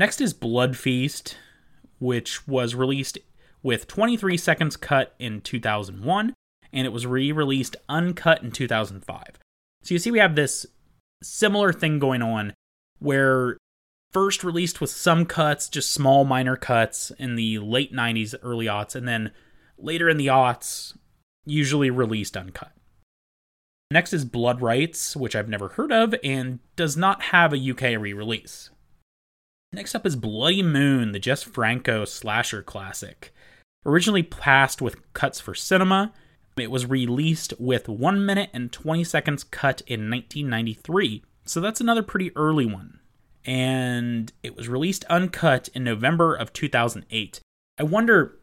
Next 0.00 0.22
is 0.22 0.32
Blood 0.32 0.78
Feast, 0.78 1.36
which 1.98 2.48
was 2.48 2.74
released 2.74 3.18
with 3.62 3.86
23 3.86 4.38
seconds 4.38 4.78
cut 4.78 5.14
in 5.18 5.42
2001, 5.42 6.32
and 6.72 6.86
it 6.86 6.90
was 6.90 7.06
re 7.06 7.30
released 7.32 7.76
uncut 7.86 8.42
in 8.42 8.50
2005. 8.50 9.38
So 9.82 9.92
you 9.92 9.98
see, 9.98 10.10
we 10.10 10.18
have 10.18 10.36
this 10.36 10.64
similar 11.22 11.70
thing 11.70 11.98
going 11.98 12.22
on 12.22 12.54
where 12.98 13.58
first 14.10 14.42
released 14.42 14.80
with 14.80 14.88
some 14.88 15.26
cuts, 15.26 15.68
just 15.68 15.92
small 15.92 16.24
minor 16.24 16.56
cuts 16.56 17.12
in 17.18 17.36
the 17.36 17.58
late 17.58 17.92
90s, 17.92 18.34
early 18.42 18.64
aughts, 18.64 18.94
and 18.94 19.06
then 19.06 19.32
later 19.76 20.08
in 20.08 20.16
the 20.16 20.28
aughts, 20.28 20.96
usually 21.44 21.90
released 21.90 22.38
uncut. 22.38 22.72
Next 23.90 24.14
is 24.14 24.24
Blood 24.24 24.62
Rites, 24.62 25.14
which 25.14 25.36
I've 25.36 25.50
never 25.50 25.68
heard 25.68 25.92
of 25.92 26.14
and 26.24 26.60
does 26.74 26.96
not 26.96 27.24
have 27.24 27.52
a 27.52 27.70
UK 27.70 28.00
re 28.00 28.14
release. 28.14 28.70
Next 29.72 29.94
up 29.94 30.04
is 30.04 30.16
Bloody 30.16 30.64
Moon, 30.64 31.12
the 31.12 31.20
Jess 31.20 31.44
Franco 31.44 32.04
slasher 32.04 32.60
classic. 32.60 33.32
Originally 33.86 34.24
passed 34.24 34.82
with 34.82 35.12
cuts 35.12 35.38
for 35.38 35.54
cinema, 35.54 36.12
it 36.56 36.72
was 36.72 36.86
released 36.86 37.54
with 37.58 37.88
1 37.88 38.26
minute 38.26 38.50
and 38.52 38.72
20 38.72 39.04
seconds 39.04 39.44
cut 39.44 39.80
in 39.86 40.10
1993, 40.10 41.22
so 41.44 41.60
that's 41.60 41.80
another 41.80 42.02
pretty 42.02 42.36
early 42.36 42.66
one. 42.66 42.98
And 43.44 44.32
it 44.42 44.56
was 44.56 44.68
released 44.68 45.04
uncut 45.04 45.68
in 45.72 45.84
November 45.84 46.34
of 46.34 46.52
2008. 46.52 47.40
I 47.78 47.82
wonder 47.84 48.36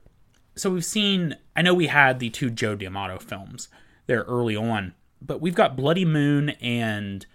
so 0.55 0.71
we've 0.71 0.85
seen 0.85 1.35
I 1.57 1.61
know 1.61 1.73
we 1.73 1.87
had 1.87 2.19
the 2.19 2.29
two 2.29 2.49
Joe 2.49 2.75
D'Amato 2.75 3.19
films 3.19 3.67
there 4.07 4.23
early 4.23 4.55
on, 4.55 4.95
but 5.21 5.41
we've 5.41 5.53
got 5.53 5.75
Bloody 5.75 6.05
Moon 6.05 6.51
and 6.61 7.25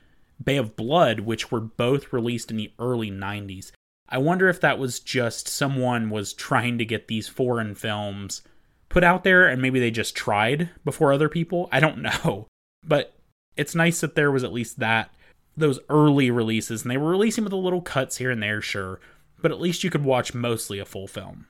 Bay 0.42 0.56
of 0.56 0.76
Blood, 0.76 1.20
which 1.20 1.52
were 1.52 1.60
both 1.60 2.12
released 2.12 2.50
in 2.50 2.56
the 2.56 2.72
early 2.78 3.10
90s. 3.10 3.70
I 4.12 4.18
wonder 4.18 4.50
if 4.50 4.60
that 4.60 4.78
was 4.78 5.00
just 5.00 5.48
someone 5.48 6.10
was 6.10 6.34
trying 6.34 6.76
to 6.76 6.84
get 6.84 7.08
these 7.08 7.28
foreign 7.28 7.74
films 7.74 8.42
put 8.90 9.02
out 9.02 9.24
there 9.24 9.48
and 9.48 9.62
maybe 9.62 9.80
they 9.80 9.90
just 9.90 10.14
tried 10.14 10.68
before 10.84 11.14
other 11.14 11.30
people. 11.30 11.66
I 11.72 11.80
don't 11.80 12.02
know. 12.02 12.46
But 12.84 13.14
it's 13.56 13.74
nice 13.74 14.02
that 14.02 14.14
there 14.14 14.30
was 14.30 14.44
at 14.44 14.52
least 14.52 14.78
that 14.80 15.14
those 15.56 15.80
early 15.88 16.30
releases 16.30 16.82
and 16.82 16.90
they 16.90 16.98
were 16.98 17.10
releasing 17.10 17.42
with 17.42 17.54
a 17.54 17.56
little 17.56 17.80
cuts 17.80 18.18
here 18.18 18.30
and 18.30 18.42
there, 18.42 18.60
sure, 18.60 19.00
but 19.40 19.50
at 19.50 19.60
least 19.60 19.82
you 19.82 19.88
could 19.88 20.04
watch 20.04 20.34
mostly 20.34 20.78
a 20.78 20.84
full 20.84 21.06
film. 21.06 21.46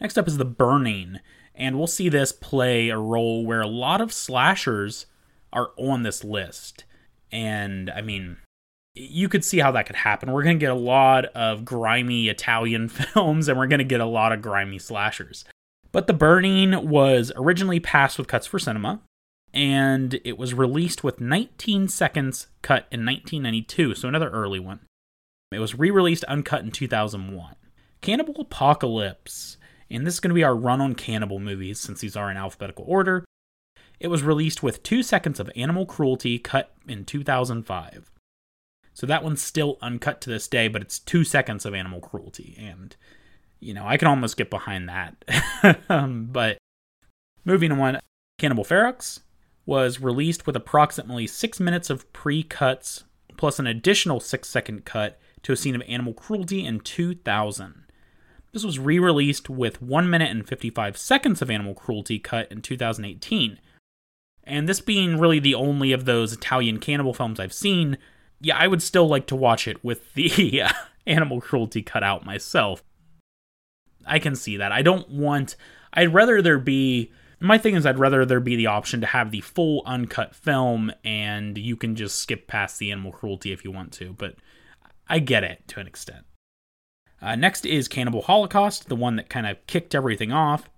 Next 0.00 0.18
up 0.18 0.26
is 0.26 0.38
The 0.38 0.44
Burning, 0.44 1.20
and 1.54 1.78
we'll 1.78 1.86
see 1.86 2.08
this 2.08 2.32
play 2.32 2.88
a 2.88 2.98
role 2.98 3.46
where 3.46 3.60
a 3.60 3.68
lot 3.68 4.00
of 4.00 4.12
slashers 4.12 5.06
are 5.52 5.70
on 5.76 6.02
this 6.02 6.24
list. 6.24 6.84
And 7.30 7.90
I 7.90 8.00
mean, 8.00 8.38
you 8.94 9.28
could 9.28 9.44
see 9.44 9.58
how 9.58 9.72
that 9.72 9.86
could 9.86 9.96
happen. 9.96 10.30
We're 10.30 10.44
going 10.44 10.58
to 10.58 10.64
get 10.64 10.70
a 10.70 10.76
lot 10.76 11.26
of 11.26 11.64
grimy 11.64 12.28
Italian 12.28 12.88
films 12.90 13.48
and 13.48 13.58
we're 13.58 13.66
going 13.66 13.78
to 13.78 13.84
get 13.84 14.00
a 14.00 14.06
lot 14.06 14.32
of 14.32 14.42
grimy 14.42 14.78
slashers. 14.78 15.44
But 15.92 16.06
The 16.06 16.12
Burning 16.12 16.88
was 16.88 17.32
originally 17.36 17.80
passed 17.80 18.18
with 18.18 18.28
cuts 18.28 18.46
for 18.46 18.58
cinema 18.58 19.00
and 19.52 20.20
it 20.24 20.36
was 20.36 20.52
released 20.52 21.04
with 21.04 21.20
19 21.20 21.88
seconds 21.88 22.48
cut 22.60 22.86
in 22.90 23.06
1992, 23.06 23.94
so 23.94 24.08
another 24.08 24.28
early 24.30 24.58
one. 24.58 24.80
It 25.52 25.60
was 25.60 25.78
re 25.78 25.90
released 25.90 26.24
uncut 26.24 26.62
in 26.62 26.72
2001. 26.72 27.54
Cannibal 28.00 28.40
Apocalypse, 28.40 29.56
and 29.88 30.04
this 30.04 30.14
is 30.14 30.20
going 30.20 30.30
to 30.30 30.34
be 30.34 30.42
our 30.42 30.56
run 30.56 30.80
on 30.80 30.96
cannibal 30.96 31.38
movies 31.38 31.78
since 31.78 32.00
these 32.00 32.16
are 32.16 32.30
in 32.30 32.36
alphabetical 32.36 32.84
order. 32.88 33.24
It 34.00 34.08
was 34.08 34.24
released 34.24 34.62
with 34.62 34.82
two 34.82 35.04
seconds 35.04 35.38
of 35.38 35.50
animal 35.54 35.86
cruelty 35.86 36.40
cut 36.40 36.74
in 36.88 37.04
2005. 37.04 38.10
So 38.94 39.06
that 39.06 39.24
one's 39.24 39.42
still 39.42 39.76
uncut 39.82 40.20
to 40.22 40.30
this 40.30 40.46
day, 40.46 40.68
but 40.68 40.80
it's 40.80 41.00
two 41.00 41.24
seconds 41.24 41.66
of 41.66 41.74
animal 41.74 42.00
cruelty. 42.00 42.56
And, 42.58 42.94
you 43.58 43.74
know, 43.74 43.86
I 43.86 43.96
can 43.96 44.08
almost 44.08 44.36
get 44.36 44.50
behind 44.50 44.88
that. 44.88 45.80
um, 45.88 46.26
but 46.30 46.58
moving 47.44 47.72
on, 47.72 47.98
Cannibal 48.38 48.64
Ferox 48.64 49.20
was 49.66 50.00
released 50.00 50.46
with 50.46 50.54
approximately 50.54 51.26
six 51.26 51.58
minutes 51.58 51.90
of 51.90 52.10
pre 52.12 52.44
cuts, 52.44 53.04
plus 53.36 53.58
an 53.58 53.66
additional 53.66 54.20
six 54.20 54.48
second 54.48 54.84
cut 54.84 55.18
to 55.42 55.52
a 55.52 55.56
scene 55.56 55.74
of 55.74 55.82
animal 55.88 56.14
cruelty 56.14 56.64
in 56.64 56.78
2000. 56.80 57.84
This 58.52 58.64
was 58.64 58.78
re 58.78 59.00
released 59.00 59.50
with 59.50 59.82
1 59.82 60.08
minute 60.08 60.30
and 60.30 60.46
55 60.46 60.96
seconds 60.96 61.42
of 61.42 61.50
animal 61.50 61.74
cruelty 61.74 62.20
cut 62.20 62.50
in 62.52 62.62
2018. 62.62 63.58
And 64.44 64.68
this 64.68 64.80
being 64.80 65.18
really 65.18 65.40
the 65.40 65.56
only 65.56 65.90
of 65.90 66.04
those 66.04 66.32
Italian 66.32 66.78
cannibal 66.78 67.14
films 67.14 67.40
I've 67.40 67.52
seen 67.52 67.98
yeah, 68.40 68.56
I 68.56 68.66
would 68.66 68.82
still 68.82 69.08
like 69.08 69.26
to 69.28 69.36
watch 69.36 69.66
it 69.66 69.82
with 69.84 70.12
the 70.14 70.62
uh, 70.64 70.72
animal 71.06 71.40
cruelty 71.40 71.82
cut 71.82 72.02
out 72.02 72.24
myself. 72.24 72.82
I 74.06 74.18
can 74.18 74.36
see 74.36 74.56
that. 74.58 74.72
I 74.72 74.82
don't 74.82 75.08
want. 75.08 75.56
I'd 75.92 76.12
rather 76.12 76.42
there 76.42 76.58
be. 76.58 77.10
My 77.40 77.58
thing 77.58 77.74
is, 77.74 77.84
I'd 77.84 77.98
rather 77.98 78.24
there 78.24 78.40
be 78.40 78.56
the 78.56 78.68
option 78.68 79.00
to 79.00 79.06
have 79.06 79.30
the 79.30 79.40
full 79.40 79.82
uncut 79.84 80.34
film 80.34 80.92
and 81.04 81.58
you 81.58 81.76
can 81.76 81.94
just 81.94 82.16
skip 82.18 82.46
past 82.46 82.78
the 82.78 82.90
animal 82.90 83.12
cruelty 83.12 83.52
if 83.52 83.64
you 83.64 83.72
want 83.72 83.92
to, 83.94 84.14
but 84.14 84.36
I 85.08 85.18
get 85.18 85.44
it 85.44 85.66
to 85.68 85.80
an 85.80 85.86
extent. 85.86 86.24
Uh, 87.20 87.36
next 87.36 87.66
is 87.66 87.88
Cannibal 87.88 88.22
Holocaust, 88.22 88.88
the 88.88 88.96
one 88.96 89.16
that 89.16 89.28
kind 89.28 89.46
of 89.46 89.66
kicked 89.66 89.94
everything 89.94 90.32
off, 90.32 90.70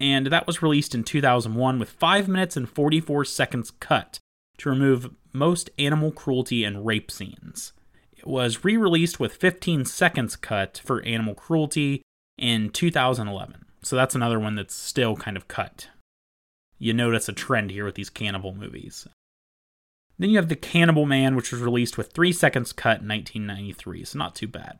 and 0.00 0.26
that 0.28 0.46
was 0.46 0.62
released 0.62 0.94
in 0.94 1.04
2001 1.04 1.78
with 1.78 1.90
5 1.90 2.26
minutes 2.26 2.56
and 2.56 2.68
44 2.68 3.24
seconds 3.24 3.70
cut 3.78 4.18
to 4.58 4.70
remove 4.70 5.10
most 5.32 5.70
animal 5.78 6.12
cruelty 6.12 6.64
and 6.64 6.84
rape 6.84 7.10
scenes. 7.10 7.72
It 8.16 8.26
was 8.26 8.64
re 8.64 8.76
released 8.76 9.20
with 9.20 9.36
15 9.36 9.84
seconds 9.84 10.36
cut 10.36 10.80
for 10.84 11.02
animal 11.02 11.34
cruelty 11.34 12.02
in 12.36 12.70
2011. 12.70 13.64
So 13.82 13.96
that's 13.96 14.14
another 14.14 14.40
one 14.40 14.56
that's 14.56 14.74
still 14.74 15.16
kind 15.16 15.36
of 15.36 15.48
cut. 15.48 15.88
You 16.78 16.92
notice 16.92 17.28
a 17.28 17.32
trend 17.32 17.70
here 17.70 17.84
with 17.84 17.94
these 17.94 18.10
cannibal 18.10 18.54
movies. 18.54 19.06
Then 20.18 20.30
you 20.30 20.36
have 20.36 20.48
The 20.48 20.56
Cannibal 20.56 21.06
Man, 21.06 21.36
which 21.36 21.52
was 21.52 21.60
released 21.60 21.96
with 21.96 22.12
3 22.12 22.32
seconds 22.32 22.72
cut 22.72 23.00
in 23.02 23.08
1993, 23.08 24.04
so 24.04 24.18
not 24.18 24.34
too 24.34 24.48
bad. 24.48 24.78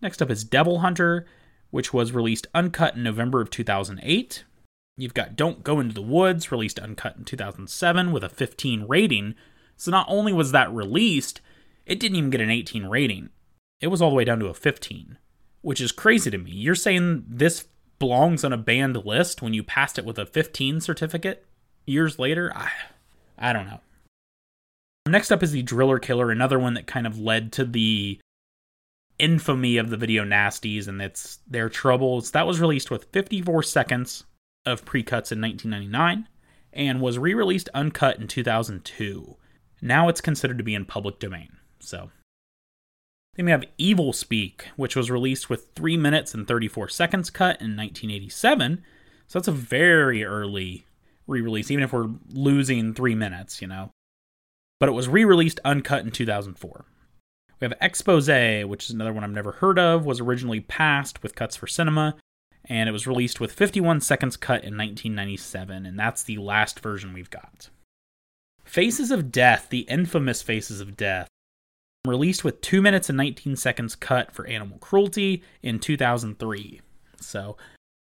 Next 0.00 0.20
up 0.20 0.30
is 0.30 0.42
Devil 0.42 0.80
Hunter, 0.80 1.26
which 1.70 1.94
was 1.94 2.12
released 2.12 2.48
uncut 2.52 2.96
in 2.96 3.04
November 3.04 3.40
of 3.40 3.50
2008. 3.50 4.44
You've 4.96 5.14
got 5.14 5.36
Don't 5.36 5.64
Go 5.64 5.80
Into 5.80 5.94
the 5.94 6.02
Woods, 6.02 6.52
released 6.52 6.78
uncut 6.78 7.16
in 7.16 7.24
2007 7.24 8.12
with 8.12 8.22
a 8.22 8.28
15 8.28 8.84
rating. 8.86 9.34
So 9.76 9.90
not 9.90 10.06
only 10.08 10.32
was 10.32 10.52
that 10.52 10.72
released, 10.72 11.40
it 11.86 11.98
didn't 11.98 12.16
even 12.16 12.30
get 12.30 12.40
an 12.40 12.50
18 12.50 12.86
rating. 12.86 13.30
It 13.80 13.88
was 13.88 14.02
all 14.02 14.10
the 14.10 14.16
way 14.16 14.24
down 14.24 14.38
to 14.40 14.46
a 14.46 14.54
15, 14.54 15.18
which 15.62 15.80
is 15.80 15.92
crazy 15.92 16.30
to 16.30 16.38
me. 16.38 16.52
You're 16.52 16.74
saying 16.74 17.24
this 17.26 17.66
belongs 17.98 18.44
on 18.44 18.52
a 18.52 18.58
banned 18.58 18.96
list 19.04 19.42
when 19.42 19.54
you 19.54 19.62
passed 19.62 19.98
it 19.98 20.04
with 20.04 20.18
a 20.18 20.26
15 20.26 20.80
certificate 20.80 21.46
years 21.86 22.18
later? 22.18 22.52
I, 22.54 22.70
I 23.38 23.52
don't 23.52 23.66
know. 23.66 23.80
Next 25.06 25.32
up 25.32 25.42
is 25.42 25.52
the 25.52 25.62
Driller 25.62 25.98
Killer, 25.98 26.30
another 26.30 26.58
one 26.58 26.74
that 26.74 26.86
kind 26.86 27.06
of 27.06 27.18
led 27.18 27.52
to 27.52 27.64
the 27.64 28.20
infamy 29.18 29.76
of 29.78 29.90
the 29.90 29.96
video 29.96 30.24
nasties 30.24 30.86
and 30.86 31.00
its 31.00 31.38
their 31.48 31.68
troubles. 31.68 32.32
That 32.32 32.46
was 32.46 32.60
released 32.60 32.90
with 32.90 33.06
54 33.12 33.62
seconds 33.62 34.24
of 34.64 34.84
pre-cuts 34.84 35.32
in 35.32 35.40
1999 35.40 36.28
and 36.72 37.00
was 37.00 37.18
re-released 37.18 37.68
uncut 37.74 38.18
in 38.18 38.28
2002. 38.28 39.36
Now 39.80 40.08
it's 40.08 40.20
considered 40.20 40.58
to 40.58 40.64
be 40.64 40.74
in 40.74 40.84
public 40.84 41.18
domain. 41.18 41.56
So 41.80 42.10
Then 43.34 43.46
we 43.46 43.50
have 43.50 43.64
Evil 43.78 44.12
Speak, 44.12 44.68
which 44.76 44.94
was 44.94 45.10
released 45.10 45.50
with 45.50 45.68
3 45.74 45.96
minutes 45.96 46.34
and 46.34 46.46
34 46.46 46.88
seconds 46.88 47.30
cut 47.30 47.60
in 47.60 47.76
1987. 47.76 48.82
So 49.26 49.38
that's 49.38 49.48
a 49.48 49.52
very 49.52 50.24
early 50.24 50.86
re 51.26 51.40
release, 51.40 51.70
even 51.70 51.84
if 51.84 51.92
we're 51.92 52.10
losing 52.28 52.94
3 52.94 53.14
minutes, 53.14 53.62
you 53.62 53.68
know. 53.68 53.90
But 54.78 54.88
it 54.88 54.92
was 54.92 55.08
re 55.08 55.24
released 55.24 55.60
uncut 55.64 56.04
in 56.04 56.10
2004. 56.10 56.84
We 57.60 57.64
have 57.64 57.78
Expose, 57.80 58.64
which 58.64 58.84
is 58.84 58.90
another 58.90 59.12
one 59.12 59.24
I've 59.24 59.30
never 59.30 59.52
heard 59.52 59.78
of, 59.78 60.04
was 60.04 60.20
originally 60.20 60.60
passed 60.60 61.22
with 61.22 61.36
cuts 61.36 61.56
for 61.56 61.66
cinema, 61.66 62.16
and 62.66 62.88
it 62.88 62.92
was 62.92 63.06
released 63.06 63.40
with 63.40 63.52
51 63.52 64.00
seconds 64.00 64.36
cut 64.36 64.64
in 64.64 64.76
1997, 64.76 65.86
and 65.86 65.98
that's 65.98 66.22
the 66.22 66.38
last 66.38 66.80
version 66.80 67.12
we've 67.12 67.30
got. 67.30 67.68
Faces 68.64 69.10
of 69.10 69.32
Death, 69.32 69.68
the 69.70 69.80
infamous 69.80 70.42
Faces 70.42 70.80
of 70.80 70.96
Death, 70.96 71.28
released 72.06 72.44
with 72.44 72.60
2 72.60 72.80
minutes 72.82 73.08
and 73.08 73.16
19 73.16 73.56
seconds 73.56 73.94
cut 73.94 74.32
for 74.32 74.46
animal 74.46 74.78
cruelty 74.78 75.42
in 75.62 75.78
2003. 75.78 76.80
So, 77.20 77.56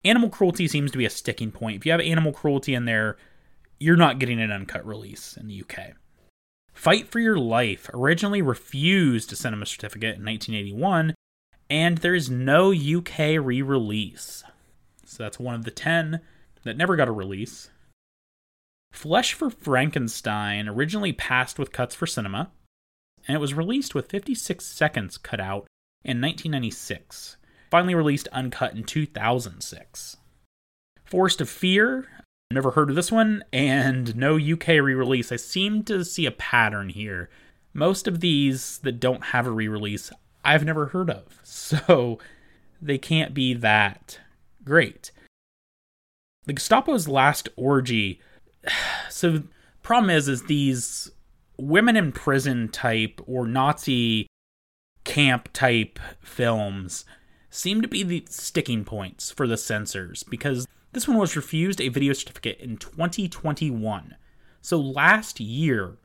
animal 0.04 0.30
cruelty 0.30 0.68
seems 0.68 0.90
to 0.92 0.98
be 0.98 1.06
a 1.06 1.10
sticking 1.10 1.50
point. 1.50 1.76
If 1.76 1.86
you 1.86 1.92
have 1.92 2.00
animal 2.00 2.32
cruelty 2.32 2.74
in 2.74 2.84
there, 2.84 3.16
you're 3.78 3.96
not 3.96 4.18
getting 4.18 4.40
an 4.40 4.52
uncut 4.52 4.86
release 4.86 5.36
in 5.36 5.48
the 5.48 5.62
UK. 5.62 5.94
Fight 6.72 7.08
for 7.08 7.18
Your 7.18 7.38
Life 7.38 7.90
originally 7.92 8.42
refused 8.42 9.28
to 9.30 9.36
send 9.36 9.54
him 9.54 9.62
a 9.62 9.66
cinema 9.66 9.74
certificate 9.74 10.16
in 10.16 10.24
1981, 10.24 11.14
and 11.70 11.98
there 11.98 12.14
is 12.14 12.28
no 12.28 12.72
UK 12.72 13.38
re 13.40 13.62
release. 13.62 14.42
So 15.06 15.22
that's 15.22 15.38
one 15.38 15.54
of 15.54 15.64
the 15.64 15.70
10 15.70 16.20
that 16.64 16.76
never 16.76 16.96
got 16.96 17.08
a 17.08 17.12
release. 17.12 17.70
Flesh 18.92 19.32
for 19.32 19.50
Frankenstein 19.50 20.68
originally 20.68 21.12
passed 21.12 21.58
with 21.58 21.72
cuts 21.72 21.94
for 21.94 22.06
cinema, 22.06 22.50
and 23.26 23.36
it 23.36 23.40
was 23.40 23.54
released 23.54 23.94
with 23.94 24.10
56 24.10 24.64
seconds 24.64 25.16
cut 25.16 25.40
out 25.40 25.66
in 26.04 26.20
1996, 26.20 27.36
finally 27.70 27.94
released 27.94 28.28
uncut 28.32 28.74
in 28.74 28.82
2006. 28.82 30.16
Forest 31.04 31.40
of 31.40 31.48
Fear, 31.48 32.06
never 32.50 32.72
heard 32.72 32.90
of 32.90 32.96
this 32.96 33.12
one, 33.12 33.44
and 33.52 34.16
no 34.16 34.36
UK 34.36 34.68
re 34.68 34.94
release. 34.94 35.30
I 35.30 35.36
seem 35.36 35.84
to 35.84 36.04
see 36.04 36.26
a 36.26 36.32
pattern 36.32 36.88
here. 36.88 37.30
Most 37.72 38.08
of 38.08 38.20
these 38.20 38.78
that 38.78 38.98
don't 38.98 39.26
have 39.26 39.46
a 39.46 39.52
re 39.52 39.68
release, 39.68 40.10
I've 40.44 40.64
never 40.64 40.86
heard 40.86 41.10
of, 41.10 41.38
so 41.42 42.18
they 42.80 42.98
can't 42.98 43.34
be 43.34 43.54
that 43.54 44.20
great. 44.64 45.10
The 46.46 46.54
Gestapo's 46.54 47.08
last 47.08 47.48
orgy. 47.56 48.20
So, 49.10 49.42
problem 49.82 50.08
is, 50.08 50.28
is 50.28 50.44
these 50.44 51.10
women 51.58 51.96
in 51.96 52.12
prison 52.12 52.68
type 52.68 53.20
or 53.26 53.46
Nazi 53.46 54.26
camp 55.04 55.48
type 55.52 55.98
films 56.20 57.04
seem 57.50 57.82
to 57.82 57.88
be 57.88 58.02
the 58.02 58.24
sticking 58.28 58.84
points 58.84 59.30
for 59.30 59.46
the 59.46 59.56
censors 59.56 60.22
because 60.22 60.66
this 60.92 61.06
one 61.06 61.18
was 61.18 61.36
refused 61.36 61.80
a 61.80 61.88
video 61.88 62.12
certificate 62.12 62.58
in 62.60 62.76
2021. 62.76 64.16
So 64.62 64.78
last 64.78 65.40
year, 65.40 65.96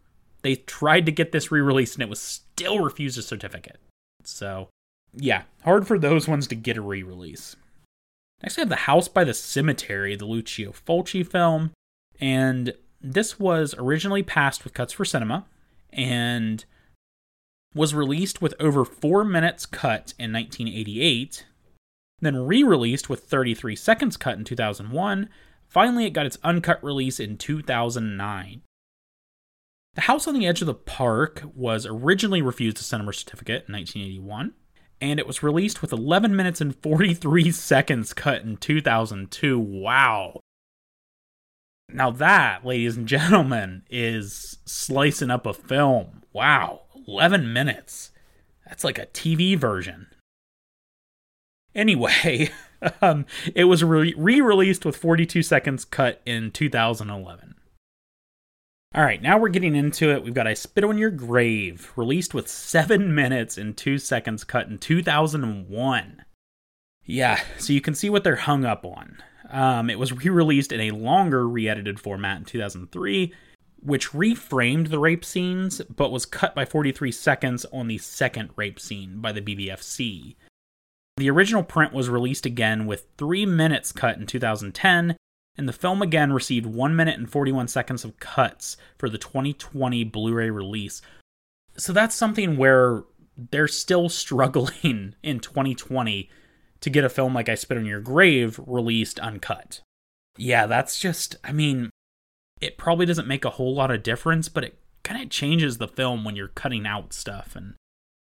they 0.41 0.55
tried 0.55 1.05
to 1.05 1.11
get 1.11 1.31
this 1.31 1.51
re 1.51 1.61
released 1.61 1.95
and 1.95 2.03
it 2.03 2.09
was 2.09 2.21
still 2.21 2.79
refused 2.79 3.17
a 3.17 3.21
certificate. 3.21 3.79
So, 4.28 4.69
yeah, 5.13 5.43
hard 5.63 5.88
for 5.88 5.97
those 5.97 6.28
ones 6.28 6.47
to 6.47 6.55
get 6.55 6.78
a 6.78 6.82
re 6.82 7.03
release. 7.03 7.55
Next, 8.43 8.57
we 8.57 8.61
have 8.61 8.69
The 8.69 8.76
House 8.76 9.07
by 9.07 9.23
the 9.23 9.34
Cemetery, 9.34 10.15
the 10.15 10.26
Lucio 10.26 10.71
Fulci 10.71 11.26
film. 11.26 11.71
And 12.19 12.73
this 13.01 13.39
was 13.39 13.76
originally 13.78 14.23
passed 14.23 14.63
with 14.63 14.73
cuts 14.73 14.93
for 14.93 15.05
cinema 15.05 15.45
and 15.91 16.65
was 17.73 17.93
released 17.93 18.41
with 18.41 18.53
over 18.59 18.86
four 18.86 19.23
minutes 19.23 19.65
cut 19.65 20.13
in 20.17 20.32
1988, 20.32 21.45
then 22.21 22.47
re 22.47 22.63
released 22.63 23.09
with 23.09 23.26
33 23.26 23.76
seconds 23.76 24.17
cut 24.17 24.38
in 24.38 24.43
2001. 24.43 25.30
Finally, 25.67 26.05
it 26.05 26.11
got 26.11 26.26
its 26.26 26.38
uncut 26.43 26.82
release 26.84 27.19
in 27.19 27.38
2009. 27.38 28.61
The 29.95 30.01
House 30.01 30.27
on 30.27 30.33
the 30.37 30.45
Edge 30.45 30.61
of 30.61 30.67
the 30.67 30.73
Park 30.73 31.43
was 31.55 31.85
originally 31.85 32.41
refused 32.41 32.77
a 32.79 32.83
cinema 32.83 33.13
certificate 33.13 33.65
in 33.67 33.73
1981, 33.73 34.53
and 34.99 35.19
it 35.19 35.25
was 35.25 35.41
released 35.41 35.81
with 35.81 35.93
11 35.93 36.35
minutes 36.35 36.59
and 36.59 36.75
43 36.75 37.49
seconds 37.53 38.13
cut 38.13 38.41
in 38.41 38.57
2002. 38.57 39.57
Wow. 39.57 40.41
Now, 41.89 42.11
that, 42.11 42.65
ladies 42.65 42.97
and 42.97 43.07
gentlemen, 43.07 43.83
is 43.89 44.57
slicing 44.65 45.31
up 45.31 45.45
a 45.45 45.53
film. 45.53 46.23
Wow, 46.33 46.81
11 47.07 47.53
minutes. 47.53 48.11
That's 48.67 48.83
like 48.83 48.99
a 48.99 49.05
TV 49.05 49.57
version. 49.57 50.07
Anyway, 51.73 52.49
um, 53.01 53.25
it 53.53 53.65
was 53.65 53.81
re 53.81 54.13
released 54.13 54.83
with 54.83 54.97
42 54.97 55.41
seconds 55.41 55.85
cut 55.85 56.21
in 56.25 56.51
2011. 56.51 57.54
All 58.95 59.03
right, 59.03 59.21
now 59.21 59.37
we're 59.37 59.49
getting 59.49 59.75
into 59.75 60.11
it. 60.11 60.23
We've 60.23 60.33
got 60.33 60.47
I 60.47 60.53
Spit 60.53 60.85
on 60.85 60.97
Your 60.97 61.11
Grave, 61.11 61.91
released 61.97 62.33
with 62.33 62.47
7 62.47 63.13
minutes 63.15 63.57
and 63.57 63.75
2 63.75 63.97
seconds 63.97 64.45
cut 64.45 64.69
in 64.69 64.77
2001. 64.77 66.23
Yeah, 67.03 67.41
so 67.57 67.73
you 67.73 67.81
can 67.81 67.93
see 67.93 68.09
what 68.09 68.23
they're 68.23 68.37
hung 68.37 68.63
up 68.63 68.85
on. 68.85 69.17
Um, 69.49 69.89
it 69.89 69.99
was 69.99 70.13
re 70.13 70.29
released 70.29 70.71
in 70.71 70.79
a 70.79 70.91
longer, 70.91 71.45
re 71.45 71.67
edited 71.67 71.99
format 71.99 72.37
in 72.37 72.45
2003, 72.45 73.33
which 73.81 74.11
reframed 74.11 74.89
the 74.89 74.99
rape 74.99 75.25
scenes, 75.25 75.81
but 75.81 76.09
was 76.09 76.25
cut 76.25 76.55
by 76.55 76.63
43 76.63 77.11
seconds 77.11 77.65
on 77.73 77.89
the 77.89 77.97
second 77.97 78.51
rape 78.55 78.79
scene 78.79 79.19
by 79.19 79.33
the 79.33 79.41
BBFC. 79.41 80.37
The 81.17 81.29
original 81.29 81.63
print 81.63 81.91
was 81.91 82.07
released 82.07 82.45
again 82.45 82.85
with 82.85 83.07
3 83.17 83.45
minutes 83.45 83.91
cut 83.91 84.17
in 84.17 84.25
2010, 84.25 85.17
and 85.57 85.67
the 85.67 85.73
film 85.73 86.01
again 86.01 86.33
received 86.33 86.65
1 86.65 86.95
minute 86.95 87.17
and 87.17 87.29
41 87.29 87.67
seconds 87.67 88.03
of 88.03 88.19
cuts 88.19 88.77
for 88.97 89.09
the 89.09 89.17
2020 89.17 90.03
Blu 90.05 90.33
ray 90.33 90.49
release. 90.49 91.01
So 91.77 91.93
that's 91.93 92.15
something 92.15 92.57
where 92.57 93.03
they're 93.37 93.67
still 93.67 94.09
struggling 94.09 95.15
in 95.23 95.39
2020 95.39 96.29
to 96.81 96.89
get 96.89 97.03
a 97.03 97.09
film 97.09 97.33
like 97.33 97.49
I 97.49 97.55
Spit 97.55 97.77
on 97.77 97.85
Your 97.85 98.01
Grave 98.01 98.59
released 98.65 99.19
uncut. 99.19 99.81
Yeah, 100.37 100.67
that's 100.67 100.99
just, 100.99 101.37
I 101.43 101.51
mean, 101.51 101.89
it 102.61 102.77
probably 102.77 103.05
doesn't 103.05 103.27
make 103.27 103.45
a 103.45 103.51
whole 103.51 103.73
lot 103.73 103.91
of 103.91 104.03
difference, 104.03 104.49
but 104.49 104.63
it 104.63 104.77
kind 105.03 105.21
of 105.21 105.29
changes 105.29 105.77
the 105.77 105.87
film 105.87 106.23
when 106.23 106.35
you're 106.35 106.49
cutting 106.49 106.85
out 106.85 107.13
stuff. 107.13 107.55
And 107.55 107.75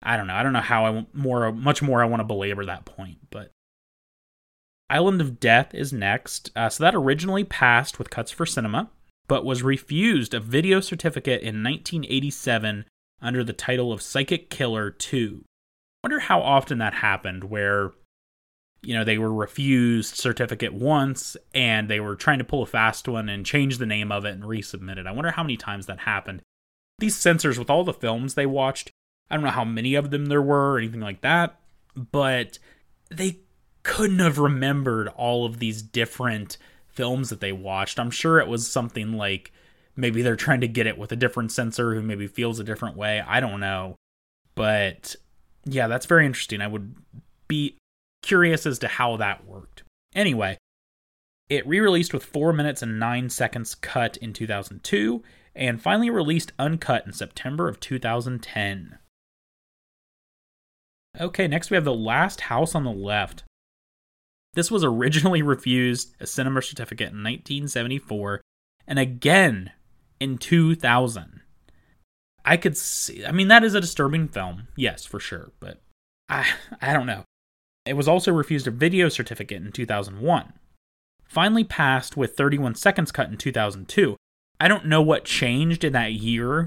I 0.01 0.15
don't 0.15 0.27
know. 0.27 0.35
I 0.35 0.43
don't 0.43 0.53
know 0.53 0.61
how 0.61 0.85
I 0.85 1.05
more, 1.13 1.51
much 1.51 1.81
more 1.81 2.01
I 2.01 2.05
want 2.05 2.21
to 2.21 2.25
belabor 2.25 2.65
that 2.65 2.85
point, 2.85 3.17
but 3.29 3.51
Island 4.89 5.21
of 5.21 5.39
Death 5.39 5.73
is 5.73 5.93
next. 5.93 6.51
Uh, 6.55 6.69
so 6.69 6.83
that 6.83 6.95
originally 6.95 7.43
passed 7.43 7.99
with 7.99 8.09
cuts 8.09 8.31
for 8.31 8.45
cinema, 8.45 8.89
but 9.27 9.45
was 9.45 9.63
refused 9.63 10.33
a 10.33 10.39
video 10.39 10.79
certificate 10.79 11.41
in 11.41 11.63
1987 11.63 12.85
under 13.21 13.43
the 13.43 13.53
title 13.53 13.91
of 13.91 14.01
Psychic 14.01 14.49
Killer 14.49 14.89
2. 14.89 15.43
I 15.43 16.07
wonder 16.07 16.19
how 16.19 16.41
often 16.41 16.77
that 16.77 16.95
happened, 16.95 17.43
where 17.43 17.91
you 18.81 18.93
know, 18.95 19.03
they 19.03 19.17
were 19.17 19.33
refused 19.33 20.15
certificate 20.15 20.73
once 20.73 21.35
and 21.53 21.89
they 21.89 21.99
were 21.99 22.15
trying 22.15 22.39
to 22.39 22.45
pull 22.45 22.63
a 22.63 22.65
fast 22.65 23.07
one 23.07 23.29
and 23.29 23.45
change 23.45 23.77
the 23.77 23.85
name 23.85 24.11
of 24.11 24.25
it 24.25 24.33
and 24.33 24.43
resubmit 24.43 24.97
it. 24.97 25.07
I 25.07 25.11
wonder 25.11 25.31
how 25.31 25.43
many 25.43 25.57
times 25.57 25.85
that 25.87 25.99
happened. 25.99 26.41
These 26.99 27.15
censors, 27.15 27.59
with 27.59 27.69
all 27.69 27.83
the 27.83 27.93
films 27.93 28.33
they 28.33 28.45
watched, 28.45 28.91
I 29.29 29.35
don't 29.35 29.43
know 29.43 29.51
how 29.51 29.65
many 29.65 29.95
of 29.95 30.11
them 30.11 30.27
there 30.27 30.41
were 30.41 30.73
or 30.73 30.77
anything 30.77 31.01
like 31.01 31.21
that, 31.21 31.59
but 31.95 32.59
they 33.09 33.39
couldn't 33.89 34.19
have 34.19 34.37
remembered 34.37 35.07
all 35.07 35.47
of 35.47 35.57
these 35.57 35.81
different 35.81 36.59
films 36.87 37.31
that 37.31 37.41
they 37.41 37.51
watched. 37.51 37.99
I'm 37.99 38.11
sure 38.11 38.39
it 38.39 38.47
was 38.47 38.69
something 38.69 39.13
like 39.13 39.51
maybe 39.95 40.21
they're 40.21 40.35
trying 40.35 40.61
to 40.61 40.67
get 40.67 40.85
it 40.85 40.97
with 40.97 41.11
a 41.11 41.15
different 41.15 41.51
censor 41.51 41.95
who 41.95 42.03
maybe 42.03 42.27
feels 42.27 42.59
a 42.59 42.63
different 42.63 42.95
way. 42.95 43.23
I 43.25 43.39
don't 43.39 43.59
know. 43.59 43.95
But 44.53 45.15
yeah, 45.65 45.87
that's 45.87 46.05
very 46.05 46.27
interesting. 46.27 46.61
I 46.61 46.67
would 46.67 46.93
be 47.47 47.77
curious 48.21 48.67
as 48.67 48.77
to 48.79 48.87
how 48.87 49.17
that 49.17 49.47
worked. 49.47 49.81
Anyway, 50.13 50.57
it 51.49 51.67
re 51.67 51.79
released 51.79 52.13
with 52.13 52.23
4 52.23 52.53
minutes 52.53 52.83
and 52.83 52.99
9 52.99 53.29
seconds 53.29 53.73
cut 53.73 54.17
in 54.17 54.33
2002 54.33 55.23
and 55.55 55.81
finally 55.81 56.11
released 56.11 56.53
uncut 56.59 57.07
in 57.07 57.13
September 57.13 57.67
of 57.67 57.79
2010. 57.79 58.99
Okay, 61.19 61.47
next 61.47 61.71
we 61.71 61.75
have 61.75 61.85
The 61.85 61.93
Last 61.93 62.41
House 62.41 62.75
on 62.75 62.83
the 62.83 62.91
Left. 62.91 63.43
This 64.53 64.71
was 64.71 64.83
originally 64.83 65.41
refused 65.43 66.15
a 66.19 66.27
cinema 66.27 66.61
certificate 66.61 67.09
in 67.09 67.23
1974 67.23 68.41
and 68.87 68.99
again 68.99 69.71
in 70.19 70.37
2000. 70.37 71.41
I 72.45 72.57
could 72.57 72.77
see, 72.77 73.25
I 73.25 73.31
mean, 73.31 73.47
that 73.49 73.63
is 73.63 73.75
a 73.75 73.81
disturbing 73.81 74.27
film, 74.27 74.67
yes, 74.75 75.05
for 75.05 75.19
sure, 75.19 75.51
but 75.59 75.81
I, 76.27 76.47
I 76.81 76.93
don't 76.93 77.05
know. 77.05 77.23
It 77.85 77.93
was 77.93 78.07
also 78.07 78.31
refused 78.31 78.67
a 78.67 78.71
video 78.71 79.09
certificate 79.09 79.63
in 79.63 79.71
2001. 79.71 80.53
Finally 81.23 81.63
passed 81.63 82.17
with 82.17 82.35
31 82.35 82.75
seconds 82.75 83.11
cut 83.11 83.29
in 83.29 83.37
2002. 83.37 84.15
I 84.59 84.67
don't 84.67 84.85
know 84.85 85.01
what 85.01 85.25
changed 85.25 85.83
in 85.83 85.93
that 85.93 86.13
year 86.13 86.65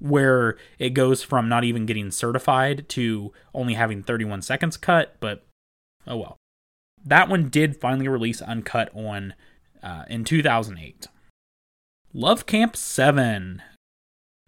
where 0.00 0.56
it 0.78 0.90
goes 0.90 1.22
from 1.22 1.48
not 1.48 1.64
even 1.64 1.86
getting 1.86 2.10
certified 2.10 2.88
to 2.88 3.32
only 3.54 3.74
having 3.74 4.02
31 4.02 4.42
seconds 4.42 4.76
cut, 4.76 5.16
but 5.20 5.44
oh 6.06 6.16
well. 6.16 6.36
That 7.04 7.28
one 7.28 7.48
did 7.48 7.76
finally 7.76 8.08
release 8.08 8.42
uncut 8.42 8.90
on 8.94 9.34
uh, 9.82 10.04
in 10.08 10.24
2008. 10.24 11.06
Love 12.12 12.46
Camp 12.46 12.76
7. 12.76 13.62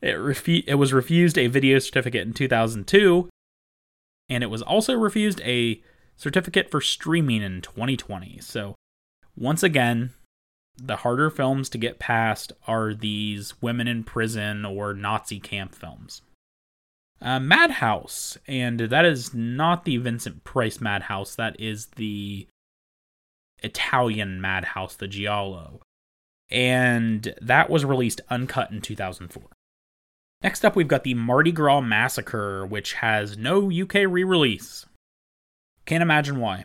It, 0.02 0.64
it 0.66 0.74
was 0.74 0.92
refused 0.92 1.36
a 1.36 1.46
video 1.46 1.78
certificate 1.78 2.26
in 2.26 2.32
2002, 2.32 3.28
and 4.28 4.42
it 4.42 4.48
was 4.48 4.62
also 4.62 4.94
refused 4.94 5.40
a 5.42 5.82
certificate 6.16 6.70
for 6.70 6.80
streaming 6.80 7.42
in 7.42 7.60
2020. 7.60 8.38
So, 8.40 8.74
once 9.36 9.62
again, 9.62 10.10
the 10.82 10.96
harder 10.96 11.30
films 11.30 11.68
to 11.70 11.78
get 11.78 11.98
past 11.98 12.52
are 12.66 12.94
these 12.94 13.60
women 13.60 13.86
in 13.86 14.04
prison 14.04 14.64
or 14.64 14.94
Nazi 14.94 15.38
camp 15.38 15.74
films. 15.74 16.22
Uh, 17.22 17.38
Madhouse, 17.38 18.38
and 18.46 18.80
that 18.80 19.04
is 19.04 19.34
not 19.34 19.84
the 19.84 19.98
Vincent 19.98 20.42
Price 20.42 20.80
Madhouse, 20.80 21.34
that 21.34 21.58
is 21.60 21.86
the 21.96 22.46
Italian 23.62 24.40
Madhouse, 24.40 24.96
the 24.96 25.06
Giallo. 25.08 25.80
And 26.50 27.34
that 27.40 27.68
was 27.68 27.84
released 27.84 28.22
uncut 28.30 28.70
in 28.70 28.80
2004. 28.80 29.42
Next 30.42 30.64
up, 30.64 30.74
we've 30.74 30.88
got 30.88 31.04
the 31.04 31.14
Mardi 31.14 31.52
Gras 31.52 31.82
Massacre, 31.82 32.64
which 32.64 32.94
has 32.94 33.36
no 33.36 33.70
UK 33.70 33.94
re 34.08 34.24
release. 34.24 34.86
Can't 35.84 36.02
imagine 36.02 36.40
why. 36.40 36.64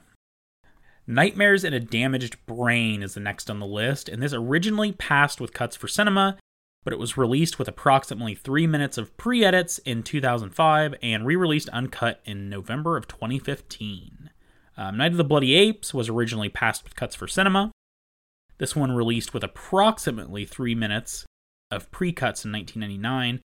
Nightmares 1.06 1.64
in 1.64 1.74
a 1.74 1.80
Damaged 1.80 2.38
Brain 2.45 3.03
is 3.03 3.14
the 3.14 3.20
next 3.20 3.49
on 3.49 3.60
the 3.60 3.66
list, 3.66 4.08
and 4.10 4.24
this 4.24 4.34
originally 4.34 4.93
passed 4.93 5.41
with 5.41 5.53
cuts 5.53 5.76
for 5.76 5.88
cinema, 5.88 6.38
but 6.86 6.93
it 6.93 6.99
was 6.99 7.17
released 7.17 7.59
with 7.59 7.67
approximately 7.67 8.36
three 8.36 8.67
minutes 8.67 8.97
of 8.97 9.17
pre 9.17 9.43
edits 9.43 9.79
in 9.79 10.03
2005 10.03 10.95
and 11.01 11.25
re 11.25 11.36
released 11.36 11.67
uncut 11.69 12.21
in 12.23 12.47
November 12.47 12.95
of 12.95 13.07
2015. 13.07 14.29
Um, 14.77 14.97
Night 14.97 15.11
of 15.11 15.17
the 15.17 15.23
Bloody 15.23 15.55
Apes 15.55 15.93
was 15.93 16.09
originally 16.09 16.47
passed 16.47 16.83
with 16.83 16.95
cuts 16.95 17.15
for 17.15 17.27
cinema. 17.27 17.71
This 18.59 18.75
one 18.75 18.91
released 18.91 19.33
with 19.33 19.43
approximately 19.43 20.45
three 20.45 20.75
minutes 20.75 21.25
of 21.71 21.91
pre 21.91 22.13
cuts 22.13 22.45
in 22.45 22.51
1999 22.51 23.41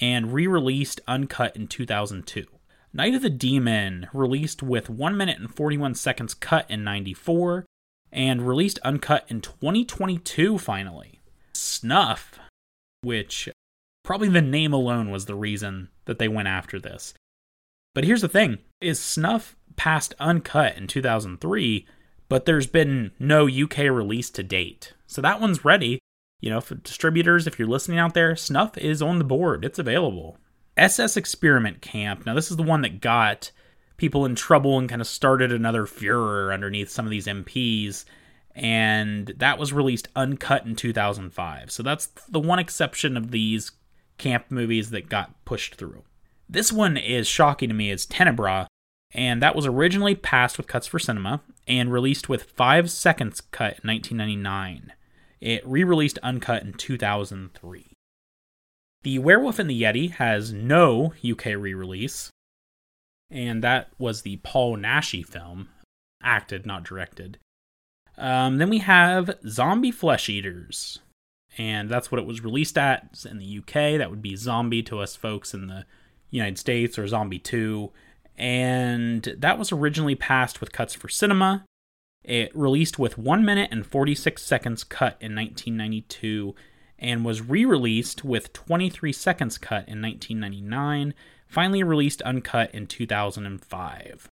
and 0.00 0.32
re 0.32 0.46
released 0.46 1.00
uncut 1.08 1.56
in 1.56 1.66
2002. 1.66 2.46
Night 2.92 3.14
of 3.14 3.22
the 3.22 3.28
Demon, 3.28 4.06
released 4.14 4.62
with 4.62 4.88
1 4.88 5.16
minute 5.16 5.38
and 5.38 5.54
41 5.54 5.94
seconds 5.96 6.34
cut 6.34 6.70
in 6.70 6.84
94, 6.84 7.66
and 8.12 8.46
released 8.46 8.78
uncut 8.84 9.26
in 9.28 9.40
2022 9.40 10.56
finally. 10.56 11.20
Snuff, 11.52 12.38
which 13.06 13.48
probably 14.02 14.28
the 14.28 14.42
name 14.42 14.72
alone 14.72 15.12
was 15.12 15.26
the 15.26 15.34
reason 15.36 15.88
that 16.06 16.18
they 16.18 16.26
went 16.26 16.48
after 16.48 16.80
this. 16.80 17.14
But 17.94 18.02
here's 18.02 18.20
the 18.20 18.28
thing 18.28 18.58
is 18.80 18.98
Snuff 19.00 19.56
passed 19.76 20.12
uncut 20.18 20.76
in 20.76 20.88
2003, 20.88 21.86
but 22.28 22.46
there's 22.46 22.66
been 22.66 23.12
no 23.20 23.48
UK 23.48 23.78
release 23.78 24.28
to 24.30 24.42
date. 24.42 24.92
So 25.06 25.22
that 25.22 25.40
one's 25.40 25.64
ready. 25.64 26.00
You 26.40 26.50
know, 26.50 26.60
for 26.60 26.74
distributors, 26.74 27.46
if 27.46 27.60
you're 27.60 27.68
listening 27.68 27.98
out 27.98 28.14
there, 28.14 28.34
Snuff 28.34 28.76
is 28.76 29.00
on 29.00 29.18
the 29.18 29.24
board. 29.24 29.64
It's 29.64 29.78
available. 29.78 30.36
SS 30.76 31.16
Experiment 31.16 31.80
Camp. 31.80 32.26
Now, 32.26 32.34
this 32.34 32.50
is 32.50 32.56
the 32.56 32.62
one 32.64 32.82
that 32.82 33.00
got 33.00 33.52
people 33.98 34.26
in 34.26 34.34
trouble 34.34 34.78
and 34.78 34.88
kind 34.88 35.00
of 35.00 35.06
started 35.06 35.52
another 35.52 35.86
furor 35.86 36.52
underneath 36.52 36.90
some 36.90 37.06
of 37.06 37.10
these 37.10 37.28
MPs. 37.28 38.04
And 38.56 39.34
that 39.36 39.58
was 39.58 39.72
released 39.72 40.08
uncut 40.16 40.64
in 40.64 40.76
2005. 40.76 41.70
So 41.70 41.82
that's 41.82 42.06
the 42.28 42.40
one 42.40 42.58
exception 42.58 43.16
of 43.16 43.30
these 43.30 43.72
camp 44.16 44.46
movies 44.48 44.90
that 44.90 45.10
got 45.10 45.44
pushed 45.44 45.74
through. 45.74 46.02
This 46.48 46.72
one 46.72 46.96
is 46.96 47.28
shocking 47.28 47.68
to 47.68 47.74
me. 47.74 47.90
It's 47.90 48.06
Tenebra, 48.06 48.66
and 49.12 49.42
that 49.42 49.54
was 49.54 49.66
originally 49.66 50.14
passed 50.14 50.56
with 50.56 50.66
cuts 50.66 50.86
for 50.86 50.98
cinema 50.98 51.42
and 51.68 51.92
released 51.92 52.28
with 52.28 52.44
5 52.44 52.90
seconds 52.90 53.40
cut 53.40 53.80
in 53.82 53.88
1999. 53.88 54.92
It 55.40 55.66
re 55.66 55.84
released 55.84 56.18
uncut 56.22 56.62
in 56.62 56.72
2003. 56.72 57.86
The 59.02 59.18
Werewolf 59.18 59.58
and 59.58 59.68
the 59.68 59.82
Yeti 59.82 60.12
has 60.12 60.52
no 60.52 61.12
UK 61.28 61.46
re 61.46 61.74
release, 61.74 62.30
and 63.30 63.62
that 63.62 63.90
was 63.98 64.22
the 64.22 64.38
Paul 64.38 64.76
Naschy 64.76 65.26
film, 65.26 65.68
acted, 66.22 66.64
not 66.64 66.84
directed. 66.84 67.38
Um, 68.18 68.58
then 68.58 68.70
we 68.70 68.78
have 68.78 69.36
Zombie 69.46 69.90
Flesh 69.90 70.28
Eaters, 70.28 71.00
and 71.58 71.88
that's 71.88 72.10
what 72.10 72.18
it 72.18 72.26
was 72.26 72.42
released 72.42 72.78
at 72.78 73.24
in 73.28 73.38
the 73.38 73.58
UK. 73.58 73.98
That 73.98 74.10
would 74.10 74.22
be 74.22 74.36
Zombie 74.36 74.82
to 74.84 75.00
us 75.00 75.16
folks 75.16 75.52
in 75.52 75.66
the 75.66 75.84
United 76.30 76.58
States, 76.58 76.98
or 76.98 77.06
Zombie 77.06 77.38
2. 77.38 77.90
And 78.38 79.34
that 79.38 79.58
was 79.58 79.72
originally 79.72 80.14
passed 80.14 80.60
with 80.60 80.72
cuts 80.72 80.94
for 80.94 81.08
cinema. 81.08 81.64
It 82.22 82.54
released 82.56 82.98
with 82.98 83.16
1 83.16 83.44
minute 83.44 83.68
and 83.70 83.86
46 83.86 84.42
seconds 84.42 84.84
cut 84.84 85.16
in 85.20 85.34
1992 85.34 86.54
and 86.98 87.24
was 87.24 87.42
re 87.42 87.64
released 87.64 88.24
with 88.24 88.52
23 88.52 89.12
seconds 89.12 89.58
cut 89.58 89.88
in 89.88 90.02
1999, 90.02 91.14
finally 91.46 91.82
released 91.82 92.22
uncut 92.22 92.74
in 92.74 92.86
2005. 92.86 94.28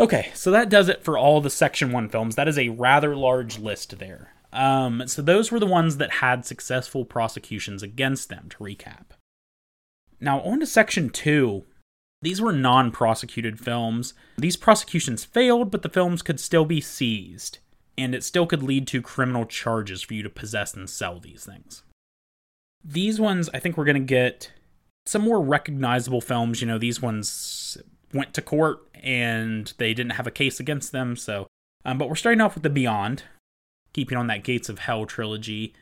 Okay, 0.00 0.30
so 0.34 0.50
that 0.50 0.68
does 0.68 0.88
it 0.88 1.04
for 1.04 1.18
all 1.18 1.40
the 1.40 1.50
Section 1.50 1.92
1 1.92 2.08
films. 2.08 2.34
That 2.34 2.48
is 2.48 2.58
a 2.58 2.70
rather 2.70 3.14
large 3.14 3.58
list 3.58 3.98
there. 3.98 4.32
Um, 4.52 5.06
so 5.06 5.22
those 5.22 5.50
were 5.50 5.60
the 5.60 5.66
ones 5.66 5.98
that 5.98 6.14
had 6.14 6.44
successful 6.44 7.04
prosecutions 7.04 7.82
against 7.82 8.28
them, 8.28 8.48
to 8.50 8.56
recap. 8.58 9.12
Now, 10.20 10.40
on 10.40 10.60
to 10.60 10.66
Section 10.66 11.10
2. 11.10 11.64
These 12.22 12.40
were 12.40 12.52
non 12.52 12.92
prosecuted 12.92 13.58
films. 13.58 14.14
These 14.38 14.56
prosecutions 14.56 15.24
failed, 15.24 15.70
but 15.70 15.82
the 15.82 15.88
films 15.88 16.22
could 16.22 16.38
still 16.38 16.64
be 16.64 16.80
seized 16.80 17.58
and 17.98 18.14
it 18.14 18.24
still 18.24 18.46
could 18.46 18.62
lead 18.62 18.86
to 18.88 19.02
criminal 19.02 19.44
charges 19.44 20.02
for 20.02 20.14
you 20.14 20.22
to 20.22 20.30
possess 20.30 20.74
and 20.74 20.88
sell 20.88 21.20
these 21.20 21.44
things. 21.44 21.82
These 22.84 23.20
ones, 23.20 23.50
I 23.52 23.58
think 23.58 23.76
we're 23.76 23.84
going 23.84 23.94
to 23.94 24.00
get 24.00 24.50
some 25.06 25.22
more 25.22 25.40
recognizable 25.40 26.20
films. 26.20 26.60
You 26.60 26.68
know, 26.68 26.78
these 26.78 27.02
ones 27.02 27.76
went 28.12 28.34
to 28.34 28.42
court 28.42 28.80
and 28.94 29.72
they 29.78 29.94
didn't 29.94 30.12
have 30.12 30.26
a 30.26 30.32
case 30.32 30.60
against 30.60 30.92
them. 30.92 31.16
So, 31.16 31.46
um, 31.84 31.98
but 31.98 32.08
we're 32.08 32.14
starting 32.14 32.40
off 32.40 32.54
with 32.54 32.62
The 32.62 32.70
Beyond, 32.70 33.24
keeping 33.92 34.16
on 34.16 34.28
that 34.28 34.44
Gates 34.44 34.68
of 34.68 34.80
Hell 34.80 35.06
trilogy. 35.06 35.74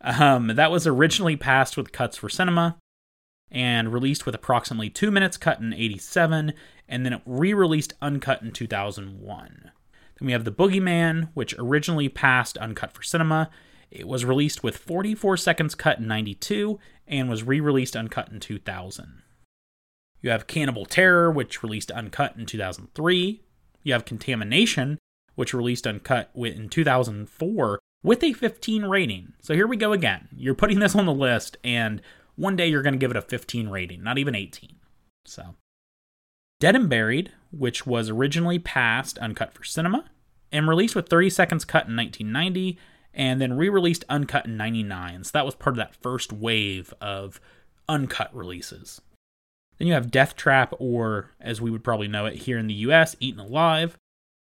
Um, 0.00 0.48
that 0.48 0.70
was 0.70 0.86
originally 0.86 1.36
passed 1.36 1.76
with 1.76 1.92
cuts 1.92 2.16
for 2.16 2.28
cinema 2.28 2.76
and 3.50 3.92
released 3.92 4.26
with 4.26 4.34
approximately 4.34 4.90
two 4.90 5.10
minutes 5.10 5.36
cut 5.36 5.60
in 5.60 5.72
87, 5.72 6.52
and 6.88 7.06
then 7.06 7.22
re 7.24 7.54
released 7.54 7.94
uncut 8.02 8.42
in 8.42 8.50
2001. 8.50 9.70
Then 10.18 10.26
we 10.26 10.32
have 10.32 10.44
The 10.44 10.52
Boogeyman, 10.52 11.28
which 11.34 11.54
originally 11.58 12.08
passed 12.08 12.58
uncut 12.58 12.92
for 12.92 13.02
cinema. 13.02 13.50
It 13.90 14.08
was 14.08 14.24
released 14.24 14.62
with 14.62 14.76
44 14.76 15.36
seconds 15.36 15.74
cut 15.76 15.98
in 15.98 16.08
92 16.08 16.80
and 17.06 17.28
was 17.30 17.44
re 17.44 17.60
released 17.60 17.96
uncut 17.96 18.30
in 18.30 18.40
2000. 18.40 19.22
You 20.24 20.30
have 20.30 20.46
Cannibal 20.46 20.86
Terror, 20.86 21.30
which 21.30 21.62
released 21.62 21.90
uncut 21.90 22.34
in 22.34 22.46
2003. 22.46 23.42
You 23.82 23.92
have 23.92 24.06
Contamination, 24.06 24.98
which 25.34 25.52
released 25.52 25.86
uncut 25.86 26.30
in 26.34 26.70
2004 26.70 27.78
with 28.02 28.24
a 28.24 28.32
15 28.32 28.86
rating. 28.86 29.34
So 29.42 29.52
here 29.52 29.66
we 29.66 29.76
go 29.76 29.92
again. 29.92 30.28
You're 30.34 30.54
putting 30.54 30.78
this 30.78 30.96
on 30.96 31.04
the 31.04 31.12
list, 31.12 31.58
and 31.62 32.00
one 32.36 32.56
day 32.56 32.66
you're 32.68 32.80
going 32.80 32.94
to 32.94 32.98
give 32.98 33.10
it 33.10 33.18
a 33.18 33.20
15 33.20 33.68
rating, 33.68 34.02
not 34.02 34.16
even 34.16 34.34
18. 34.34 34.76
So 35.26 35.56
Dead 36.58 36.74
and 36.74 36.88
Buried, 36.88 37.30
which 37.52 37.86
was 37.86 38.08
originally 38.08 38.58
passed 38.58 39.18
uncut 39.18 39.52
for 39.52 39.62
cinema 39.62 40.06
and 40.50 40.66
released 40.66 40.96
with 40.96 41.10
30 41.10 41.28
seconds 41.28 41.66
cut 41.66 41.86
in 41.86 41.96
1990 41.96 42.78
and 43.12 43.42
then 43.42 43.58
re-released 43.58 44.04
uncut 44.08 44.46
in 44.46 44.56
99. 44.56 45.24
So 45.24 45.32
that 45.34 45.44
was 45.44 45.54
part 45.54 45.74
of 45.74 45.78
that 45.78 45.96
first 45.96 46.32
wave 46.32 46.94
of 46.98 47.42
uncut 47.90 48.34
releases. 48.34 49.02
Then 49.78 49.88
you 49.88 49.94
have 49.94 50.10
Death 50.10 50.36
Trap 50.36 50.74
or 50.78 51.30
as 51.40 51.60
we 51.60 51.70
would 51.70 51.84
probably 51.84 52.08
know 52.08 52.26
it 52.26 52.34
here 52.34 52.58
in 52.58 52.66
the 52.66 52.74
US, 52.74 53.16
Eaten 53.20 53.40
Alive, 53.40 53.96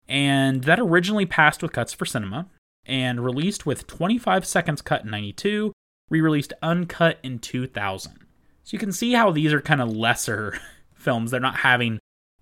and 0.08 0.64
that 0.64 0.80
originally 0.80 1.26
passed 1.26 1.62
with 1.62 1.72
cuts 1.72 1.92
for 1.92 2.06
cinema 2.06 2.46
and 2.86 3.24
released 3.24 3.66
with 3.66 3.86
25 3.86 4.46
seconds 4.46 4.80
cut 4.80 5.04
in 5.04 5.10
92, 5.10 5.72
re-released 6.08 6.54
uncut 6.62 7.18
in 7.22 7.38
2000. 7.38 8.12
So 8.64 8.74
you 8.74 8.78
can 8.78 8.92
see 8.92 9.12
how 9.12 9.30
these 9.30 9.52
are 9.52 9.60
kind 9.60 9.82
of 9.82 9.94
lesser 9.94 10.58
films. 10.94 11.30
They're 11.30 11.40
not 11.40 11.58
having 11.58 11.98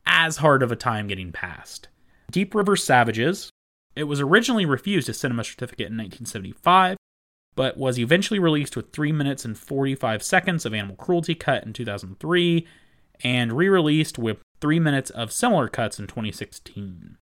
as 0.07 0.37
hard 0.39 0.63
of 0.63 0.71
a 0.71 0.77
time 0.77 1.09
getting 1.09 1.33
passed. 1.33 1.89
Deep 2.31 2.55
River 2.55 2.77
Savages. 2.77 3.51
It 3.95 4.05
was 4.05 4.21
originally 4.21 4.67
refused 4.67 5.09
a 5.09 5.15
cinema 5.15 5.43
certificate 5.43 5.87
in 5.87 5.97
1975, 5.97 6.96
but 7.57 7.77
was 7.77 7.99
eventually 7.99 8.39
released 8.39 8.77
with 8.77 8.93
3 8.93 9.11
minutes 9.11 9.45
and 9.45 9.59
45 9.59 10.23
seconds 10.23 10.65
of 10.65 10.73
animal 10.73 10.95
cruelty 10.95 11.35
cut 11.35 11.65
in 11.65 11.73
2003 11.73 12.67
and 13.25 13.53
re 13.55 13.69
released 13.69 14.19
with 14.19 14.39
3 14.61 14.79
minutes 14.79 15.11
of 15.11 15.33
similar 15.33 15.69
cuts 15.69 15.99
in 15.99 16.07
2016. 16.07 17.17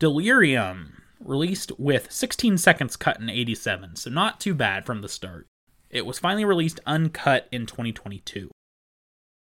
Delirium, 0.00 0.94
released 1.24 1.72
with 1.78 2.10
16 2.10 2.58
seconds 2.58 2.96
cut 2.96 3.20
in 3.20 3.30
87, 3.30 3.96
so 3.96 4.10
not 4.10 4.40
too 4.40 4.54
bad 4.54 4.84
from 4.84 5.00
the 5.00 5.08
start. 5.08 5.46
It 5.90 6.06
was 6.06 6.18
finally 6.18 6.44
released 6.44 6.80
uncut 6.86 7.48
in 7.52 7.66
2022. 7.66 8.50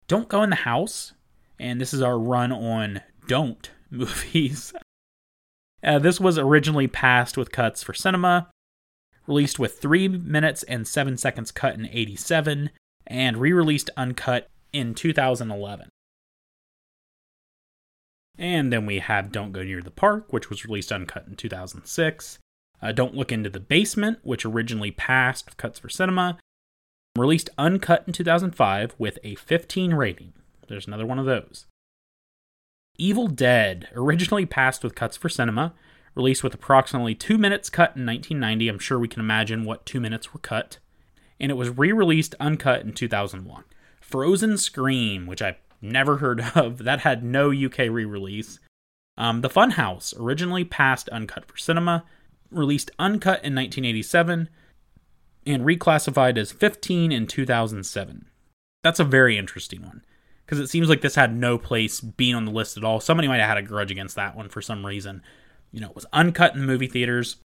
Don't 0.08 0.28
Go 0.28 0.42
in 0.42 0.50
the 0.50 0.56
House, 0.56 1.12
and 1.58 1.80
this 1.80 1.94
is 1.94 2.02
our 2.02 2.18
run 2.18 2.52
on 2.52 3.00
Don't 3.26 3.70
movies. 3.90 4.72
Uh, 5.82 5.98
this 5.98 6.20
was 6.20 6.38
originally 6.38 6.86
passed 6.86 7.36
with 7.36 7.52
cuts 7.52 7.82
for 7.82 7.94
cinema, 7.94 8.50
released 9.26 9.58
with 9.58 9.78
3 9.78 10.08
minutes 10.08 10.62
and 10.64 10.86
7 10.86 11.16
seconds 11.16 11.50
cut 11.50 11.74
in 11.74 11.86
87, 11.86 12.70
and 13.06 13.36
re 13.36 13.52
released 13.52 13.90
uncut 13.96 14.48
in 14.72 14.94
2011. 14.94 15.88
And 18.38 18.72
then 18.72 18.86
we 18.86 18.98
have 18.98 19.32
Don't 19.32 19.52
Go 19.52 19.62
Near 19.62 19.82
the 19.82 19.90
Park, 19.90 20.32
which 20.32 20.48
was 20.48 20.64
released 20.64 20.90
uncut 20.90 21.26
in 21.28 21.36
2006. 21.36 22.38
Uh, 22.80 22.92
Don't 22.92 23.14
Look 23.14 23.30
Into 23.30 23.50
the 23.50 23.60
Basement, 23.60 24.18
which 24.22 24.44
originally 24.44 24.90
passed 24.90 25.44
with 25.44 25.56
cuts 25.56 25.78
for 25.78 25.88
cinema, 25.88 26.38
released 27.16 27.50
uncut 27.58 28.04
in 28.06 28.12
2005 28.12 28.94
with 28.98 29.18
a 29.22 29.34
15 29.34 29.94
rating. 29.94 30.32
There's 30.68 30.86
another 30.86 31.06
one 31.06 31.18
of 31.18 31.26
those. 31.26 31.66
Evil 32.98 33.28
Dead, 33.28 33.88
originally 33.94 34.46
passed 34.46 34.82
with 34.82 34.94
cuts 34.94 35.16
for 35.16 35.28
cinema, 35.28 35.74
released 36.14 36.44
with 36.44 36.54
approximately 36.54 37.14
two 37.14 37.38
minutes 37.38 37.70
cut 37.70 37.96
in 37.96 38.06
1990. 38.06 38.68
I'm 38.68 38.78
sure 38.78 38.98
we 38.98 39.08
can 39.08 39.20
imagine 39.20 39.64
what 39.64 39.86
two 39.86 40.00
minutes 40.00 40.32
were 40.32 40.40
cut. 40.40 40.78
And 41.40 41.50
it 41.50 41.56
was 41.56 41.70
re 41.70 41.92
released 41.92 42.34
uncut 42.38 42.82
in 42.82 42.92
2001. 42.92 43.64
Frozen 44.00 44.58
Scream, 44.58 45.26
which 45.26 45.42
I've 45.42 45.58
never 45.80 46.18
heard 46.18 46.40
of, 46.54 46.78
that 46.84 47.00
had 47.00 47.24
no 47.24 47.50
UK 47.50 47.78
re 47.90 48.04
release. 48.04 48.58
Um, 49.18 49.40
the 49.40 49.50
Funhouse, 49.50 50.18
originally 50.18 50.64
passed 50.64 51.08
uncut 51.10 51.46
for 51.46 51.56
cinema, 51.56 52.04
released 52.50 52.90
uncut 52.98 53.44
in 53.44 53.54
1987, 53.54 54.48
and 55.46 55.64
reclassified 55.64 56.38
as 56.38 56.52
15 56.52 57.12
in 57.12 57.26
2007. 57.26 58.26
That's 58.82 59.00
a 59.00 59.04
very 59.04 59.36
interesting 59.36 59.82
one 59.82 60.02
because 60.44 60.58
it 60.58 60.68
seems 60.68 60.88
like 60.88 61.00
this 61.00 61.14
had 61.14 61.34
no 61.34 61.56
place 61.56 62.00
being 62.00 62.34
on 62.34 62.44
the 62.44 62.50
list 62.50 62.76
at 62.76 62.84
all. 62.84 63.00
Somebody 63.00 63.28
might 63.28 63.38
have 63.38 63.48
had 63.48 63.58
a 63.58 63.62
grudge 63.62 63.90
against 63.90 64.16
that 64.16 64.36
one 64.36 64.48
for 64.48 64.60
some 64.60 64.84
reason. 64.84 65.22
You 65.72 65.80
know, 65.80 65.88
it 65.88 65.94
was 65.94 66.06
uncut 66.12 66.54
in 66.54 66.60
the 66.60 66.66
movie 66.66 66.86
theaters. 66.86 67.36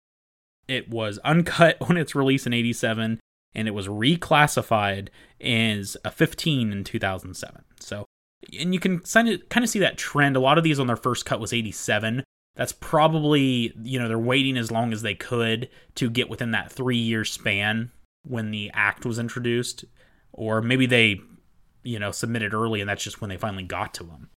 It 0.67 0.89
was 0.89 1.17
uncut 1.25 1.77
when 1.87 1.97
its 1.97 2.15
release 2.15 2.45
in 2.45 2.53
87 2.53 3.19
and 3.55 3.67
it 3.67 3.71
was 3.71 3.87
reclassified 3.87 5.09
as 5.41 5.97
a 6.05 6.11
15 6.11 6.71
in 6.71 6.83
2007. 6.83 7.63
So, 7.79 8.05
and 8.59 8.73
you 8.73 8.79
can 8.79 8.99
kind 8.99 9.63
of 9.63 9.69
see 9.69 9.79
that 9.79 9.97
trend. 9.97 10.35
A 10.35 10.41
lot 10.41 10.57
of 10.57 10.63
these 10.63 10.79
on 10.79 10.87
their 10.87 10.95
first 10.95 11.25
cut 11.25 11.39
was 11.39 11.53
87. 11.53 12.23
That's 12.55 12.73
probably, 12.73 13.73
you 13.81 13.99
know, 13.99 14.07
they're 14.07 14.19
waiting 14.19 14.57
as 14.57 14.71
long 14.71 14.93
as 14.93 15.01
they 15.01 15.15
could 15.15 15.69
to 15.95 16.09
get 16.09 16.29
within 16.29 16.51
that 16.51 16.73
3-year 16.73 17.23
span 17.23 17.91
when 18.23 18.51
the 18.51 18.69
act 18.73 19.05
was 19.05 19.19
introduced 19.19 19.85
or 20.33 20.61
maybe 20.61 20.85
they 20.85 21.21
you 21.87 21.99
know, 21.99 22.11
submitted 22.11 22.53
early, 22.53 22.81
and 22.81 22.89
that's 22.89 23.03
just 23.03 23.21
when 23.21 23.29
they 23.29 23.37
finally 23.37 23.63
got 23.63 23.93
to 23.93 24.03
them. 24.03 24.29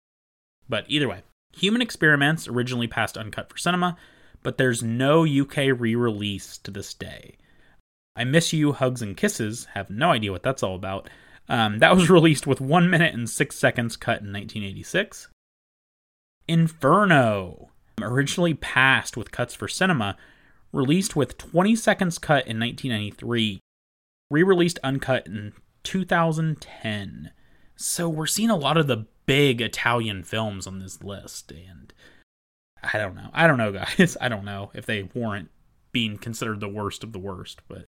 But 0.70 0.86
either 0.88 1.10
way, 1.10 1.24
Human 1.54 1.82
Experiments 1.82 2.48
originally 2.48 2.88
passed 2.88 3.18
uncut 3.18 3.50
for 3.50 3.58
cinema, 3.58 3.98
but 4.44 4.58
there's 4.58 4.84
no 4.84 5.26
UK 5.26 5.58
re 5.78 5.96
release 5.96 6.58
to 6.60 6.72
this 6.72 6.94
day. 6.94 7.38
I 8.16 8.24
Miss 8.24 8.54
You, 8.54 8.74
Hugs 8.74 9.02
and 9.02 9.16
Kisses, 9.16 9.66
have 9.74 9.90
no 9.90 10.12
idea 10.12 10.32
what 10.32 10.44
that's 10.44 10.64
all 10.64 10.76
about. 10.76 11.10
Um, 11.48 11.80
that 11.80 11.96
was 11.96 12.10
released 12.12 12.46
with 12.46 12.62
1 12.62 12.90
minute 12.90 13.14
and 13.14 13.30
6 13.30 13.56
seconds 13.56 13.98
cut 13.98 14.22
in 14.22 14.34
1986. 14.34 15.30
Inferno, 16.48 17.70
originally 18.02 18.54
passed 18.54 19.16
with 19.16 19.32
cuts 19.32 19.54
for 19.54 19.68
cinema, 19.68 20.18
released 20.72 21.16
with 21.16 21.38
20 21.38 21.76
seconds 21.76 22.18
cut 22.18 22.48
in 22.48 22.60
1993, 22.60 23.60
re 24.32 24.44
released 24.44 24.80
uncut 24.84 25.28
in 25.28 25.54
2010. 25.84 27.32
So 27.82 28.10
we're 28.10 28.28
seeing 28.28 28.50
a 28.50 28.58
lot 28.58 28.76
of 28.76 28.88
the 28.88 29.06
big 29.26 29.62
Italian 29.62 30.24
films 30.24 30.68
on 30.68 30.80
this 30.80 31.02
list, 31.02 31.50
and 31.50 31.94
I 32.84 32.98
don't 32.98 33.16
know. 33.16 33.30
I 33.32 33.48
don't 33.48 33.58
know, 33.58 33.72
guys. 33.98 34.18
I 34.20 34.28
don't 34.28 34.44
know 34.44 34.70
if 34.74 34.86
they 34.86 35.04
warrant 35.04 35.50
being 35.94 36.18
considered 36.18 36.60
the 36.60 36.68
worst 36.68 37.06
of 37.06 37.14
the 37.14 37.20
worst, 37.20 37.62
but 37.70 37.86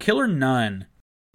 Killer 0.00 0.26
Nun 0.26 0.86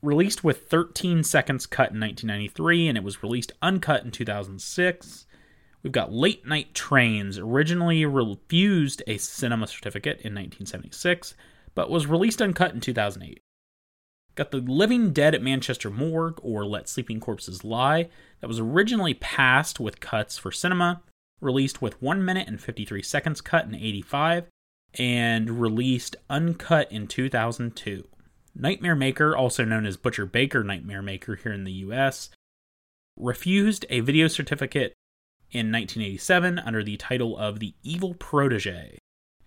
released 0.02 0.44
with 0.44 0.68
13 0.70 1.24
seconds 1.24 1.68
cut 1.68 1.92
in 1.92 2.00
1993 2.00 2.88
and 2.88 2.98
it 2.98 3.04
was 3.04 3.22
released 3.22 3.52
uncut 3.62 4.04
in 4.04 4.10
2006. 4.10 5.28
We've 5.84 5.94
got 5.94 6.12
Late 6.12 6.48
Night 6.48 6.74
Trains, 6.74 7.38
originally 7.38 8.06
refused 8.08 9.04
a 9.06 9.18
cinema 9.18 9.68
certificate 9.68 10.18
in 10.22 10.34
1976, 10.34 11.36
but 11.76 11.92
was 11.92 12.08
released 12.08 12.42
uncut 12.42 12.74
in 12.74 12.82
2008. 12.82 13.40
Got 14.36 14.52
The 14.52 14.58
Living 14.58 15.12
Dead 15.12 15.34
at 15.34 15.42
Manchester 15.42 15.90
Morgue, 15.90 16.40
or 16.44 16.66
Let 16.66 16.90
Sleeping 16.90 17.22
Corpses 17.22 17.64
Lie, 17.64 18.10
that 18.42 18.48
was 18.48 18.60
originally 18.60 19.14
passed 19.14 19.80
with 19.80 20.02
cuts 20.02 20.38
for 20.38 20.52
cinema, 20.52 21.02
released 21.40 21.82
with 21.82 22.02
1 22.02 22.24
minute 22.24 22.48
and 22.48 22.60
53 22.60 23.02
seconds 23.02 23.40
cut 23.40 23.66
in 23.66 23.74
85, 23.74 24.48
and 24.96 25.62
released 25.62 26.18
uncut 26.30 26.92
in 26.92 27.08
2002. 27.08 28.08
Nightmare 28.54 28.96
Maker, 28.96 29.36
also 29.36 29.64
known 29.64 29.86
as 29.86 29.98
Butcher 29.98 30.26
Baker 30.26 30.64
Nightmare 30.64 31.02
Maker 31.02 31.36
here 31.36 31.54
in 31.54 31.64
the 31.64 31.72
US, 31.74 32.30
refused 33.18 33.86
a 33.90 34.02
video 34.02 34.28
certificate 34.28 34.94
in 35.52 35.72
1987 35.72 36.60
under 36.60 36.84
the 36.84 36.98
title 36.98 37.38
of 37.38 37.60
The 37.60 37.74
Evil 37.84 38.14
Protege 38.14 38.98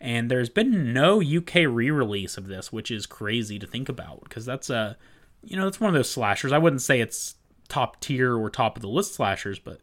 and 0.00 0.30
there's 0.30 0.48
been 0.48 0.92
no 0.92 1.20
UK 1.20 1.66
re-release 1.68 2.36
of 2.36 2.46
this, 2.46 2.72
which 2.72 2.90
is 2.90 3.06
crazy 3.06 3.58
to 3.58 3.66
think 3.66 3.88
about 3.88 4.22
because 4.24 4.46
that's 4.46 4.70
a, 4.70 4.96
you 5.42 5.56
know, 5.56 5.64
that's 5.64 5.80
one 5.80 5.88
of 5.88 5.94
those 5.94 6.10
slashers. 6.10 6.52
I 6.52 6.58
wouldn't 6.58 6.82
say 6.82 7.00
it's 7.00 7.34
top 7.68 8.00
tier 8.00 8.36
or 8.36 8.50
top 8.50 8.76
of 8.76 8.82
the 8.82 8.88
list 8.88 9.14
slashers, 9.14 9.58
but 9.58 9.80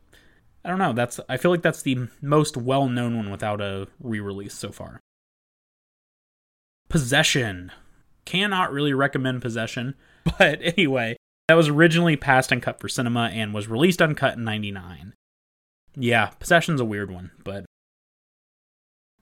I 0.63 0.69
don't 0.69 0.79
know. 0.79 0.93
That's 0.93 1.19
I 1.27 1.37
feel 1.37 1.51
like 1.51 1.61
that's 1.61 1.81
the 1.81 2.07
most 2.21 2.57
well-known 2.57 3.17
one 3.17 3.29
without 3.29 3.61
a 3.61 3.87
re-release 3.99 4.53
so 4.53 4.71
far. 4.71 4.99
Possession. 6.89 7.71
Cannot 8.25 8.71
really 8.71 8.93
recommend 8.93 9.41
Possession, 9.41 9.95
but 10.39 10.59
anyway, 10.61 11.15
that 11.47 11.55
was 11.55 11.67
originally 11.67 12.15
passed 12.15 12.51
and 12.51 12.61
cut 12.61 12.79
for 12.79 12.89
cinema 12.89 13.29
and 13.31 13.53
was 13.53 13.67
released 13.67 14.01
uncut 14.01 14.37
in 14.37 14.43
99. 14.43 15.13
Yeah, 15.95 16.27
Possession's 16.39 16.81
a 16.81 16.85
weird 16.85 17.11
one, 17.11 17.31
but 17.43 17.65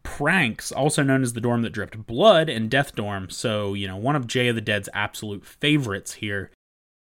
Pranks, 0.04 0.72
also 0.72 1.01
known 1.01 1.24
as 1.24 1.34
The 1.34 1.41
Dorm 1.41 1.62
That 1.64 1.72
Dripped 1.72 2.06
Blood 2.06 2.49
and 2.49 2.70
Death 2.70 2.95
Dorm, 2.95 3.30
so, 3.30 3.74
you 3.74 3.88
know, 3.88 3.97
one 3.97 4.16
of 4.16 4.28
Jay 4.28 4.49
of 4.49 4.56
the 4.56 4.62
Dead's 4.62 4.89
absolute 4.93 5.45
favorites 5.45 6.14
here, 6.14 6.51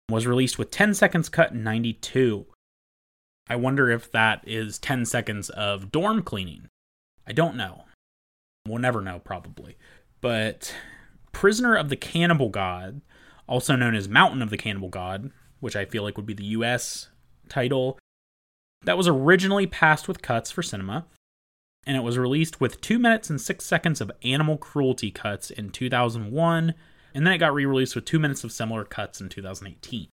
was 0.09 0.27
released 0.27 0.57
with 0.57 0.71
10 0.71 0.93
seconds 0.93 1.29
cut 1.29 1.51
in 1.51 1.63
92. 1.63 2.45
I 3.49 3.55
wonder 3.55 3.89
if 3.89 4.11
that 4.11 4.43
is 4.47 4.79
10 4.79 5.05
seconds 5.05 5.49
of 5.49 5.91
dorm 5.91 6.21
cleaning. 6.21 6.69
I 7.27 7.33
don't 7.33 7.55
know. 7.55 7.85
We'll 8.67 8.79
never 8.79 9.01
know, 9.01 9.19
probably. 9.19 9.77
But 10.21 10.73
Prisoner 11.31 11.75
of 11.75 11.89
the 11.89 11.97
Cannibal 11.97 12.49
God, 12.49 13.01
also 13.47 13.75
known 13.75 13.95
as 13.95 14.07
Mountain 14.07 14.41
of 14.41 14.49
the 14.49 14.57
Cannibal 14.57 14.89
God, 14.89 15.31
which 15.59 15.75
I 15.75 15.85
feel 15.85 16.03
like 16.03 16.15
would 16.15 16.25
be 16.25 16.33
the 16.33 16.45
US 16.45 17.09
title, 17.49 17.99
that 18.83 18.97
was 18.97 19.07
originally 19.07 19.67
passed 19.67 20.07
with 20.07 20.21
cuts 20.21 20.51
for 20.51 20.61
cinema 20.61 21.05
and 21.85 21.97
it 21.97 22.03
was 22.03 22.17
released 22.17 22.61
with 22.61 22.81
2 22.81 22.97
minutes 22.99 23.29
and 23.29 23.39
6 23.39 23.65
seconds 23.65 24.01
of 24.01 24.11
animal 24.23 24.57
cruelty 24.57 25.11
cuts 25.11 25.51
in 25.51 25.69
2001, 25.69 26.73
and 27.13 27.27
then 27.27 27.33
it 27.33 27.37
got 27.37 27.53
re 27.53 27.65
released 27.65 27.95
with 27.95 28.05
2 28.05 28.19
minutes 28.19 28.43
of 28.43 28.51
similar 28.51 28.83
cuts 28.83 29.21
in 29.21 29.29
2018. 29.29 30.07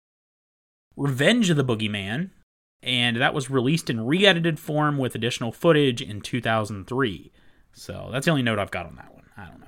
Revenge 0.96 1.50
of 1.50 1.56
the 1.56 1.64
Boogeyman, 1.64 2.30
and 2.82 3.16
that 3.16 3.34
was 3.34 3.50
released 3.50 3.90
in 3.90 4.06
re 4.06 4.26
edited 4.26 4.58
form 4.58 4.98
with 4.98 5.14
additional 5.14 5.52
footage 5.52 6.00
in 6.00 6.20
2003. 6.20 7.32
So 7.72 8.08
that's 8.10 8.24
the 8.24 8.30
only 8.30 8.42
note 8.42 8.58
I've 8.58 8.70
got 8.70 8.86
on 8.86 8.96
that 8.96 9.12
one. 9.12 9.24
I 9.36 9.46
don't 9.46 9.60
know. 9.60 9.66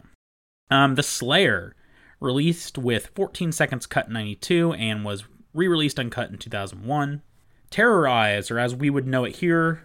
Um, 0.70 0.94
the 0.94 1.02
Slayer, 1.02 1.74
released 2.20 2.78
with 2.78 3.10
14 3.14 3.52
seconds 3.52 3.86
cut 3.86 4.08
in 4.08 4.12
92 4.12 4.72
and 4.72 5.04
was 5.04 5.24
re 5.54 5.68
released 5.68 5.98
uncut 5.98 6.30
in 6.30 6.38
2001. 6.38 7.22
Terrorize, 7.70 8.50
or 8.50 8.58
as 8.58 8.74
we 8.74 8.90
would 8.90 9.06
know 9.06 9.24
it 9.24 9.36
here, 9.36 9.82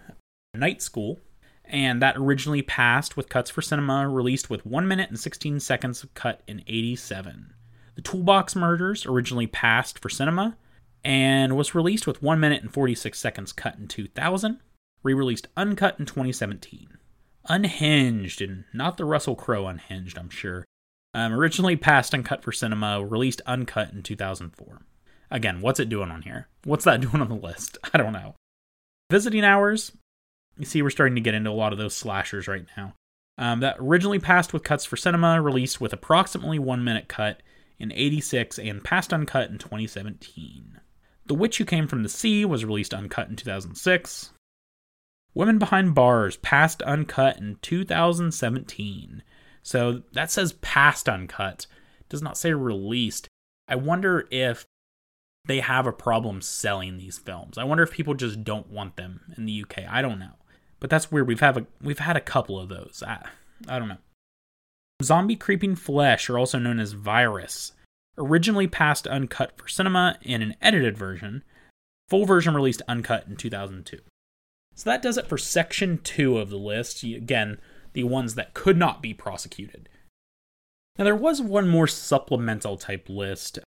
Night 0.54 0.82
School, 0.82 1.20
and 1.74 2.04
that 2.04 2.16
originally 2.16 2.62
passed 2.62 3.18
with 3.18 3.30
cuts 3.30 3.50
for 3.50 3.64
cinema, 3.64 4.08
released 4.08 4.48
with 4.48 4.64
1 4.64 4.88
minute 4.88 5.10
and 5.10 5.20
16 5.20 5.60
seconds 5.60 6.04
of 6.04 6.14
cut 6.14 6.42
in 6.48 6.62
87. 6.68 7.52
The 7.96 8.02
Toolbox 8.02 8.56
Murders 8.56 9.08
originally 9.08 9.48
passed 9.48 9.98
for 9.98 10.08
cinema 10.08 10.56
and 11.04 11.58
was 11.58 11.74
released 11.74 12.06
with 12.06 12.22
1 12.22 12.40
minute 12.40 12.62
and 12.62 12.72
46 12.72 13.20
seconds 13.20 13.52
cut 13.52 13.76
in 13.78 13.88
2000, 13.88 14.60
re 15.02 15.14
released 15.16 15.48
uncut 15.58 16.00
in 16.00 16.06
2017. 16.06 17.00
Unhinged, 17.50 18.42
and 18.42 18.66
not 18.72 18.98
the 18.98 19.04
Russell 19.04 19.36
Crowe 19.36 19.66
Unhinged, 19.66 20.18
I'm 20.18 20.30
sure. 20.30 20.64
Um, 21.16 21.34
originally 21.34 21.76
passed 21.76 22.14
uncut 22.14 22.44
for 22.44 22.52
cinema, 22.52 23.04
released 23.04 23.42
uncut 23.48 23.92
in 23.92 24.04
2004. 24.04 24.84
Again, 25.32 25.60
what's 25.60 25.80
it 25.80 25.90
doing 25.90 26.12
on 26.12 26.22
here? 26.22 26.48
What's 26.66 26.86
that 26.86 27.02
doing 27.02 27.20
on 27.20 27.30
the 27.30 27.36
list? 27.36 27.80
I 27.92 27.98
don't 27.98 28.14
know. 28.14 28.36
Visiting 29.10 29.44
hours 29.44 29.92
you 30.58 30.66
see, 30.66 30.82
we're 30.82 30.90
starting 30.90 31.16
to 31.16 31.22
get 31.22 31.34
into 31.34 31.50
a 31.50 31.52
lot 31.52 31.74
of 31.74 31.80
those 31.80 31.96
slashers 31.96 32.48
right 32.48 32.66
now. 32.78 32.94
Um, 33.38 33.62
that 33.62 33.78
originally 33.80 34.20
passed 34.20 34.54
with 34.54 34.64
cuts 34.64 34.86
for 34.86 34.96
cinema, 34.96 35.42
released 35.42 35.82
with 35.82 35.92
approximately 35.92 36.60
one 36.60 36.84
minute 36.84 37.08
cut 37.08 37.42
in 37.80 37.92
86 37.92 38.60
and 38.60 38.84
passed 38.84 39.12
uncut 39.12 39.50
in 39.50 39.58
2017. 39.58 40.80
The 41.26 41.34
Witch 41.34 41.58
Who 41.58 41.66
Came 41.66 41.88
from 41.88 42.04
the 42.04 42.10
Sea 42.10 42.46
was 42.46 42.66
released 42.66 42.94
uncut 42.94 43.30
in 43.30 43.36
2006. 43.36 44.34
Women 45.34 45.58
Behind 45.58 45.96
Bars 45.96 46.38
passed 46.38 46.84
uncut 46.84 47.38
in 47.38 47.58
2017. 47.62 49.24
So 49.64 50.04
that 50.12 50.30
says 50.30 50.54
passed 50.54 51.10
uncut, 51.10 51.66
it 52.00 52.10
does 52.10 52.22
not 52.22 52.38
say 52.38 52.54
released. 52.54 53.28
I 53.68 53.76
wonder 53.76 54.28
if 54.30 54.66
they 55.48 55.62
have 55.62 55.88
a 55.88 55.94
problem 55.94 56.42
selling 56.42 56.98
these 56.98 57.18
films. 57.18 57.58
I 57.58 57.64
wonder 57.64 57.84
if 57.84 57.92
people 57.92 58.14
just 58.14 58.44
don't 58.44 58.70
want 58.70 58.96
them 58.96 59.22
in 59.38 59.46
the 59.46 59.64
UK. 59.64 59.86
I 59.90 60.02
don't 60.02 60.20
know. 60.20 60.36
But 60.84 60.90
that's 60.90 61.10
weird. 61.10 61.30
We've 61.30 61.40
had 61.40 61.56
a 61.56 61.66
we've 61.82 62.00
had 62.00 62.18
a 62.18 62.22
couple 62.22 62.60
of 62.60 62.68
those. 62.68 63.02
I, 63.08 63.26
I 63.70 63.80
don't 63.80 63.88
know. 63.88 64.00
Zombie 65.02 65.38
Creeping 65.38 65.78
Flesh, 65.78 66.30
or 66.30 66.38
also 66.38 66.60
known 66.60 66.78
as 66.78 66.92
Virus, 66.92 67.72
originally 68.18 68.68
passed 68.68 69.08
uncut 69.08 69.58
for 69.58 69.70
cinema 69.70 70.18
in 70.22 70.42
an 70.42 70.58
edited 70.62 70.98
version. 70.98 71.44
Full 72.10 72.26
version 72.26 72.54
released 72.54 72.82
uncut 72.86 73.28
in 73.30 73.38
2002. 73.38 74.00
So 74.76 74.90
that 74.90 75.02
does 75.02 75.18
it 75.18 75.28
for 75.28 75.38
section 75.38 76.00
2 76.00 76.38
of 76.38 76.50
the 76.50 76.58
list. 76.58 77.02
Again, 77.04 77.60
the 77.94 78.04
ones 78.04 78.36
that 78.36 78.54
could 78.54 78.78
not 78.78 79.02
be 79.02 79.14
prosecuted. 79.14 79.88
Now 80.98 81.06
there 81.06 81.16
was 81.16 81.42
one 81.42 81.70
more 81.70 81.88
supplemental 81.88 82.76
type 82.76 83.08
list 83.08 83.60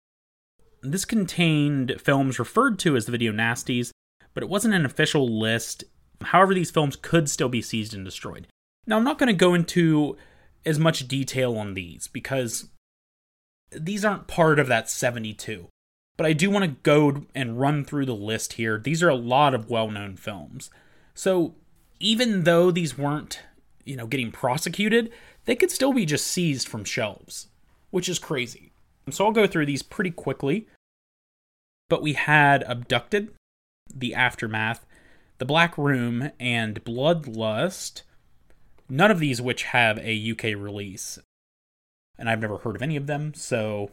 this 0.93 1.05
contained 1.05 2.01
films 2.01 2.39
referred 2.39 2.79
to 2.81 2.97
as 2.97 3.07
the 3.07 3.13
video 3.13 3.33
nasties, 3.33 3.91
but 4.35 4.43
it 4.43 4.49
wasn't 4.49 4.75
an 4.75 4.85
official 4.85 5.27
list. 5.27 5.85
However, 6.23 6.55
these 6.55 6.71
films 6.71 6.97
could 6.97 7.29
still 7.29 7.49
be 7.49 7.63
seized 7.63 7.95
and 7.95 8.05
destroyed. 8.05 8.47
Now, 8.87 8.97
I'm 8.97 9.05
not 9.05 9.19
going 9.19 9.29
to 9.29 9.33
go 9.33 9.55
into 9.55 10.17
as 10.65 10.79
much 10.79 11.09
detail 11.09 11.57
on 11.57 11.75
these 11.75 12.09
because 12.09 12.69
these 13.71 14.05
aren't 14.05 14.27
part 14.27 14.59
of 14.59 14.67
that 14.69 14.89
72. 14.89 15.69
But 16.17 16.27
I 16.27 16.33
do 16.33 16.51
want 16.51 16.65
to 16.65 16.81
go 16.83 17.27
and 17.35 17.61
run 17.61 17.85
through 17.85 18.07
the 18.07 18.15
list 18.15 18.55
here. 18.55 18.79
These 18.79 19.03
are 19.03 19.09
a 19.09 19.15
lot 19.15 19.55
of 19.55 19.69
well 19.69 19.91
known 19.91 20.17
films. 20.17 20.71
So 21.15 21.55
even 22.01 22.45
though 22.45 22.71
these 22.71 22.97
weren't, 22.97 23.41
you 23.85 23.97
know, 23.97 24.07
getting 24.07 24.33
prosecuted, 24.33 25.13
they 25.45 25.57
could 25.57 25.71
still 25.71 25.93
be 25.93 26.07
just 26.07 26.27
seized 26.27 26.69
from 26.69 26.85
shelves, 26.85 27.49
which 27.91 28.09
is 28.09 28.19
crazy. 28.19 28.73
So 29.11 29.25
I'll 29.25 29.33
go 29.33 29.47
through 29.47 29.67
these 29.67 29.83
pretty 29.83 30.11
quickly. 30.11 30.69
But 31.89 32.03
we 32.03 32.15
had 32.15 32.65
Abducted, 32.65 33.33
The 33.95 34.15
Aftermath, 34.15 34.85
The 35.39 35.45
Black 35.45 35.77
Room, 35.77 36.31
and 36.41 36.83
Bloodlust. 36.85 38.03
None 38.89 39.11
of 39.11 39.19
these 39.19 39.43
which 39.43 39.65
have 39.65 39.99
a 39.99 40.31
UK 40.31 40.59
release. 40.59 41.19
And 42.19 42.31
I've 42.31 42.41
never 42.41 42.59
heard 42.59 42.77
of 42.77 42.83
any 42.83 42.97
of 42.97 43.07
them, 43.07 43.35
so 43.35 43.91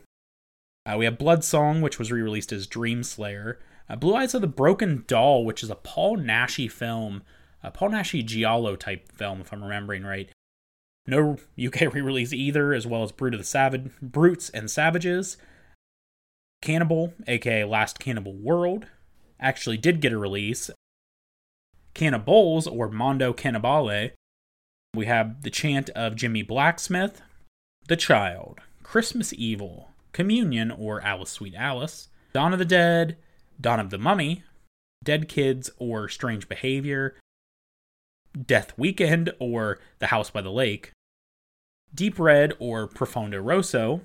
uh, 0.85 0.95
we 0.97 1.05
have 1.05 1.17
Blood 1.17 1.43
Song, 1.43 1.81
which 1.81 1.99
was 1.99 2.11
re-released 2.11 2.51
as 2.51 2.67
Dream 2.67 3.03
Slayer. 3.03 3.59
Uh, 3.89 3.95
Blue 3.95 4.15
Eyes 4.15 4.33
of 4.33 4.41
the 4.41 4.47
Broken 4.47 5.03
Doll, 5.07 5.43
which 5.43 5.63
is 5.63 5.69
a 5.69 5.75
Paul 5.75 6.17
Naschy 6.17 6.71
film, 6.71 7.23
a 7.61 7.71
Paul 7.71 7.89
Naschy 7.89 8.25
Giallo 8.25 8.75
type 8.75 9.11
film, 9.11 9.41
if 9.41 9.51
I'm 9.51 9.63
remembering 9.63 10.03
right. 10.03 10.29
No 11.05 11.37
UK 11.63 11.81
re-release 11.93 12.31
either, 12.31 12.73
as 12.73 12.87
well 12.87 13.03
as 13.03 13.11
Brute 13.11 13.33
of 13.33 13.39
the 13.39 13.45
Savage, 13.45 13.91
Brutes 14.01 14.49
and 14.49 14.71
Savages. 14.71 15.37
Cannibal, 16.61 17.13
aka 17.27 17.65
Last 17.65 17.99
Cannibal 17.99 18.33
World, 18.33 18.87
actually 19.39 19.77
did 19.77 19.99
get 19.99 20.13
a 20.13 20.17
release. 20.17 20.71
Cannibals, 21.93 22.67
or 22.67 22.89
Mondo 22.89 23.33
Cannibale. 23.33 24.11
We 24.93 25.05
have 25.05 25.43
The 25.43 25.49
Chant 25.49 25.89
of 25.91 26.15
Jimmy 26.15 26.43
Blacksmith, 26.43 27.21
The 27.87 27.95
Child, 27.95 28.59
Christmas 28.83 29.33
Evil, 29.33 29.91
Communion, 30.11 30.71
or 30.71 31.01
Alice 31.01 31.31
Sweet 31.31 31.55
Alice, 31.55 32.09
Dawn 32.33 32.53
of 32.53 32.59
the 32.59 32.65
Dead, 32.65 33.17
Dawn 33.59 33.79
of 33.79 33.89
the 33.89 33.97
Mummy, 33.97 34.43
Dead 35.03 35.27
Kids, 35.27 35.69
or 35.77 36.07
Strange 36.09 36.47
Behavior, 36.47 37.15
Death 38.45 38.73
Weekend 38.77 39.31
or 39.39 39.79
The 39.99 40.07
House 40.07 40.29
by 40.29 40.41
the 40.41 40.51
Lake, 40.51 40.91
Deep 41.93 42.17
Red 42.17 42.53
or 42.59 42.87
Profondo 42.87 43.39
Rosso, 43.39 44.01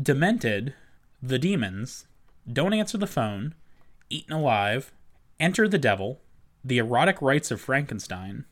Demented, 0.00 0.74
The 1.22 1.38
Demons, 1.38 2.06
Don't 2.50 2.72
Answer 2.72 2.96
the 2.98 3.06
Phone, 3.06 3.54
Eaten 4.08 4.32
Alive, 4.32 4.92
Enter 5.38 5.68
the 5.68 5.78
Devil, 5.78 6.20
The 6.66 6.78
Erotic 6.78 7.20
Rites 7.22 7.50
of 7.50 7.60
Frankenstein, 7.60 8.44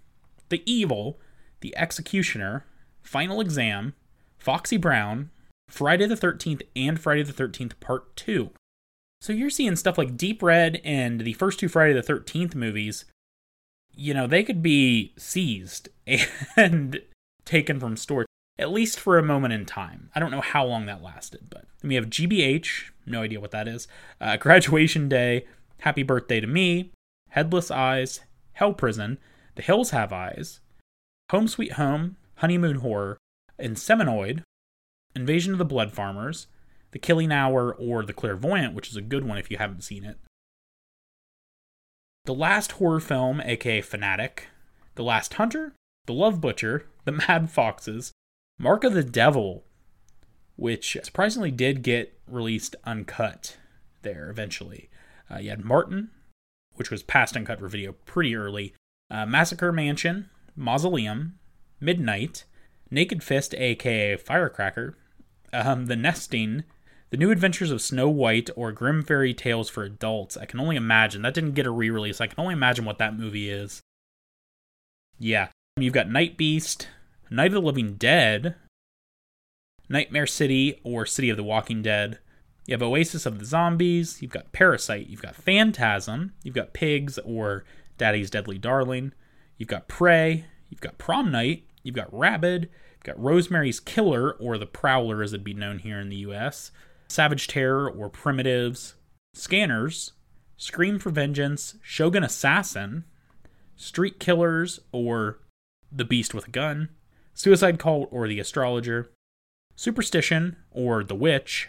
The 0.49 0.63
Evil, 0.71 1.19
The 1.61 1.77
Executioner, 1.77 2.65
Final 3.03 3.41
Exam, 3.41 3.95
Foxy 4.39 4.77
Brown, 4.77 5.31
Friday 5.69 6.07
the 6.07 6.15
13th, 6.15 6.63
and 6.77 7.01
Friday 7.01 7.23
the 7.23 7.33
13th 7.33 7.81
Part 7.81 8.15
2. 8.17 8.51
So 9.21 9.33
you're 9.33 9.51
seeing 9.51 9.77
stuff 9.77 9.99
like 9.99 10.17
Deep 10.17 10.43
Red 10.43 10.81
and 10.85 11.21
the 11.23 11.33
first 11.33 11.59
two 11.59 11.69
Friday 11.69 11.95
the 11.95 12.03
13th 12.03 12.55
movies 12.55 13.07
you 13.97 14.15
know, 14.15 14.27
they 14.27 14.43
could 14.43 14.63
be 14.63 15.13
seized 15.17 15.89
and 16.57 17.01
taken 17.45 17.79
from 17.79 17.97
stores, 17.97 18.27
at 18.59 18.73
least 18.73 18.99
for 18.99 19.19
a 19.19 19.23
moment 19.23 19.55
in 19.55 19.65
time. 19.65 20.11
I 20.15 20.21
don't 20.21 20.31
know 20.31 20.41
how 20.41 20.65
long 20.65 20.87
that 20.87 21.03
lasted, 21.03 21.47
but 21.51 21.67
we 21.83 21.95
have 21.95 22.07
GBH, 22.07 22.91
no 23.07 23.23
idea 23.23 23.41
what 23.41 23.51
that 23.53 23.69
is, 23.69 23.89
uh, 24.21 24.37
Graduation 24.41 25.09
Day, 25.09 25.47
Happy 25.81 26.03
Birthday 26.03 26.41
to 26.41 26.47
Me, 26.47 26.93
Headless 27.35 27.69
Eyes, 27.69 28.21
Hell 28.53 28.75
Prison, 28.75 29.19
The 29.57 29.63
Hills 29.63 29.91
Have 29.91 30.13
Eyes, 30.13 30.61
Home 31.33 31.49
Sweet 31.49 31.73
Home, 31.73 32.17
Honeymoon 32.37 32.77
Horror, 32.77 33.19
Inseminoid, 33.59 34.45
Invasion 35.17 35.51
of 35.51 35.59
the 35.59 35.65
Blood 35.65 35.91
Farmers, 35.91 36.47
The 36.93 37.01
Killing 37.01 37.33
Hour, 37.33 37.75
or 37.75 38.05
The 38.05 38.13
Clairvoyant, 38.13 38.73
which 38.73 38.89
is 38.89 38.95
a 38.95 39.03
good 39.03 39.25
one 39.25 39.37
if 39.37 39.51
you 39.51 39.57
haven't 39.57 39.83
seen 39.83 40.05
it. 40.05 40.19
The 42.25 42.35
Last 42.35 42.73
Horror 42.73 43.01
Film, 43.01 43.41
aka 43.41 43.81
Fanatic, 43.81 44.47
The 44.95 45.03
Last 45.03 45.35
Hunter, 45.35 45.73
The 46.07 46.15
Love 46.15 46.41
Butcher, 46.41 46.87
The 47.05 47.11
Mad 47.11 47.51
Foxes, 47.51 48.13
Mark 48.61 48.85
of 48.85 48.95
the 48.95 49.03
Devil, 49.03 49.65
which 50.55 50.97
surprisingly 51.03 51.51
did 51.51 51.83
get 51.83 52.17
released 52.29 52.77
uncut 52.85 53.57
there 54.03 54.31
eventually. 54.31 54.89
Uh, 55.29 55.39
you 55.39 55.51
had 55.51 55.65
Martin, 55.65 56.11
which 56.77 56.91
was 56.91 57.03
passed 57.03 57.37
uncut 57.37 57.59
for 57.59 57.69
video 57.69 57.93
pretty 58.05 58.35
early, 58.35 58.75
uh, 59.11 59.27
Massacre 59.27 59.73
Mansion, 59.73 60.29
Mausoleum, 60.57 61.39
Midnight, 61.81 62.45
Naked 62.91 63.23
Fist, 63.23 63.55
aka 63.55 64.17
Firecracker, 64.17 64.97
um, 65.53 65.87
The 65.87 65.97
Nesting, 65.97 66.65
the 67.11 67.17
New 67.17 67.31
Adventures 67.31 67.71
of 67.71 67.81
Snow 67.81 68.09
White 68.09 68.51
or 68.57 68.73
Grim 68.73 69.03
Fairy 69.05 69.35
Tales 69.35 69.69
for 69.69 69.85
Adults. 69.85 70.37
I 70.37 70.47
can 70.47 70.59
only 70.59 70.75
imagine. 70.75 71.23
That 71.23 71.35
didn't 71.35 71.53
get 71.53 71.67
a 71.67 71.71
re 71.71 71.89
release. 71.91 72.21
I 72.21 72.27
can 72.27 72.41
only 72.41 72.55
imagine 72.55 72.85
what 72.85 72.99
that 72.99 73.17
movie 73.17 73.49
is. 73.49 73.81
Yeah. 75.19 75.49
You've 75.77 75.95
got 75.95 76.11
Night 76.11 76.37
Beast, 76.37 76.89
Night 77.31 77.49
of 77.49 77.53
the 77.53 77.61
Living 77.61 77.95
Dead, 77.95 78.57
Nightmare 79.89 80.27
City 80.27 80.81
or 80.83 81.07
City 81.07 81.31
of 81.31 81.37
the 81.37 81.45
Walking 81.45 81.83
Dead. 81.83 82.19
You 82.67 82.73
have 82.73 82.83
Oasis 82.83 83.27
of 83.27 83.39
the 83.39 83.45
Zombies. 83.45 84.23
You've 84.23 84.31
got 84.31 84.53
Parasite. 84.53 85.09
You've 85.09 85.23
got 85.23 85.37
Phantasm. 85.37 86.33
You've 86.43 86.55
got 86.55 86.73
Pigs 86.73 87.19
or 87.19 87.65
Daddy's 87.99 88.31
Deadly 88.31 88.59
Darling. 88.59 89.13
You've 89.59 89.69
got 89.69 89.89
Prey. 89.89 90.47
You've 90.71 90.81
got 90.81 90.99
Prom 90.99 91.31
Night. 91.31 91.65
You've 91.83 91.95
got 91.95 92.13
Rabid. 92.13 92.71
You've 92.95 93.05
got 93.05 93.23
Rosemary's 93.23 93.81
Killer 93.81 94.33
or 94.33 94.57
The 94.57 94.67
Prowler 94.67 95.23
as 95.23 95.33
it'd 95.33 95.45
be 95.45 95.55
known 95.55 95.81
here 95.81 96.01
in 96.01 96.09
the 96.09 96.17
US. 96.17 96.71
Savage 97.09 97.49
Terror 97.49 97.89
or 97.89 98.09
Primitives, 98.09 98.95
Scanners, 99.35 100.13
Scream 100.57 100.99
for 100.99 101.11
Vengeance, 101.11 101.77
Shogun 101.83 102.25
Assassin, 102.25 103.05
Street 103.77 104.19
Killers 104.19 104.81
or 104.91 105.41
The 105.93 106.05
Beast 106.05 106.33
with 106.33 106.49
a 106.49 106.51
Gun, 106.51 106.89
Suicide 107.35 107.79
Cult 107.79 108.09
or 108.11 108.27
The 108.27 108.41
Astrologer, 108.41 109.11
Superstition 109.77 110.57
or 110.71 111.05
The 111.05 111.15
Witch, 111.15 111.69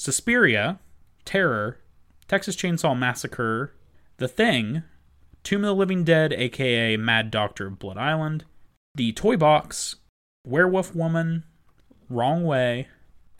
Suspiria, 0.00 0.78
Terror, 1.26 1.76
Texas 2.26 2.56
Chainsaw 2.56 2.98
Massacre, 2.98 3.74
The 4.16 4.28
Thing, 4.28 4.82
Tomb 5.42 5.62
of 5.62 5.68
the 5.68 5.74
Living 5.74 6.04
Dead, 6.04 6.32
aka 6.32 6.96
Mad 6.96 7.30
Doctor 7.30 7.66
of 7.66 7.78
Blood 7.78 7.98
Island, 7.98 8.46
The 8.94 9.12
Toy 9.12 9.36
Box, 9.36 9.96
Werewolf 10.46 10.96
Woman, 10.96 11.44
Wrong 12.08 12.44
Way, 12.44 12.88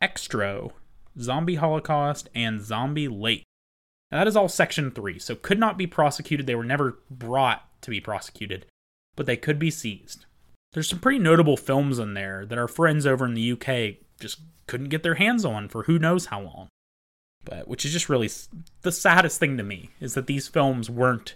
Xtro, 0.02 0.72
Zombie 1.18 1.54
Holocaust, 1.54 2.28
and 2.34 2.60
Zombie 2.60 3.08
Lake. 3.08 3.42
Now, 4.12 4.18
that 4.18 4.28
is 4.28 4.36
all 4.36 4.50
Section 4.50 4.90
3, 4.90 5.18
so 5.18 5.34
could 5.36 5.58
not 5.58 5.78
be 5.78 5.86
prosecuted. 5.86 6.46
They 6.46 6.54
were 6.54 6.62
never 6.62 6.98
brought 7.10 7.66
to 7.80 7.90
be 7.90 8.02
prosecuted, 8.02 8.66
but 9.16 9.24
they 9.24 9.38
could 9.38 9.58
be 9.58 9.70
seized. 9.70 10.26
There's 10.74 10.90
some 10.90 10.98
pretty 10.98 11.20
notable 11.20 11.56
films 11.56 11.98
in 11.98 12.12
there 12.12 12.44
that 12.44 12.58
our 12.58 12.68
friends 12.68 13.06
over 13.06 13.24
in 13.24 13.32
the 13.32 13.52
UK 13.52 14.04
just 14.20 14.40
couldn't 14.66 14.88
get 14.90 15.02
their 15.02 15.14
hands 15.16 15.44
on 15.44 15.68
for 15.68 15.84
who 15.84 15.98
knows 15.98 16.26
how 16.26 16.40
long. 16.40 16.68
But 17.44 17.66
which 17.66 17.84
is 17.84 17.92
just 17.92 18.08
really 18.08 18.30
the 18.82 18.92
saddest 18.92 19.40
thing 19.40 19.56
to 19.56 19.62
me 19.62 19.90
is 20.00 20.14
that 20.14 20.26
these 20.26 20.46
films 20.46 20.90
weren't 20.90 21.34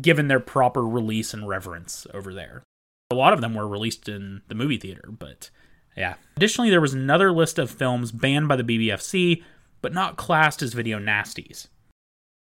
given 0.00 0.28
their 0.28 0.40
proper 0.40 0.86
release 0.86 1.32
and 1.32 1.48
reverence 1.48 2.06
over 2.12 2.34
there. 2.34 2.62
A 3.10 3.14
lot 3.14 3.32
of 3.32 3.40
them 3.40 3.54
were 3.54 3.66
released 3.66 4.08
in 4.08 4.42
the 4.48 4.54
movie 4.54 4.76
theater, 4.76 5.08
but 5.10 5.50
Yeah. 5.96 6.14
Additionally, 6.36 6.70
there 6.70 6.80
was 6.82 6.94
another 6.94 7.32
list 7.32 7.58
of 7.58 7.70
films 7.70 8.12
banned 8.12 8.46
by 8.46 8.56
the 8.56 8.62
BBFC, 8.62 9.42
but 9.80 9.92
not 9.94 10.16
classed 10.16 10.62
as 10.62 10.74
video 10.74 10.98
nasties. 11.00 11.66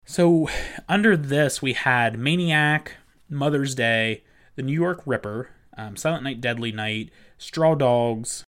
So, 0.05 0.49
under 0.89 1.17
this, 1.17 1.63
we 1.63 1.73
had 1.75 2.19
Maniac, 2.19 2.97
Mother's 3.29 3.75
Day, 3.75 4.25
The 4.57 4.63
New 4.63 4.75
York 4.75 5.03
Ripper, 5.07 5.51
um, 5.79 5.97
Silent 5.97 6.25
Night, 6.25 6.41
Deadly 6.41 6.73
Night, 6.73 7.11
Straw 7.39 7.75
Dogs, 7.75 8.45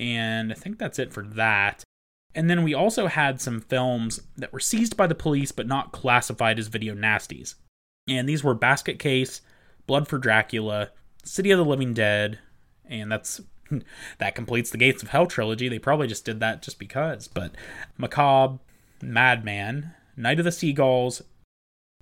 and 0.00 0.50
I 0.50 0.54
think 0.54 0.78
that's 0.78 0.98
it 0.98 1.12
for 1.12 1.22
that. 1.22 1.84
And 2.34 2.48
then 2.48 2.64
we 2.64 2.72
also 2.72 3.06
had 3.06 3.40
some 3.40 3.60
films 3.60 4.22
that 4.36 4.52
were 4.52 4.60
seized 4.60 4.96
by 4.96 5.06
the 5.06 5.14
police 5.14 5.52
but 5.52 5.66
not 5.66 5.92
classified 5.92 6.58
as 6.58 6.68
video 6.68 6.94
nasties. 6.94 7.56
And 8.08 8.28
these 8.28 8.42
were 8.42 8.54
Basket 8.54 8.98
Case, 8.98 9.42
Blood 9.86 10.08
for 10.08 10.18
Dracula, 10.18 10.90
City 11.22 11.50
of 11.50 11.58
the 11.58 11.64
Living 11.64 11.92
Dead, 11.92 12.38
and 12.88 13.12
that's 13.12 13.42
that 14.18 14.34
completes 14.34 14.70
the 14.70 14.78
Gates 14.78 15.02
of 15.02 15.10
Hell 15.10 15.26
trilogy. 15.26 15.68
They 15.68 15.78
probably 15.78 16.06
just 16.06 16.24
did 16.24 16.40
that 16.40 16.62
just 16.62 16.78
because. 16.78 17.28
But 17.28 17.52
Macabre, 17.98 18.58
Madman, 19.02 19.94
Night 20.16 20.38
of 20.38 20.44
the 20.44 20.52
Seagulls, 20.52 21.22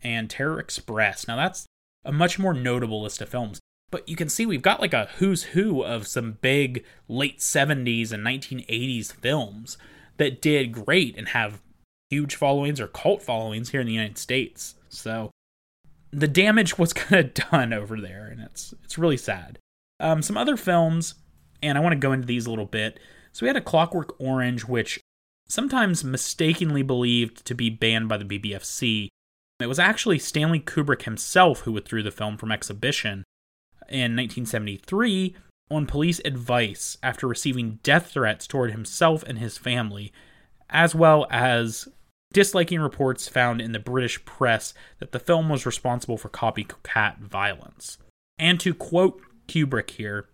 and 0.02 0.30
Terror 0.30 0.60
Express. 0.60 1.26
Now 1.26 1.36
that's 1.36 1.66
a 2.04 2.12
much 2.12 2.38
more 2.38 2.54
notable 2.54 3.02
list 3.02 3.20
of 3.20 3.28
films. 3.28 3.58
But 3.90 4.08
you 4.08 4.16
can 4.16 4.28
see 4.28 4.44
we've 4.44 4.62
got 4.62 4.80
like 4.80 4.92
a 4.92 5.08
who's 5.16 5.44
who 5.44 5.82
of 5.82 6.06
some 6.06 6.38
big 6.40 6.84
late 7.08 7.38
70s 7.38 8.12
and 8.12 8.24
1980s 8.24 9.12
films 9.12 9.78
that 10.18 10.42
did 10.42 10.72
great 10.72 11.16
and 11.16 11.28
have 11.28 11.62
huge 12.10 12.34
followings 12.34 12.80
or 12.80 12.86
cult 12.86 13.22
followings 13.22 13.70
here 13.70 13.80
in 13.80 13.86
the 13.86 13.92
United 13.92 14.18
States. 14.18 14.74
So 14.88 15.30
the 16.10 16.28
damage 16.28 16.78
was 16.78 16.92
kind 16.94 17.24
of 17.24 17.50
done 17.50 17.72
over 17.72 18.00
there, 18.00 18.26
and 18.26 18.40
it's 18.40 18.74
it's 18.84 18.98
really 18.98 19.16
sad. 19.16 19.58
Um, 20.00 20.22
some 20.22 20.36
other 20.36 20.56
films, 20.56 21.14
and 21.62 21.76
I 21.76 21.80
want 21.80 21.92
to 21.92 21.98
go 21.98 22.12
into 22.12 22.26
these 22.26 22.46
a 22.46 22.50
little 22.50 22.66
bit. 22.66 23.00
So 23.32 23.44
we 23.44 23.48
had 23.48 23.56
a 23.56 23.62
Clockwork 23.62 24.20
Orange, 24.20 24.64
which 24.64 25.00
sometimes 25.48 26.04
mistakenly 26.04 26.82
believed 26.82 27.44
to 27.46 27.54
be 27.54 27.70
banned 27.70 28.08
by 28.08 28.18
the 28.18 28.24
BBFC. 28.24 29.08
It 29.60 29.66
was 29.66 29.78
actually 29.78 30.18
Stanley 30.18 30.60
Kubrick 30.60 31.02
himself 31.02 31.60
who 31.60 31.72
withdrew 31.72 32.02
the 32.02 32.10
film 32.10 32.36
from 32.36 32.52
exhibition 32.52 33.24
in 33.88 34.16
1973 34.16 35.34
on 35.70 35.86
police 35.86 36.20
advice 36.24 36.96
after 37.02 37.26
receiving 37.26 37.78
death 37.82 38.12
threats 38.12 38.46
toward 38.46 38.70
himself 38.70 39.22
and 39.24 39.38
his 39.38 39.58
family, 39.58 40.12
as 40.70 40.94
well 40.94 41.26
as 41.30 41.88
disliking 42.32 42.80
reports 42.80 43.28
found 43.28 43.60
in 43.60 43.72
the 43.72 43.78
British 43.78 44.24
press 44.24 44.74
that 44.98 45.12
the 45.12 45.18
film 45.18 45.48
was 45.48 45.66
responsible 45.66 46.16
for 46.16 46.28
copycat 46.28 47.18
violence. 47.18 47.98
And 48.38 48.60
to 48.60 48.74
quote 48.74 49.20
Kubrick 49.46 49.90
here, 49.90 50.28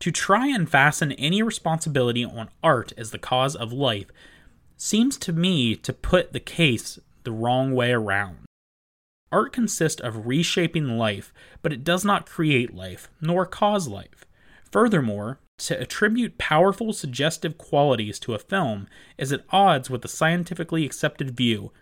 to 0.00 0.12
try 0.12 0.46
and 0.46 0.70
fasten 0.70 1.12
any 1.12 1.42
responsibility 1.42 2.24
on 2.24 2.48
art 2.62 2.92
as 2.96 3.10
the 3.10 3.18
cause 3.18 3.56
of 3.56 3.72
life 3.72 4.06
seems 4.76 5.16
to 5.18 5.32
me 5.32 5.74
to 5.74 5.92
put 5.92 6.32
the 6.32 6.40
case 6.40 7.00
the 7.24 7.32
wrong 7.32 7.74
way 7.74 7.92
around. 7.92 8.38
Art 9.30 9.52
consists 9.52 10.00
of 10.00 10.26
reshaping 10.26 10.96
life, 10.98 11.32
but 11.62 11.72
it 11.72 11.84
does 11.84 12.04
not 12.04 12.26
create 12.26 12.74
life, 12.74 13.08
nor 13.20 13.44
cause 13.44 13.88
life. 13.88 14.24
Furthermore, 14.70 15.38
to 15.58 15.78
attribute 15.78 16.38
powerful 16.38 16.92
suggestive 16.92 17.58
qualities 17.58 18.18
to 18.20 18.34
a 18.34 18.38
film 18.38 18.86
is 19.16 19.32
at 19.32 19.44
odds 19.50 19.90
with 19.90 20.02
the 20.02 20.08
scientifically 20.08 20.84
accepted 20.84 21.36
view 21.36 21.72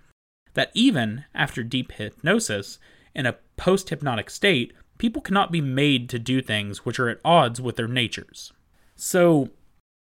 that 0.55 0.71
even 0.75 1.25
after 1.35 1.63
deep 1.63 1.93
hypnosis, 1.93 2.79
in 3.15 3.27
a 3.27 3.37
post 3.57 3.91
hypnotic 3.91 4.31
state, 4.31 4.73
people 4.99 5.23
cannot 5.23 5.53
be 5.53 5.61
made 5.61 6.09
to 6.09 6.19
do 6.19 6.41
things 6.43 6.85
which 6.85 6.99
are 6.99 7.09
at 7.09 7.21
odds 7.25 7.61
with 7.61 7.77
their 7.77 7.89
natures. 7.89 8.53
So, 8.95 9.51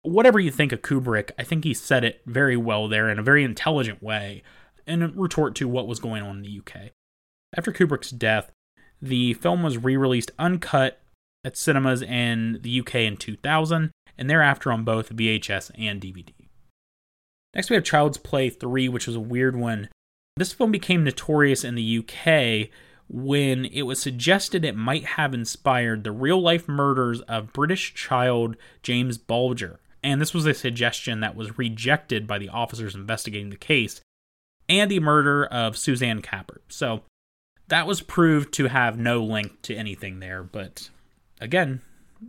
whatever 0.02 0.40
you 0.40 0.50
think 0.50 0.72
of 0.72 0.82
Kubrick, 0.82 1.30
I 1.38 1.44
think 1.44 1.64
he 1.64 1.74
said 1.74 2.04
it 2.04 2.22
very 2.26 2.56
well 2.56 2.88
there 2.88 3.08
in 3.08 3.18
a 3.18 3.22
very 3.22 3.44
intelligent 3.44 4.02
way 4.02 4.42
in 4.86 5.02
a 5.02 5.08
retort 5.08 5.54
to 5.56 5.68
what 5.68 5.86
was 5.86 6.00
going 6.00 6.22
on 6.22 6.36
in 6.38 6.42
the 6.42 6.58
UK. 6.58 6.90
After 7.56 7.72
Kubrick's 7.72 8.10
death, 8.10 8.50
the 9.00 9.34
film 9.34 9.62
was 9.62 9.78
re 9.78 9.96
released 9.96 10.30
uncut 10.38 11.00
at 11.44 11.56
cinemas 11.56 12.02
in 12.02 12.60
the 12.62 12.80
UK 12.80 12.96
in 12.96 13.16
2000, 13.16 13.90
and 14.16 14.30
thereafter 14.30 14.70
on 14.72 14.84
both 14.84 15.14
VHS 15.14 15.72
and 15.76 16.00
DVD. 16.00 16.30
Next, 17.54 17.68
we 17.68 17.74
have 17.74 17.84
Child's 17.84 18.18
Play 18.18 18.48
3, 18.48 18.88
which 18.88 19.06
was 19.06 19.16
a 19.16 19.20
weird 19.20 19.56
one. 19.56 19.88
This 20.36 20.52
film 20.52 20.70
became 20.70 21.04
notorious 21.04 21.64
in 21.64 21.74
the 21.74 21.98
UK 21.98 22.70
when 23.08 23.66
it 23.66 23.82
was 23.82 24.00
suggested 24.00 24.64
it 24.64 24.76
might 24.76 25.04
have 25.04 25.34
inspired 25.34 26.02
the 26.02 26.12
real 26.12 26.40
life 26.40 26.66
murders 26.66 27.20
of 27.22 27.52
British 27.52 27.92
child 27.92 28.56
James 28.82 29.18
Bulger. 29.18 29.80
And 30.02 30.20
this 30.20 30.32
was 30.32 30.46
a 30.46 30.54
suggestion 30.54 31.20
that 31.20 31.36
was 31.36 31.58
rejected 31.58 32.26
by 32.26 32.38
the 32.38 32.48
officers 32.48 32.94
investigating 32.94 33.50
the 33.50 33.56
case 33.56 34.00
and 34.68 34.90
the 34.90 35.00
murder 35.00 35.44
of 35.44 35.76
Suzanne 35.76 36.22
Capper. 36.22 36.62
So, 36.68 37.02
that 37.72 37.86
was 37.86 38.02
proved 38.02 38.52
to 38.52 38.66
have 38.68 38.98
no 38.98 39.24
link 39.24 39.62
to 39.62 39.74
anything 39.74 40.20
there, 40.20 40.42
but 40.42 40.90
again, 41.40 41.80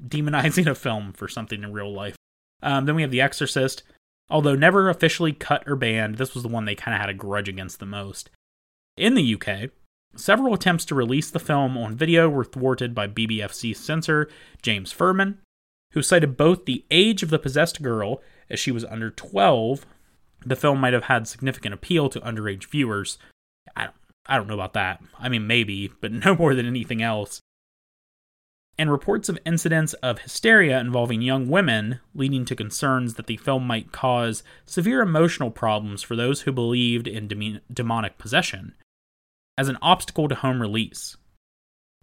demonizing 0.08 0.66
a 0.72 0.74
film 0.74 1.12
for 1.12 1.28
something 1.28 1.64
in 1.64 1.74
real 1.74 1.92
life. 1.92 2.16
Um, 2.62 2.86
then 2.86 2.96
we 2.96 3.02
have 3.02 3.12
The 3.12 3.20
Exorcist. 3.20 3.84
Although 4.30 4.56
never 4.56 4.90
officially 4.90 5.34
cut 5.34 5.66
or 5.68 5.76
banned, 5.76 6.16
this 6.16 6.34
was 6.34 6.44
the 6.44 6.50
one 6.50 6.64
they 6.64 6.76
kind 6.76 6.96
of 6.96 7.02
had 7.02 7.10
a 7.10 7.14
grudge 7.14 7.50
against 7.50 7.80
the 7.80 7.86
most. 7.86 8.30
In 8.96 9.16
the 9.16 9.36
UK, 9.36 9.72
several 10.16 10.54
attempts 10.54 10.86
to 10.86 10.96
release 10.96 11.30
the 11.30 11.40
film 11.40 11.78
on 11.78 11.98
video 11.98 12.30
were 12.30 12.46
thwarted 12.46 12.96
by 12.96 13.10
BBFC 13.10 13.76
censor 13.76 14.30
James 14.62 14.94
Ferman, 14.94 15.40
who 15.92 16.02
cited 16.02 16.38
both 16.38 16.64
the 16.64 16.86
age 16.90 17.22
of 17.22 17.32
the 17.32 17.38
possessed 17.38 17.82
girl, 17.82 18.22
as 18.50 18.62
she 18.62 18.72
was 18.72 18.86
under 18.86 19.12
12. 19.12 19.86
The 20.46 20.56
film 20.56 20.80
might 20.80 20.94
have 20.94 21.04
had 21.04 21.28
significant 21.28 21.74
appeal 21.74 22.08
to 22.08 22.22
underage 22.22 22.64
viewers. 22.64 23.18
I 23.76 23.84
don't 23.84 23.96
I 24.26 24.38
don't 24.38 24.48
know 24.48 24.54
about 24.54 24.74
that. 24.74 25.02
I 25.20 25.30
mean, 25.30 25.48
maybe, 25.48 25.92
but 26.02 26.12
no 26.26 26.36
more 26.36 26.56
than 26.56 26.66
anything 26.66 27.02
else. 27.02 27.42
And 28.78 28.92
reports 28.92 29.30
of 29.30 29.38
incidents 29.46 29.94
of 29.96 30.20
hysteria 30.20 30.80
involving 30.80 31.22
young 31.22 31.48
women, 31.48 32.00
leading 32.16 32.44
to 32.46 32.56
concerns 32.56 33.14
that 33.16 33.28
the 33.28 33.38
film 33.38 33.68
might 33.68 33.92
cause 33.92 34.42
severe 34.66 35.02
emotional 35.02 35.52
problems 35.52 36.02
for 36.02 36.16
those 36.16 36.42
who 36.42 36.52
believed 36.52 37.08
in 37.08 37.28
dem- 37.28 37.62
demonic 37.72 38.18
possession, 38.18 38.74
as 39.60 39.70
an 39.70 39.78
obstacle 39.82 40.28
to 40.28 40.36
home 40.36 40.60
release. 40.60 41.18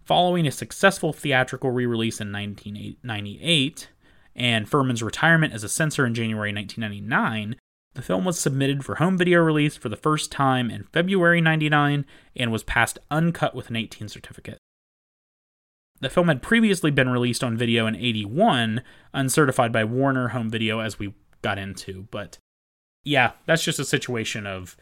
Following 0.05 0.47
a 0.47 0.51
successful 0.51 1.11
theatrical 1.11 1.71
re 1.71 1.85
release 1.85 2.21
in 2.21 2.31
1998 2.31 3.89
and 4.33 4.69
Ferman's 4.69 5.03
retirement 5.03 5.53
as 5.53 5.65
a 5.65 5.69
censor 5.69 6.05
in 6.05 6.13
January 6.13 6.53
1999, 6.53 7.57
the 7.93 8.01
film 8.01 8.23
was 8.23 8.39
submitted 8.39 8.85
for 8.85 8.95
home 8.95 9.17
video 9.17 9.39
release 9.39 9.75
for 9.75 9.89
the 9.89 9.97
first 9.97 10.31
time 10.31 10.71
in 10.71 10.85
February 10.93 11.41
99 11.41 12.05
and 12.35 12.51
was 12.51 12.63
passed 12.63 12.99
uncut 13.09 13.53
with 13.53 13.69
an 13.69 13.75
18 13.75 14.07
certificate. 14.07 14.57
The 15.99 16.09
film 16.09 16.29
had 16.29 16.41
previously 16.41 16.89
been 16.89 17.09
released 17.09 17.43
on 17.43 17.57
video 17.57 17.85
in 17.85 17.95
81, 17.95 18.81
uncertified 19.13 19.71
by 19.71 19.83
Warner 19.83 20.29
Home 20.29 20.49
Video 20.49 20.79
as 20.79 20.97
we 20.97 21.13
got 21.41 21.59
into, 21.59 22.07
but 22.11 22.37
yeah, 23.03 23.33
that's 23.45 23.63
just 23.63 23.79
a 23.79 23.85
situation 23.85 24.47
of 24.47 24.77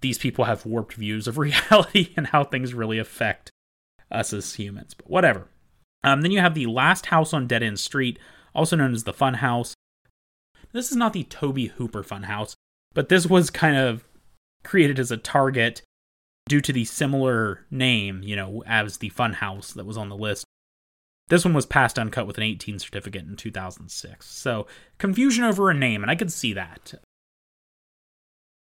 these 0.00 0.18
people 0.18 0.44
have 0.44 0.66
warped 0.66 0.94
views 0.94 1.26
of 1.26 1.38
reality 1.38 2.12
and 2.16 2.28
how 2.28 2.44
things 2.44 2.74
really 2.74 2.98
affect 2.98 3.50
us 4.10 4.32
as 4.32 4.54
humans, 4.54 4.94
but 4.94 5.08
whatever. 5.08 5.48
Um, 6.04 6.22
then 6.22 6.30
you 6.30 6.40
have 6.40 6.54
The 6.54 6.66
Last 6.66 7.06
House 7.06 7.32
on 7.32 7.46
Dead 7.46 7.62
End 7.62 7.78
Street, 7.78 8.18
also 8.54 8.76
known 8.76 8.92
as 8.92 9.04
The 9.04 9.12
Fun 9.12 9.34
House, 9.34 9.74
this 10.72 10.90
is 10.90 10.96
not 10.96 11.12
the 11.12 11.24
Tobe 11.24 11.68
Hooper 11.76 12.02
Funhouse, 12.02 12.54
but 12.94 13.08
this 13.08 13.26
was 13.26 13.50
kind 13.50 13.76
of 13.76 14.04
created 14.64 14.98
as 14.98 15.10
a 15.10 15.16
target 15.16 15.82
due 16.48 16.60
to 16.60 16.72
the 16.72 16.84
similar 16.84 17.64
name, 17.70 18.22
you 18.22 18.36
know, 18.36 18.62
as 18.66 18.98
the 18.98 19.10
Funhouse 19.10 19.72
that 19.74 19.86
was 19.86 19.96
on 19.96 20.08
the 20.08 20.16
list. 20.16 20.44
This 21.28 21.44
one 21.44 21.54
was 21.54 21.66
passed 21.66 21.98
uncut 21.98 22.26
with 22.26 22.38
an 22.38 22.44
18 22.44 22.80
certificate 22.80 23.24
in 23.24 23.36
2006. 23.36 24.26
So, 24.28 24.66
confusion 24.98 25.44
over 25.44 25.70
a 25.70 25.74
name, 25.74 26.02
and 26.02 26.10
I 26.10 26.16
could 26.16 26.32
see 26.32 26.52
that. 26.54 26.94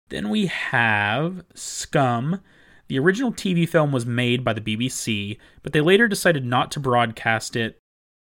Then 0.09 0.29
we 0.29 0.47
have 0.47 1.43
Scum. 1.53 2.41
The 2.87 2.99
original 2.99 3.31
TV 3.31 3.67
film 3.69 3.91
was 3.91 4.05
made 4.05 4.43
by 4.43 4.53
the 4.53 4.61
BBC, 4.61 5.37
but 5.61 5.73
they 5.73 5.81
later 5.81 6.07
decided 6.07 6.45
not 6.45 6.71
to 6.71 6.79
broadcast 6.79 7.55
it 7.55 7.77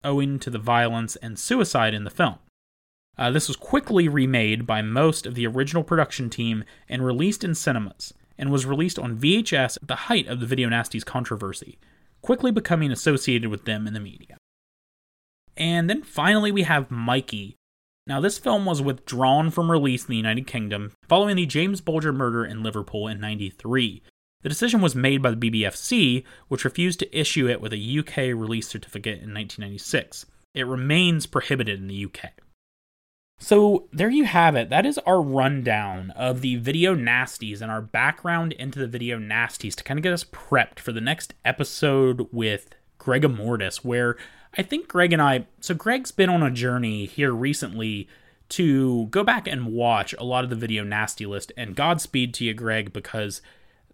owing 0.02 0.38
to 0.40 0.50
the 0.50 0.58
violence 0.58 1.16
and 1.16 1.38
suicide 1.38 1.94
in 1.94 2.04
the 2.04 2.10
film. 2.10 2.38
Uh, 3.16 3.30
this 3.30 3.48
was 3.48 3.56
quickly 3.56 4.08
remade 4.08 4.66
by 4.66 4.82
most 4.82 5.26
of 5.26 5.34
the 5.34 5.46
original 5.46 5.84
production 5.84 6.28
team 6.28 6.64
and 6.88 7.04
released 7.04 7.44
in 7.44 7.54
cinemas, 7.54 8.12
and 8.36 8.50
was 8.50 8.66
released 8.66 8.98
on 8.98 9.16
VHS 9.16 9.76
at 9.82 9.88
the 9.88 9.94
height 9.94 10.26
of 10.26 10.40
the 10.40 10.46
Video 10.46 10.68
Nasties 10.68 11.04
controversy, 11.04 11.78
quickly 12.22 12.50
becoming 12.50 12.90
associated 12.90 13.50
with 13.50 13.64
them 13.64 13.86
in 13.86 13.94
the 13.94 14.00
media. 14.00 14.36
And 15.56 15.88
then 15.88 16.02
finally, 16.02 16.50
we 16.50 16.62
have 16.62 16.90
Mikey. 16.90 17.56
Now, 18.06 18.20
this 18.20 18.38
film 18.38 18.66
was 18.66 18.82
withdrawn 18.82 19.50
from 19.50 19.70
release 19.70 20.02
in 20.02 20.08
the 20.08 20.16
United 20.16 20.46
Kingdom 20.46 20.92
following 21.08 21.36
the 21.36 21.46
James 21.46 21.80
Bulger 21.80 22.12
murder 22.12 22.44
in 22.44 22.62
Liverpool 22.62 23.06
in 23.08 23.20
93. 23.20 24.02
The 24.42 24.48
decision 24.48 24.82
was 24.82 24.94
made 24.94 25.22
by 25.22 25.30
the 25.30 25.36
BBFC, 25.36 26.24
which 26.48 26.66
refused 26.66 26.98
to 26.98 27.18
issue 27.18 27.48
it 27.48 27.62
with 27.62 27.72
a 27.72 27.98
UK 27.98 28.38
release 28.38 28.68
certificate 28.68 29.22
in 29.22 29.32
1996. 29.32 30.26
It 30.52 30.66
remains 30.66 31.26
prohibited 31.26 31.80
in 31.80 31.86
the 31.86 32.04
UK. 32.04 32.32
So 33.38 33.88
there 33.92 34.10
you 34.10 34.24
have 34.24 34.56
it. 34.56 34.70
That 34.70 34.86
is 34.86 34.98
our 34.98 35.20
rundown 35.20 36.10
of 36.12 36.40
the 36.40 36.56
video 36.56 36.94
nasties 36.94 37.60
and 37.60 37.70
our 37.70 37.82
background 37.82 38.52
into 38.52 38.78
the 38.78 38.86
video 38.86 39.18
nasties 39.18 39.74
to 39.76 39.84
kind 39.84 39.98
of 39.98 40.02
get 40.02 40.12
us 40.12 40.24
prepped 40.24 40.78
for 40.78 40.92
the 40.92 41.00
next 41.00 41.34
episode 41.44 42.26
with 42.32 42.70
Greg 42.98 43.28
Mortis, 43.28 43.84
where 43.84 44.16
I 44.56 44.62
think 44.62 44.88
Greg 44.88 45.12
and 45.12 45.20
I. 45.20 45.46
So 45.60 45.74
Greg's 45.74 46.10
been 46.10 46.30
on 46.30 46.42
a 46.42 46.50
journey 46.50 47.06
here 47.06 47.32
recently 47.32 48.08
to 48.50 49.06
go 49.06 49.24
back 49.24 49.46
and 49.46 49.66
watch 49.66 50.14
a 50.14 50.24
lot 50.24 50.44
of 50.44 50.50
the 50.50 50.56
video 50.56 50.84
nasty 50.84 51.26
list. 51.26 51.52
And 51.56 51.76
Godspeed 51.76 52.34
to 52.34 52.44
you, 52.44 52.54
Greg, 52.54 52.92
because 52.92 53.42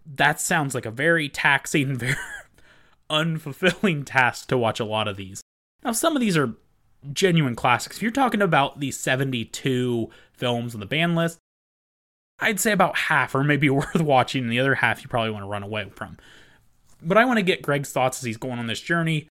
that 0.05 0.39
sounds 0.39 0.75
like 0.75 0.85
a 0.85 0.91
very 0.91 1.29
taxing, 1.29 1.95
very 1.97 2.15
unfulfilling 3.09 4.03
task 4.05 4.47
to 4.49 4.57
watch 4.57 4.79
a 4.79 4.85
lot 4.85 5.07
of 5.07 5.17
these. 5.17 5.41
Now, 5.83 5.91
some 5.91 6.15
of 6.15 6.21
these 6.21 6.37
are 6.37 6.53
genuine 7.13 7.55
classics. 7.55 7.97
If 7.97 8.03
you're 8.03 8.11
talking 8.11 8.41
about 8.41 8.79
the 8.79 8.91
72 8.91 10.09
films 10.33 10.73
on 10.73 10.79
the 10.79 10.85
ban 10.85 11.15
list, 11.15 11.39
I'd 12.39 12.59
say 12.59 12.71
about 12.71 12.97
half 12.97 13.35
are 13.35 13.43
maybe 13.43 13.69
worth 13.71 14.01
watching, 14.01 14.43
and 14.43 14.51
the 14.51 14.59
other 14.59 14.75
half 14.75 15.01
you 15.01 15.07
probably 15.07 15.31
want 15.31 15.43
to 15.43 15.49
run 15.49 15.63
away 15.63 15.89
from. 15.93 16.17
But 17.01 17.17
I 17.17 17.25
want 17.25 17.37
to 17.37 17.43
get 17.43 17.61
Greg's 17.61 17.91
thoughts 17.91 18.19
as 18.19 18.23
he's 18.23 18.37
going 18.37 18.59
on 18.59 18.67
this 18.67 18.81
journey. 18.81 19.27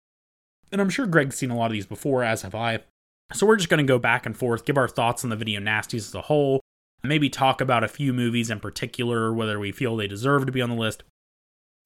And 0.72 0.80
I'm 0.80 0.90
sure 0.90 1.06
Greg's 1.06 1.36
seen 1.36 1.50
a 1.50 1.56
lot 1.56 1.66
of 1.66 1.72
these 1.72 1.86
before, 1.86 2.22
as 2.22 2.42
have 2.42 2.54
I. 2.54 2.80
So 3.32 3.46
we're 3.46 3.56
just 3.56 3.68
going 3.68 3.84
to 3.84 3.90
go 3.90 3.98
back 3.98 4.26
and 4.26 4.36
forth, 4.36 4.66
give 4.66 4.76
our 4.76 4.88
thoughts 4.88 5.24
on 5.24 5.30
the 5.30 5.36
video 5.36 5.60
nasties 5.60 6.06
as 6.08 6.14
a 6.14 6.22
whole, 6.22 6.60
maybe 7.02 7.30
talk 7.30 7.60
about 7.60 7.84
a 7.84 7.88
few 7.88 8.12
movies 8.12 8.50
in 8.50 8.60
particular, 8.60 9.32
whether 9.32 9.58
we 9.58 9.72
feel 9.72 9.96
they 9.96 10.06
deserve 10.06 10.46
to 10.46 10.52
be 10.52 10.60
on 10.60 10.70
the 10.70 10.76
list. 10.76 11.02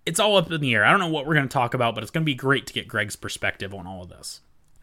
It's 0.05 0.18
all 0.18 0.37
up 0.37 0.51
in 0.51 0.61
the 0.61 0.74
air. 0.74 0.85
I 0.85 0.91
don't 0.91 1.01
know 1.01 1.09
what 1.09 1.26
we're 1.26 1.35
going 1.35 1.49
to 1.49 1.53
talk 1.53 1.74
about, 1.74 1.95
but 1.95 2.03
it's 2.03 2.11
going 2.11 2.22
to 2.22 2.31
be 2.31 2.35
great 2.35 2.66
to 2.66 2.72
get 2.72 2.89
Greg's 2.89 3.16
perspective 3.16 3.74
on 3.74 3.87
all 3.87 4.03
of 4.03 4.09
this. 4.09 4.41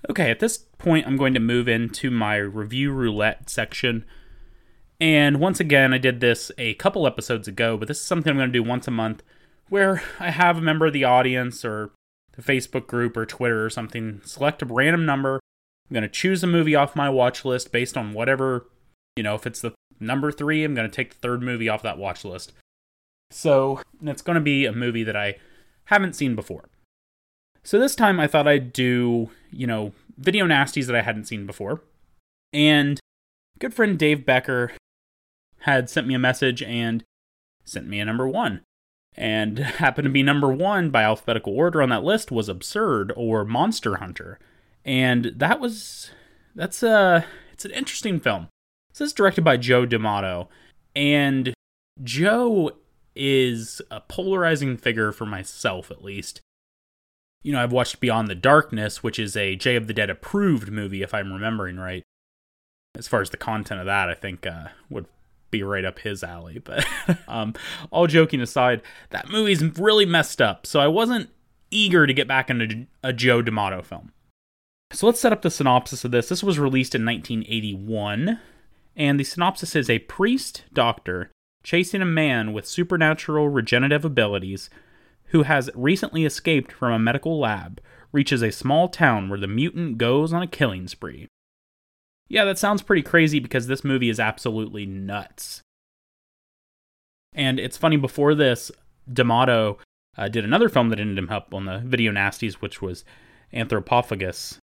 Okay, 0.10 0.30
at 0.30 0.40
this 0.40 0.58
point, 0.58 1.08
I'm 1.08 1.18
going 1.18 1.34
to 1.34 1.40
move 1.40 1.68
into 1.68 2.12
my 2.12 2.36
review 2.36 2.92
roulette 2.92 3.50
section. 3.50 4.06
And 5.00 5.40
once 5.40 5.60
again, 5.60 5.94
I 5.94 5.98
did 5.98 6.20
this 6.20 6.52
a 6.58 6.76
couple 6.76 7.08
episodes 7.08 7.48
ago, 7.48 7.76
but 7.78 7.88
this 7.88 8.00
is 8.00 8.06
something 8.06 8.32
I'm 8.32 8.38
going 8.38 8.50
to 8.50 8.54
do 8.54 8.64
once 8.64 8.88
a 8.88 8.92
month 8.92 9.24
where 9.70 10.04
I 10.20 10.30
have 10.30 10.58
a 10.58 10.62
member 10.62 10.86
of 10.86 10.94
the 10.94 11.04
audience 11.04 11.66
or 11.66 11.92
the 12.34 12.42
Facebook 12.42 12.88
group 12.88 13.18
or 13.18 13.26
Twitter 13.26 13.66
or 13.66 13.70
something 13.70 14.22
select 14.24 14.62
a 14.62 14.66
random 14.66 15.06
number. 15.06 15.40
I'm 15.90 15.94
going 15.94 16.04
to 16.04 16.10
choose 16.10 16.44
a 16.44 16.48
movie 16.48 16.76
off 16.76 16.96
my 16.96 17.10
watch 17.10 17.46
list 17.46 17.72
based 17.72 17.98
on 17.98 18.14
whatever, 18.14 18.68
you 19.16 19.24
know, 19.24 19.36
if 19.36 19.46
it's 19.46 19.62
the 19.62 19.74
number 20.00 20.32
three, 20.32 20.64
I'm 20.64 20.76
going 20.76 20.90
to 20.90 20.96
take 20.96 21.14
the 21.14 21.20
third 21.20 21.42
movie 21.42 21.70
off 21.70 21.84
that 21.84 21.98
watch 21.98 22.24
list. 22.24 22.54
So 23.32 23.82
it's 24.04 24.22
going 24.22 24.36
to 24.36 24.42
be 24.42 24.66
a 24.66 24.72
movie 24.72 25.04
that 25.04 25.16
I 25.16 25.36
haven't 25.86 26.16
seen 26.16 26.36
before. 26.36 26.70
So 27.66 27.80
this 27.80 27.96
time 27.96 28.20
I 28.20 28.28
thought 28.28 28.48
I'd 28.48 28.72
do, 28.72 29.32
you 29.52 29.66
know, 29.66 29.92
video 30.18 30.46
nasties 30.46 30.86
that 30.86 30.96
I 30.96 31.02
hadn't 31.02 31.26
seen 31.26 31.48
before. 31.48 31.82
And 32.54 33.00
good 33.60 33.74
friend 33.74 33.98
Dave 33.98 34.24
Becker 34.24 34.72
had 35.62 35.90
sent 35.90 36.06
me 36.06 36.14
a 36.14 36.20
message 36.20 36.62
and 36.62 37.04
sent 37.64 37.88
me 37.88 38.00
a 38.00 38.06
number 38.06 38.28
one. 38.28 38.62
And 39.16 39.58
happened 39.82 40.06
to 40.06 40.12
be 40.12 40.22
number 40.22 40.48
one 40.54 40.92
by 40.92 41.04
alphabetical 41.04 41.54
order 41.54 41.82
on 41.82 41.90
that 41.90 42.04
list 42.04 42.32
was 42.32 42.48
Absurd 42.48 43.12
or 43.16 43.44
Monster 43.44 43.96
Hunter. 43.96 44.38
And 44.86 45.34
that 45.36 45.60
was 45.60 46.12
that's 46.54 46.84
a 46.84 47.26
it's 47.52 47.66
an 47.66 47.72
interesting 47.72 48.20
film. 48.20 48.48
This 48.92 49.02
is 49.02 49.14
directed 49.14 49.44
by 49.44 49.58
Joe 49.58 49.88
D'Amato. 49.88 50.50
And 50.96 51.56
Joe 52.04 52.74
is 53.16 53.82
a 53.90 54.02
polarizing 54.02 54.78
figure 54.78 55.12
for 55.12 55.26
myself 55.26 55.90
at 55.90 56.04
least 56.04 56.42
you 57.46 57.52
know, 57.52 57.62
I've 57.62 57.72
watched 57.72 58.00
Beyond 58.00 58.28
the 58.28 58.34
Darkness, 58.34 59.04
which 59.04 59.20
is 59.20 59.38
a 59.38 59.56
Jay 59.56 59.76
of 59.76 59.86
the 59.86 59.94
Dead 59.94 60.10
approved 60.10 60.72
movie, 60.72 61.04
if 61.04 61.14
I'm 61.14 61.32
remembering 61.32 61.78
right. 61.78 62.02
As 62.98 63.08
far 63.08 63.22
as 63.22 63.30
the 63.30 63.38
content 63.38 63.80
of 63.80 63.86
that, 63.86 64.10
I 64.10 64.16
think 64.16 64.48
uh, 64.48 64.70
would 64.90 65.06
be 65.52 65.62
right 65.62 65.86
up 65.86 66.00
his 66.00 66.24
alley. 66.24 66.60
But 66.66 66.88
um, 67.28 67.54
all 67.92 68.08
joking 68.08 68.42
aside, 68.42 68.82
that 69.12 69.30
movie's 69.30 69.62
really 69.78 70.08
messed 70.08 70.42
up. 70.42 70.66
So 70.66 70.80
I 70.80 70.88
wasn't 70.88 71.30
eager 71.70 72.08
to 72.08 72.16
get 72.16 72.28
back 72.28 72.50
into 72.50 72.88
a 73.04 73.14
Joe 73.14 73.44
D'Amato 73.44 73.84
film. 73.84 74.12
So 74.92 75.06
let's 75.06 75.20
set 75.20 75.32
up 75.32 75.44
the 75.44 75.52
synopsis 75.52 76.04
of 76.04 76.10
this. 76.10 76.30
This 76.30 76.42
was 76.42 76.58
released 76.58 76.96
in 76.96 77.06
1981, 77.06 78.40
and 78.96 79.20
the 79.20 79.24
synopsis 79.24 79.76
is 79.76 79.88
a 79.88 80.00
priest 80.00 80.64
doctor 80.74 81.30
chasing 81.62 82.02
a 82.02 82.06
man 82.06 82.54
with 82.54 82.66
supernatural 82.66 83.50
regenerative 83.50 84.04
abilities 84.04 84.72
who 85.36 85.44
has 85.44 85.70
recently 85.76 86.24
escaped 86.24 86.72
from 86.72 86.94
a 86.94 86.98
medical 86.98 87.38
lab, 87.38 87.82
reaches 88.14 88.42
a 88.42 88.54
small 88.54 88.88
town 88.88 89.28
where 89.28 89.38
the 89.38 89.48
mutant 89.48 89.98
goes 89.98 90.32
on 90.32 90.42
a 90.42 90.48
killing 90.48 90.88
spree. 90.88 91.28
Yeah, 92.30 92.46
that 92.46 92.58
sounds 92.58 92.82
pretty 92.82 93.02
crazy 93.02 93.42
because 93.42 93.68
this 93.68 93.84
movie 93.84 94.08
is 94.08 94.18
absolutely 94.18 94.86
nuts. 94.86 95.62
And 97.34 97.60
it's 97.60 97.76
funny, 97.76 97.98
before 97.98 98.34
this, 98.34 98.72
D'Amato 99.12 99.78
uh, 100.18 100.30
did 100.30 100.46
another 100.46 100.70
film 100.70 100.88
that 100.88 101.02
ended 101.02 101.18
him 101.18 101.30
up 101.30 101.54
on 101.54 101.66
the 101.66 101.80
video 101.80 102.14
nasties, 102.14 102.54
which 102.54 102.82
was 102.82 103.04
Anthropophagus. 103.54 104.58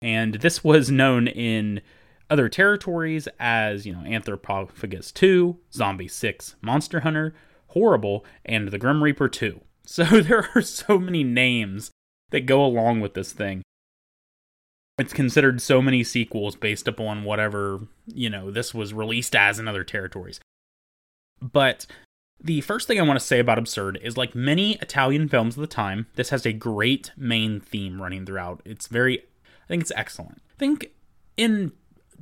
And 0.00 0.36
this 0.36 0.64
was 0.64 0.90
known 0.90 1.28
in 1.28 1.82
other 2.30 2.48
territories 2.48 3.28
as, 3.38 3.84
you 3.84 3.92
know, 3.92 4.00
Anthropophagus 4.00 5.12
2, 5.12 5.58
Zombie 5.74 6.08
6, 6.08 6.56
Monster 6.62 7.00
Hunter, 7.00 7.34
Horrible, 7.66 8.24
and 8.46 8.68
The 8.68 8.78
Grim 8.78 9.02
Reaper 9.02 9.28
2. 9.28 9.60
So 9.88 10.04
there 10.20 10.48
are 10.54 10.62
so 10.62 10.98
many 10.98 11.22
names 11.22 11.92
that 12.30 12.40
go 12.40 12.64
along 12.64 13.00
with 13.00 13.14
this 13.14 13.32
thing. 13.32 13.62
It's 14.98 15.12
considered 15.12 15.62
so 15.62 15.80
many 15.80 16.02
sequels 16.02 16.56
based 16.56 16.88
upon 16.88 17.22
whatever, 17.22 17.80
you 18.06 18.28
know, 18.28 18.50
this 18.50 18.74
was 18.74 18.92
released 18.92 19.36
as 19.36 19.60
in 19.60 19.68
other 19.68 19.84
territories. 19.84 20.40
But 21.40 21.86
the 22.40 22.62
first 22.62 22.88
thing 22.88 22.98
I 22.98 23.04
want 23.04 23.20
to 23.20 23.24
say 23.24 23.38
about 23.38 23.58
Absurd 23.58 24.00
is 24.02 24.16
like 24.16 24.34
many 24.34 24.74
Italian 24.76 25.28
films 25.28 25.56
of 25.56 25.60
the 25.60 25.66
time, 25.66 26.06
this 26.16 26.30
has 26.30 26.44
a 26.44 26.52
great 26.52 27.12
main 27.16 27.60
theme 27.60 28.02
running 28.02 28.26
throughout. 28.26 28.62
It's 28.64 28.88
very, 28.88 29.20
I 29.20 29.68
think 29.68 29.82
it's 29.82 29.92
excellent. 29.94 30.42
I 30.50 30.58
think 30.58 30.90
in 31.36 31.72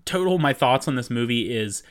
total, 0.05 0.39
my 0.39 0.53
thoughts 0.53 0.87
on 0.87 0.97
this 0.97 1.11
movie 1.11 1.55
is 1.57 1.83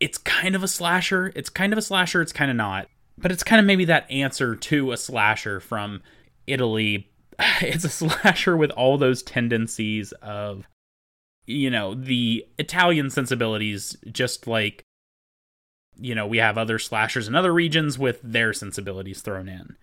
it's 0.00 0.18
kind 0.18 0.54
of 0.54 0.62
a 0.62 0.68
slasher. 0.68 1.32
It's 1.34 1.48
kind 1.48 1.72
of 1.72 1.78
a 1.78 1.82
slasher, 1.82 2.20
it's 2.20 2.32
kind 2.32 2.50
of 2.50 2.56
not 2.58 2.88
but 3.16 3.32
it's 3.32 3.42
kind 3.42 3.60
of 3.60 3.66
maybe 3.66 3.84
that 3.86 4.10
answer 4.10 4.54
to 4.56 4.92
a 4.92 4.96
slasher 4.96 5.60
from 5.60 6.02
Italy. 6.46 7.10
It's 7.60 7.84
a 7.84 7.88
slasher 7.88 8.56
with 8.56 8.70
all 8.72 8.96
those 8.96 9.22
tendencies 9.22 10.12
of, 10.22 10.68
you 11.46 11.68
know, 11.68 11.94
the 11.94 12.46
Italian 12.58 13.10
sensibilities, 13.10 13.96
just 14.10 14.46
like, 14.46 14.84
you 15.98 16.14
know, 16.14 16.26
we 16.26 16.38
have 16.38 16.56
other 16.56 16.78
slashers 16.78 17.26
in 17.26 17.34
other 17.34 17.52
regions 17.52 17.98
with 17.98 18.20
their 18.22 18.52
sensibilities 18.52 19.20
thrown 19.20 19.48
in. 19.48 19.76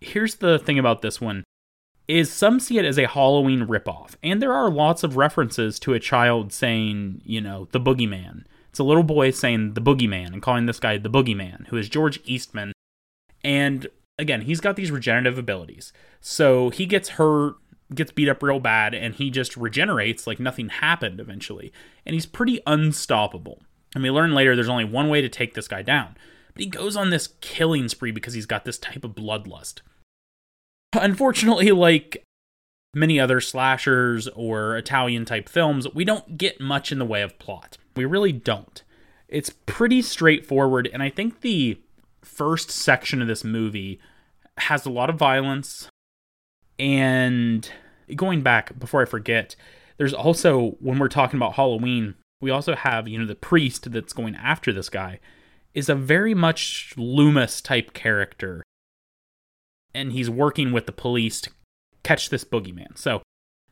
Here's 0.00 0.36
the 0.36 0.58
thing 0.58 0.78
about 0.78 1.02
this 1.02 1.20
one 1.20 1.44
is 2.06 2.30
some 2.30 2.60
see 2.60 2.78
it 2.78 2.84
as 2.84 2.98
a 2.98 3.06
Halloween 3.06 3.66
ripoff, 3.66 4.16
and 4.22 4.40
there 4.40 4.52
are 4.52 4.70
lots 4.70 5.02
of 5.02 5.16
references 5.16 5.78
to 5.80 5.94
a 5.94 6.00
child 6.00 6.52
saying, 6.52 7.22
you 7.24 7.40
know, 7.40 7.68
the 7.72 7.80
boogeyman 7.80 8.44
it's 8.74 8.80
a 8.80 8.82
little 8.84 9.04
boy 9.04 9.30
saying 9.30 9.74
the 9.74 9.80
boogeyman 9.80 10.32
and 10.32 10.42
calling 10.42 10.66
this 10.66 10.80
guy 10.80 10.98
the 10.98 11.08
boogeyman, 11.08 11.68
who 11.68 11.76
is 11.76 11.88
George 11.88 12.18
Eastman. 12.24 12.72
And 13.44 13.86
again, 14.18 14.40
he's 14.40 14.58
got 14.58 14.74
these 14.74 14.90
regenerative 14.90 15.38
abilities. 15.38 15.92
So 16.20 16.70
he 16.70 16.84
gets 16.84 17.10
hurt, 17.10 17.54
gets 17.94 18.10
beat 18.10 18.28
up 18.28 18.42
real 18.42 18.58
bad, 18.58 18.92
and 18.92 19.14
he 19.14 19.30
just 19.30 19.56
regenerates 19.56 20.26
like 20.26 20.40
nothing 20.40 20.70
happened 20.70 21.20
eventually. 21.20 21.72
And 22.04 22.14
he's 22.14 22.26
pretty 22.26 22.62
unstoppable. 22.66 23.62
And 23.94 24.02
we 24.02 24.10
learn 24.10 24.34
later 24.34 24.56
there's 24.56 24.68
only 24.68 24.84
one 24.84 25.08
way 25.08 25.20
to 25.20 25.28
take 25.28 25.54
this 25.54 25.68
guy 25.68 25.82
down. 25.82 26.16
But 26.52 26.64
he 26.64 26.68
goes 26.68 26.96
on 26.96 27.10
this 27.10 27.28
killing 27.40 27.88
spree 27.88 28.10
because 28.10 28.34
he's 28.34 28.44
got 28.44 28.64
this 28.64 28.78
type 28.78 29.04
of 29.04 29.12
bloodlust. 29.14 29.82
Unfortunately, 30.94 31.70
like 31.70 32.23
many 32.94 33.18
other 33.18 33.40
slashers 33.40 34.28
or 34.28 34.76
Italian 34.76 35.24
type 35.24 35.48
films, 35.48 35.86
we 35.94 36.04
don't 36.04 36.38
get 36.38 36.60
much 36.60 36.92
in 36.92 36.98
the 36.98 37.04
way 37.04 37.22
of 37.22 37.38
plot. 37.38 37.76
We 37.96 38.04
really 38.04 38.32
don't. 38.32 38.82
It's 39.28 39.50
pretty 39.66 40.02
straightforward, 40.02 40.88
and 40.92 41.02
I 41.02 41.10
think 41.10 41.40
the 41.40 41.80
first 42.22 42.70
section 42.70 43.20
of 43.20 43.28
this 43.28 43.44
movie 43.44 44.00
has 44.58 44.86
a 44.86 44.90
lot 44.90 45.10
of 45.10 45.16
violence. 45.16 45.88
And 46.78 47.68
going 48.14 48.42
back, 48.42 48.78
before 48.78 49.02
I 49.02 49.06
forget, 49.06 49.56
there's 49.96 50.14
also, 50.14 50.76
when 50.80 50.98
we're 50.98 51.08
talking 51.08 51.38
about 51.38 51.54
Halloween, 51.54 52.14
we 52.40 52.50
also 52.50 52.74
have, 52.74 53.08
you 53.08 53.18
know, 53.18 53.26
the 53.26 53.34
priest 53.34 53.90
that's 53.92 54.12
going 54.12 54.34
after 54.36 54.72
this 54.72 54.88
guy 54.88 55.20
is 55.72 55.88
a 55.88 55.94
very 55.94 56.34
much 56.34 56.94
Loomis 56.96 57.60
type 57.60 57.92
character. 57.92 58.62
And 59.94 60.12
he's 60.12 60.28
working 60.28 60.72
with 60.72 60.86
the 60.86 60.92
police 60.92 61.40
to 61.42 61.50
catch 62.04 62.28
this 62.28 62.44
boogeyman. 62.44 62.96
So 62.96 63.22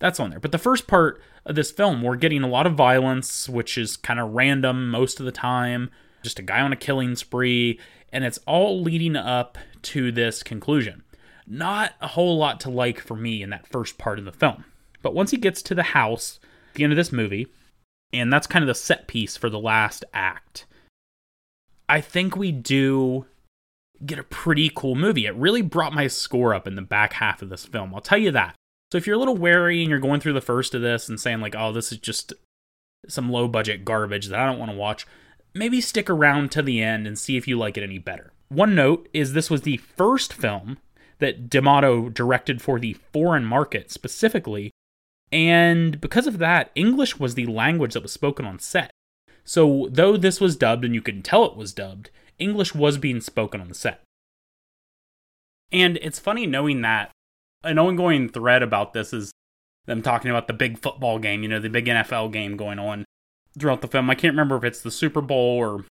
that's 0.01 0.18
on 0.18 0.30
there. 0.30 0.41
But 0.41 0.51
the 0.51 0.59
first 0.59 0.89
part 0.89 1.22
of 1.47 1.55
this 1.55 1.70
film, 1.70 2.03
we're 2.03 2.16
getting 2.16 2.43
a 2.43 2.49
lot 2.49 2.66
of 2.66 2.74
violence, 2.74 3.49
which 3.49 3.78
is 3.78 3.97
kind 3.97 4.18
of 4.18 4.33
random 4.33 4.91
most 4.91 5.20
of 5.20 5.26
the 5.26 5.33
time. 5.33 5.91
Just 6.24 6.41
a 6.41 6.43
guy 6.43 6.61
on 6.61 6.72
a 6.72 6.76
killing 6.76 7.14
spree, 7.14 7.78
and 8.12 8.24
it's 8.24 8.39
all 8.47 8.80
leading 8.80 9.16
up 9.16 9.59
to 9.83 10.11
this 10.12 10.43
conclusion. 10.43 11.03
Not 11.47 11.93
a 12.01 12.09
whole 12.09 12.39
lot 12.39 12.61
to 12.61 12.70
like 12.70 13.01
for 13.01 13.16
me 13.16 13.43
in 13.43 13.51
that 13.51 13.66
first 13.66 13.99
part 13.99 14.18
of 14.18 14.24
the 14.24 14.33
film. 14.33 14.64
But 15.03 15.14
once 15.14 15.33
he 15.33 15.37
gets 15.37 15.62
to 15.62 15.74
the 15.74 15.83
house, 15.83 16.39
at 16.70 16.74
the 16.74 16.85
end 16.85 16.93
of 16.93 16.97
this 16.97 17.11
movie, 17.11 17.49
And 18.12 18.33
that's 18.33 18.47
kind 18.47 18.62
of 18.62 18.66
the 18.66 18.74
set 18.74 19.07
piece 19.07 19.37
for 19.37 19.49
the 19.49 19.59
last 19.59 20.05
act. 20.12 20.66
I 21.89 22.01
think 22.01 22.37
we 22.37 22.53
do 22.53 23.26
get 24.05 24.18
a 24.18 24.24
pretty 24.24 24.70
cool 24.74 24.94
movie. 24.94 25.26
It 25.26 25.34
really 25.34 25.62
brought 25.62 25.92
my 25.92 26.07
score 26.07 26.55
up 26.55 26.66
in 26.66 26.74
the 26.74 26.82
back 26.82 27.14
half 27.14 27.42
of 27.42 27.48
this 27.48 27.64
film. 27.64 27.94
I'll 27.94 28.00
tell 28.00 28.18
you 28.18 28.30
that. 28.32 28.55
So 28.90 28.98
if 28.98 29.07
you're 29.07 29.16
a 29.16 29.18
little 29.18 29.36
wary 29.36 29.80
and 29.80 29.88
you're 29.88 29.98
going 29.98 30.20
through 30.20 30.34
the 30.34 30.40
first 30.40 30.74
of 30.74 30.82
this 30.82 31.09
and 31.09 31.18
saying 31.18 31.40
like, 31.40 31.55
"Oh, 31.57 31.72
this 31.72 31.92
is 31.92 31.98
just 31.98 32.32
some 33.09 33.30
low 33.30 33.48
budget 33.48 33.84
garbage 33.84 34.26
that 34.26 34.38
I 34.38 34.46
don't 34.46 34.59
want 34.59 34.70
to 34.70 34.76
watch," 34.76 35.07
maybe 35.55 35.80
stick 35.80 36.11
around 36.11 36.50
to 36.53 36.62
the 36.62 36.82
end 36.82 37.07
and 37.07 37.18
see 37.18 37.36
if 37.36 37.48
you 37.48 37.57
like 37.59 37.78
it 37.78 37.82
any 37.82 37.98
better. 37.98 38.32
One 38.48 38.74
note 38.74 39.09
is 39.14 39.32
this 39.32 39.50
was 39.50 39.62
the 39.62 39.78
first 39.78 40.32
film 40.32 40.78
that 41.18 41.48
D'Amato 41.48 42.11
directed 42.11 42.61
for 42.61 42.78
the 42.78 42.94
foreign 43.12 43.44
market 43.44 43.90
specifically, 43.90 44.72
and 45.30 45.98
because 46.00 46.26
of 46.26 46.38
that, 46.38 46.70
English 46.74 47.18
was 47.18 47.34
the 47.34 47.46
language 47.46 47.94
that 47.94 48.03
was 48.03 48.12
spoken 48.12 48.44
on 48.44 48.59
set. 48.59 48.90
So, 49.44 49.88
though 49.90 50.16
this 50.16 50.40
was 50.40 50.57
dubbed 50.57 50.84
and 50.84 50.94
you 50.94 51.03
can 51.03 51.22
tell 51.22 51.44
it 51.46 51.57
was 51.57 51.72
dubbed, 51.72 52.11
English 52.43 52.74
was 52.74 52.99
being 52.99 53.20
spoken 53.20 53.61
on 53.61 53.68
the 53.68 53.74
set. 53.74 54.03
And 55.70 55.99
it's 56.03 56.18
funny 56.18 56.47
knowing 56.47 56.82
that 56.82 57.11
an 57.64 57.78
ongoing 57.78 58.28
thread 58.28 58.62
about 58.62 58.93
this 58.93 59.12
is 59.12 59.32
them 59.86 60.03
talking 60.03 60.30
about 60.30 60.47
the 60.47 60.53
big 60.53 60.78
football 60.78 61.18
game, 61.18 61.43
you 61.43 61.49
know, 61.49 61.59
the 61.61 61.70
big 61.70 61.86
NFL 61.86 62.32
game 62.32 62.57
going 62.57 62.78
on 62.78 63.05
throughout 63.59 63.80
the 63.80 63.88
film. 63.88 64.11
I 64.11 64.14
can't 64.14 64.32
remember 64.32 64.57
if 64.57 64.64
it's 64.64 64.82
the 64.82 64.90
Super 64.90 65.20
Bowl 65.20 65.59
or 65.59 65.84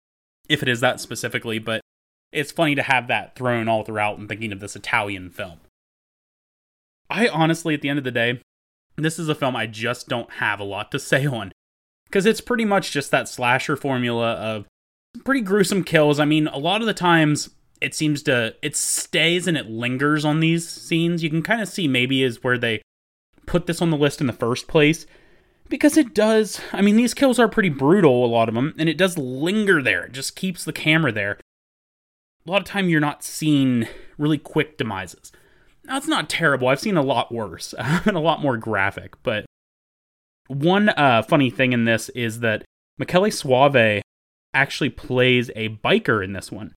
if 0.48 0.62
it 0.62 0.70
is 0.70 0.80
that 0.82 1.00
specifically, 1.00 1.60
but 1.60 1.82
it's 2.32 2.52
funny 2.52 2.76
to 2.76 2.84
have 2.84 3.08
that 3.08 3.36
thrown 3.36 3.68
all 3.68 3.84
throughout 3.84 4.18
and 4.18 4.30
thinking 4.30 4.52
of 4.52 4.60
this 4.60 4.76
Italian 4.76 5.30
film. 5.30 5.60
I 7.10 7.28
honestly, 7.28 7.74
at 7.74 7.82
the 7.82 7.90
end 7.90 8.00
of 8.00 8.06
the 8.06 8.12
day, 8.12 8.42
this 8.96 9.20
is 9.20 9.30
a 9.30 9.36
film 9.36 9.56
I 9.56 9.68
just 9.68 10.08
don't 10.08 10.32
have 10.34 10.60
a 10.60 10.66
lot 10.66 10.92
to 10.92 11.00
say 11.00 11.26
on. 11.26 11.52
Because 12.06 12.26
it's 12.26 12.42
pretty 12.42 12.66
much 12.66 12.92
just 12.92 13.12
that 13.12 13.30
slasher 13.30 13.76
formula 13.76 14.34
of 14.34 14.66
pretty 15.24 15.42
gruesome 15.42 15.84
kills. 15.84 16.20
I 16.20 16.26
mean, 16.26 16.48
a 16.48 16.58
lot 16.58 16.82
of 16.82 16.88
the 16.88 16.94
times 16.94 17.50
it 17.82 17.96
seems 17.96 18.22
to 18.24 18.56
it 18.62 18.76
stays 18.76 19.48
and 19.48 19.58
it 19.58 19.70
lingers 19.70 20.24
on 20.24 20.40
these 20.40 20.70
scenes. 20.70 21.24
You 21.24 21.30
can 21.30 21.42
kind 21.42 21.62
of 21.62 21.68
see 21.68 21.88
maybe 21.88 22.24
is 22.24 22.44
where 22.44 22.58
they 22.58 22.82
put 23.46 23.66
this 23.66 23.82
on 23.82 23.90
the 23.90 23.98
list 23.98 24.22
in 24.22 24.28
the 24.28 24.34
first 24.34 24.68
place 24.68 25.06
because 25.68 25.98
it 25.98 26.14
does. 26.14 26.62
I 26.72 26.82
mean, 26.82 26.96
these 26.96 27.14
kills 27.14 27.40
are 27.40 27.48
pretty 27.48 27.70
brutal, 27.70 28.24
a 28.24 28.28
lot 28.28 28.50
of 28.50 28.56
them, 28.56 28.76
and 28.78 28.88
it 28.88 28.98
does 28.98 29.18
linger 29.18 29.82
there. 29.82 30.06
It 30.06 30.12
just 30.12 30.36
keeps 30.36 30.64
the 30.64 30.74
camera 30.74 31.12
there. 31.12 31.40
A 32.46 32.52
lot 32.52 32.62
of 32.62 32.68
time 32.68 32.90
you're 32.90 33.00
not 33.00 33.24
seeing 33.24 33.88
really 34.18 34.38
quick 34.38 34.78
demises. 34.78 35.32
Now, 35.86 35.98
it's 35.98 36.08
not 36.08 36.30
terrible. 36.30 36.68
I've 36.68 36.80
seen 36.80 36.98
a 36.98 37.02
lot 37.02 37.32
worse 37.32 37.74
and 37.78 38.16
a 38.16 38.20
lot 38.20 38.42
more 38.42 38.58
graphic, 38.58 39.16
but 39.24 39.46
one 40.48 40.90
uh, 40.90 41.24
funny 41.24 41.50
thing 41.50 41.74
in 41.74 41.86
this 41.86 42.10
is 42.10 42.42
that 42.42 42.64
Michele 42.98 43.24
Soavi 43.24 44.02
actually 44.54 44.90
plays 44.90 45.50
a 45.56 45.70
biker 45.70 46.24
in 46.24 46.34
this 46.34 46.52
one. 46.52 46.74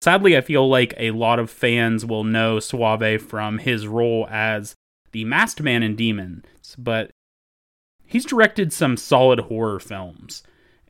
Sadly, 0.00 0.36
I 0.36 0.40
feel 0.40 0.68
like 0.68 0.94
a 0.96 1.10
lot 1.10 1.38
of 1.38 1.50
fans 1.50 2.06
will 2.06 2.24
know 2.24 2.58
Soavi 2.58 3.20
from 3.20 3.58
his 3.58 3.86
role 3.86 4.28
as 4.30 4.74
the 5.12 5.24
masked 5.24 5.60
man 5.60 5.82
in 5.82 5.96
Demons, 5.96 6.44
but 6.78 7.10
he's 8.06 8.24
directed 8.24 8.72
some 8.72 8.96
solid 8.96 9.40
horror 9.40 9.80
films. 9.80 10.42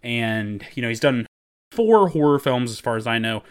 And, 0.03 0.65
you 0.75 0.83
know, 0.83 0.89
he's 0.89 1.01
done 1.01 1.27
four 1.73 2.09
horror 2.09 2.39
films 2.39 2.71
as 2.71 2.81
far 2.81 2.97
as 2.97 3.07
I 3.07 3.19
know, 3.19 3.43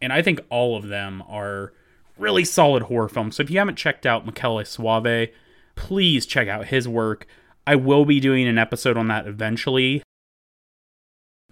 and 0.00 0.12
I 0.12 0.22
think 0.22 0.40
all 0.48 0.76
of 0.76 0.88
them 0.88 1.22
are 1.28 1.72
really 2.16 2.44
solid 2.44 2.84
horror 2.84 3.08
films. 3.08 3.36
So 3.36 3.42
if 3.42 3.50
you 3.50 3.58
haven't 3.58 3.76
checked 3.76 4.06
out 4.06 4.26
Michele 4.26 4.62
Soavi, 4.62 5.32
please 5.74 6.26
check 6.26 6.48
out 6.48 6.66
his 6.66 6.86
work. 6.86 7.26
I 7.66 7.76
will 7.76 8.04
be 8.04 8.20
doing 8.20 8.46
an 8.46 8.58
episode 8.58 8.96
on 8.96 9.08
that 9.08 9.26
eventually. 9.26 10.02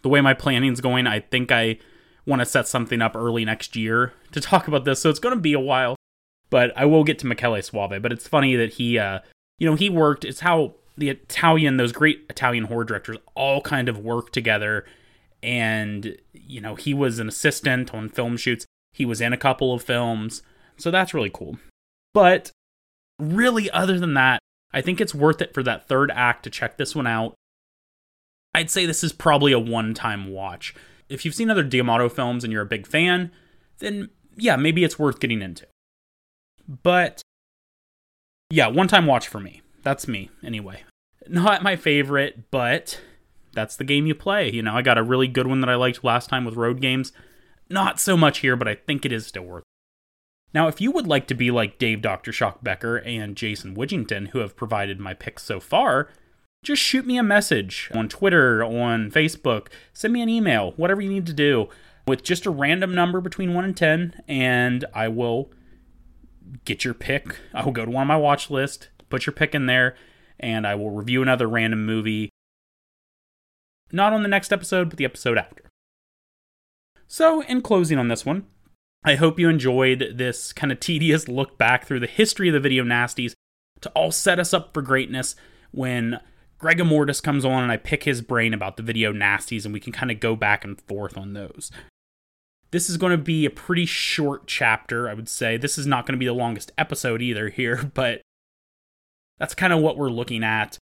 The 0.02 0.08
way 0.08 0.20
my 0.20 0.34
planning's 0.34 0.80
going, 0.80 1.06
I 1.06 1.20
think 1.20 1.50
I 1.50 1.78
want 2.26 2.40
to 2.40 2.46
set 2.46 2.68
something 2.68 3.00
up 3.00 3.16
early 3.16 3.44
next 3.44 3.74
year 3.74 4.12
to 4.32 4.40
talk 4.40 4.68
about 4.68 4.84
this, 4.84 5.00
so 5.00 5.10
it's 5.10 5.18
going 5.18 5.34
to 5.34 5.40
be 5.40 5.54
a 5.54 5.60
while. 5.60 5.96
But 6.50 6.72
I 6.76 6.84
will 6.86 7.04
get 7.04 7.18
to 7.20 7.26
Michele 7.26 7.52
Soavi. 7.52 8.00
But 8.00 8.12
it's 8.12 8.26
funny 8.26 8.56
that 8.56 8.74
he, 8.74 8.98
uh, 8.98 9.20
you 9.58 9.68
know, 9.68 9.74
he 9.74 9.90
worked. 9.90 10.24
It's 10.24 10.40
how 10.40 10.74
the 10.96 11.10
Italian, 11.10 11.76
those 11.76 11.92
great 11.92 12.24
Italian 12.30 12.64
horror 12.64 12.84
directors, 12.84 13.18
all 13.34 13.60
kind 13.60 13.88
of 13.88 13.98
work 13.98 14.32
together. 14.32 14.86
And 15.42 16.16
you 16.32 16.60
know, 16.60 16.74
he 16.74 16.94
was 16.94 17.18
an 17.18 17.28
assistant 17.28 17.92
on 17.92 18.08
film 18.08 18.36
shoots. 18.36 18.66
He 18.92 19.04
was 19.04 19.20
in 19.20 19.32
a 19.32 19.38
couple 19.38 19.72
of 19.74 19.82
films. 19.82 20.42
So 20.78 20.90
that's 20.90 21.12
really 21.12 21.30
cool. 21.30 21.58
But 22.14 22.50
really, 23.18 23.70
other 23.70 23.98
than 23.98 24.14
that, 24.14 24.40
I 24.72 24.80
think 24.80 25.00
it's 25.00 25.14
worth 25.14 25.42
it 25.42 25.54
for 25.54 25.62
that 25.62 25.88
third 25.88 26.10
act 26.14 26.44
to 26.44 26.50
check 26.50 26.76
this 26.76 26.94
one 26.94 27.06
out. 27.06 27.34
I'd 28.58 28.70
say 28.70 28.86
this 28.86 29.04
is 29.04 29.12
probably 29.12 29.52
a 29.52 29.58
one 29.58 29.94
time 29.94 30.32
watch. 30.32 30.74
If 31.08 31.24
you've 31.24 31.34
seen 31.34 31.50
other 31.50 31.62
D'Amato 31.62 32.08
films 32.08 32.44
and 32.44 32.52
you're 32.52 32.62
a 32.62 32.66
big 32.66 32.86
fan, 32.86 33.30
then 33.78 34.10
yeah, 34.36 34.56
maybe 34.56 34.84
it's 34.84 34.98
worth 34.98 35.20
getting 35.20 35.42
into. 35.42 35.66
But 36.82 37.22
yeah, 38.50 38.66
one 38.66 38.88
time 38.88 39.06
watch 39.06 39.28
for 39.28 39.40
me. 39.40 39.62
That's 39.82 40.08
me, 40.08 40.30
anyway. 40.44 40.82
Not 41.28 41.62
my 41.62 41.76
favorite, 41.76 42.50
but 42.50 43.00
that's 43.52 43.76
the 43.76 43.84
game 43.84 44.06
you 44.06 44.14
play. 44.14 44.50
You 44.50 44.62
know, 44.62 44.74
I 44.74 44.82
got 44.82 44.98
a 44.98 45.02
really 45.02 45.28
good 45.28 45.46
one 45.46 45.60
that 45.60 45.70
I 45.70 45.74
liked 45.76 46.04
last 46.04 46.28
time 46.28 46.44
with 46.44 46.56
road 46.56 46.80
games. 46.80 47.12
Not 47.70 48.00
so 48.00 48.16
much 48.16 48.38
here, 48.38 48.56
but 48.56 48.68
I 48.68 48.74
think 48.74 49.04
it 49.04 49.12
is 49.12 49.26
still 49.26 49.44
worth 49.44 49.64
now, 50.54 50.66
if 50.66 50.80
you 50.80 50.90
would 50.92 51.06
like 51.06 51.26
to 51.26 51.34
be 51.34 51.50
like 51.50 51.78
Dave 51.78 52.00
Dr. 52.00 52.32
Shock 52.32 52.64
Becker 52.64 52.96
and 52.96 53.36
Jason 53.36 53.76
Widgington, 53.76 54.28
who 54.28 54.38
have 54.38 54.56
provided 54.56 54.98
my 54.98 55.12
picks 55.12 55.42
so 55.42 55.60
far, 55.60 56.08
just 56.62 56.82
shoot 56.82 57.06
me 57.06 57.18
a 57.18 57.22
message 57.22 57.90
on 57.94 58.08
Twitter, 58.08 58.62
on 58.62 59.10
Facebook, 59.10 59.68
send 59.92 60.12
me 60.12 60.22
an 60.22 60.28
email, 60.28 60.72
whatever 60.72 61.00
you 61.00 61.08
need 61.08 61.26
to 61.26 61.32
do, 61.32 61.68
with 62.06 62.22
just 62.22 62.46
a 62.46 62.50
random 62.50 62.94
number 62.94 63.20
between 63.20 63.54
1 63.54 63.64
and 63.64 63.76
10, 63.76 64.22
and 64.28 64.84
I 64.94 65.08
will 65.08 65.50
get 66.64 66.84
your 66.84 66.94
pick. 66.94 67.36
I 67.54 67.64
will 67.64 67.72
go 67.72 67.84
to 67.84 67.90
one 67.90 68.02
of 68.02 68.08
my 68.08 68.16
watch 68.16 68.50
list, 68.50 68.88
put 69.08 69.26
your 69.26 69.32
pick 69.32 69.54
in 69.54 69.66
there, 69.66 69.94
and 70.40 70.66
I 70.66 70.74
will 70.74 70.90
review 70.90 71.22
another 71.22 71.48
random 71.48 71.84
movie. 71.84 72.30
Not 73.92 74.12
on 74.12 74.22
the 74.22 74.28
next 74.28 74.52
episode, 74.52 74.88
but 74.88 74.98
the 74.98 75.04
episode 75.04 75.38
after. 75.38 75.64
So, 77.06 77.42
in 77.42 77.62
closing 77.62 77.98
on 77.98 78.08
this 78.08 78.26
one, 78.26 78.46
I 79.04 79.14
hope 79.14 79.38
you 79.38 79.48
enjoyed 79.48 80.12
this 80.16 80.52
kind 80.52 80.70
of 80.70 80.80
tedious 80.80 81.28
look 81.28 81.56
back 81.56 81.86
through 81.86 82.00
the 82.00 82.06
history 82.06 82.48
of 82.48 82.52
the 82.52 82.60
video 82.60 82.84
nasties 82.84 83.32
to 83.80 83.88
all 83.90 84.10
set 84.10 84.38
us 84.38 84.52
up 84.52 84.74
for 84.74 84.82
greatness 84.82 85.36
when 85.70 86.20
Greg 86.58 86.78
Immortus 86.78 87.22
comes 87.22 87.44
on 87.44 87.62
and 87.62 87.72
I 87.72 87.76
pick 87.76 88.02
his 88.02 88.20
brain 88.20 88.52
about 88.52 88.76
the 88.76 88.82
video 88.82 89.12
nasties 89.12 89.64
and 89.64 89.72
we 89.72 89.80
can 89.80 89.92
kind 89.92 90.10
of 90.10 90.20
go 90.20 90.34
back 90.34 90.64
and 90.64 90.80
forth 90.80 91.16
on 91.16 91.32
those. 91.32 91.70
This 92.70 92.90
is 92.90 92.96
going 92.96 93.12
to 93.12 93.22
be 93.22 93.46
a 93.46 93.50
pretty 93.50 93.86
short 93.86 94.46
chapter, 94.46 95.08
I 95.08 95.14
would 95.14 95.28
say. 95.28 95.56
This 95.56 95.78
is 95.78 95.86
not 95.86 96.04
going 96.04 96.12
to 96.14 96.18
be 96.18 96.26
the 96.26 96.32
longest 96.32 96.72
episode 96.76 97.22
either 97.22 97.48
here, 97.48 97.90
but 97.94 98.20
that's 99.38 99.54
kind 99.54 99.72
of 99.72 99.80
what 99.80 99.96
we're 99.96 100.10
looking 100.10 100.42
at. 100.42 100.78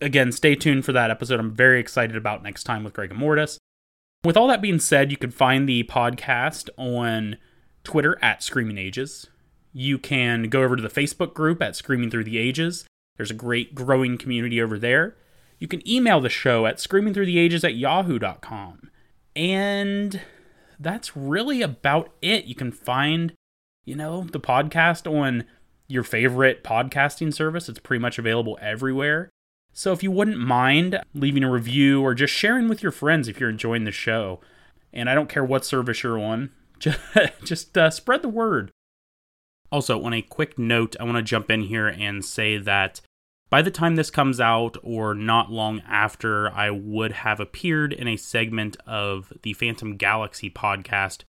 Again, 0.00 0.32
stay 0.32 0.54
tuned 0.54 0.84
for 0.84 0.92
that 0.92 1.10
episode. 1.10 1.40
I'm 1.40 1.54
very 1.54 1.80
excited 1.80 2.16
about 2.16 2.42
next 2.42 2.64
time 2.64 2.84
with 2.84 2.94
Greg 2.94 3.10
Immortus. 3.10 3.58
With 4.24 4.36
all 4.36 4.48
that 4.48 4.62
being 4.62 4.80
said, 4.80 5.10
you 5.10 5.16
can 5.16 5.30
find 5.30 5.68
the 5.68 5.84
podcast 5.84 6.70
on 6.76 7.36
Twitter 7.84 8.18
at 8.22 8.42
Screaming 8.42 8.78
Ages. 8.78 9.26
You 9.72 9.98
can 9.98 10.44
go 10.44 10.62
over 10.62 10.74
to 10.74 10.82
the 10.82 10.88
Facebook 10.88 11.34
group 11.34 11.62
at 11.62 11.76
Screaming 11.76 12.10
Through 12.10 12.24
the 12.24 12.38
Ages. 12.38 12.84
There's 13.18 13.30
a 13.30 13.34
great 13.34 13.74
growing 13.74 14.16
community 14.16 14.62
over 14.62 14.78
there. 14.78 15.16
You 15.58 15.68
can 15.68 15.86
email 15.86 16.20
the 16.20 16.30
show 16.30 16.64
at 16.64 16.78
screamingthroughtheages 16.78 17.64
at 17.64 17.74
yahoo.com. 17.74 18.90
And 19.36 20.20
that's 20.78 21.16
really 21.16 21.60
about 21.60 22.10
it. 22.22 22.46
You 22.46 22.54
can 22.54 22.72
find, 22.72 23.34
you 23.84 23.96
know, 23.96 24.22
the 24.22 24.40
podcast 24.40 25.10
on 25.10 25.44
your 25.88 26.04
favorite 26.04 26.62
podcasting 26.62 27.34
service. 27.34 27.68
It's 27.68 27.80
pretty 27.80 28.00
much 28.00 28.18
available 28.18 28.56
everywhere. 28.62 29.28
So 29.72 29.92
if 29.92 30.02
you 30.02 30.10
wouldn't 30.10 30.38
mind 30.38 31.00
leaving 31.14 31.44
a 31.44 31.50
review 31.50 32.02
or 32.02 32.14
just 32.14 32.32
sharing 32.32 32.68
with 32.68 32.82
your 32.82 32.92
friends 32.92 33.28
if 33.28 33.40
you're 33.40 33.50
enjoying 33.50 33.84
the 33.84 33.92
show, 33.92 34.40
and 34.92 35.10
I 35.10 35.14
don't 35.14 35.28
care 35.28 35.44
what 35.44 35.64
service 35.64 36.02
you're 36.02 36.18
on, 36.18 36.50
just, 37.44 37.76
uh, 37.76 37.90
spread 37.90 38.22
the 38.22 38.28
word. 38.28 38.70
Also, 39.70 40.02
on 40.02 40.14
a 40.14 40.22
quick 40.22 40.58
note, 40.58 40.96
I 40.98 41.04
want 41.04 41.16
to 41.16 41.22
jump 41.22 41.50
in 41.50 41.62
here 41.62 41.88
and 41.88 42.24
say 42.24 42.58
that 42.58 43.00
by 43.50 43.62
the 43.62 43.70
time 43.70 43.96
this 43.96 44.10
comes 44.10 44.40
out, 44.40 44.76
or 44.82 45.14
not 45.14 45.50
long 45.50 45.80
after, 45.88 46.50
I 46.50 46.70
would 46.70 47.12
have 47.12 47.40
appeared 47.40 47.92
in 47.92 48.06
a 48.06 48.16
segment 48.16 48.76
of 48.86 49.32
the 49.42 49.54
Phantom 49.54 49.96
Galaxy 49.96 50.50
podcast 50.50 51.22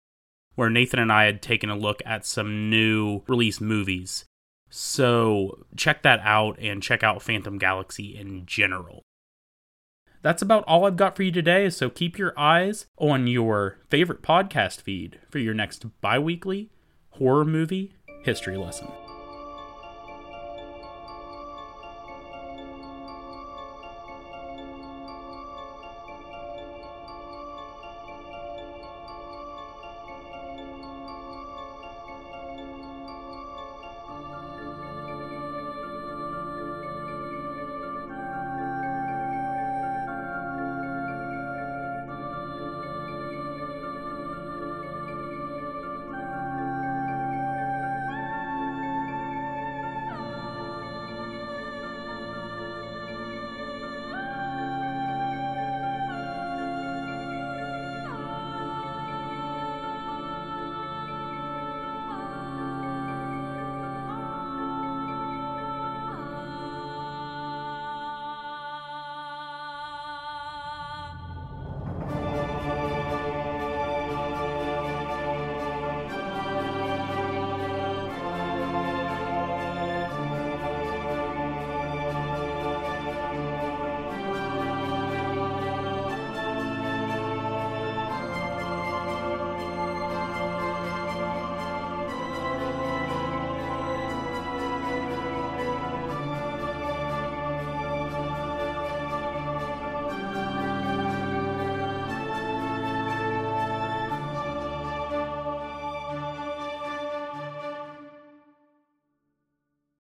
where 0.56 0.69
Nathan 0.72 0.99
and 0.99 1.11
I 1.11 1.26
had 1.26 1.44
taken 1.44 1.69
a 1.69 1.76
look 1.76 2.02
at 2.03 2.26
some 2.26 2.69
new 2.69 3.22
release 3.27 3.61
movies. 3.61 4.26
So 4.69 5.65
check 5.76 6.02
that 6.02 6.19
out 6.23 6.57
and 6.60 6.81
check 6.81 7.03
out 7.03 7.22
Phantom 7.22 7.60
Galaxy 7.60 8.18
in 8.18 8.48
general. 8.48 9.03
That's 10.23 10.41
about 10.41 10.64
all 10.64 10.85
I've 10.85 10.98
got 10.98 11.15
for 11.15 11.22
you 11.22 11.31
today, 11.31 11.69
so 11.69 11.91
keep 11.91 12.18
your 12.18 12.38
eyes 12.38 12.88
on 12.98 13.27
your 13.27 13.77
favorite 13.89 14.23
podcast 14.23 14.81
feed 14.81 15.19
for 15.30 15.38
your 15.38 15.53
next 15.53 15.85
bi 16.02 16.18
weekly 16.18 16.72
horror 17.11 17.45
movie 17.45 17.94
history 18.23 18.57
lesson. 18.57 18.88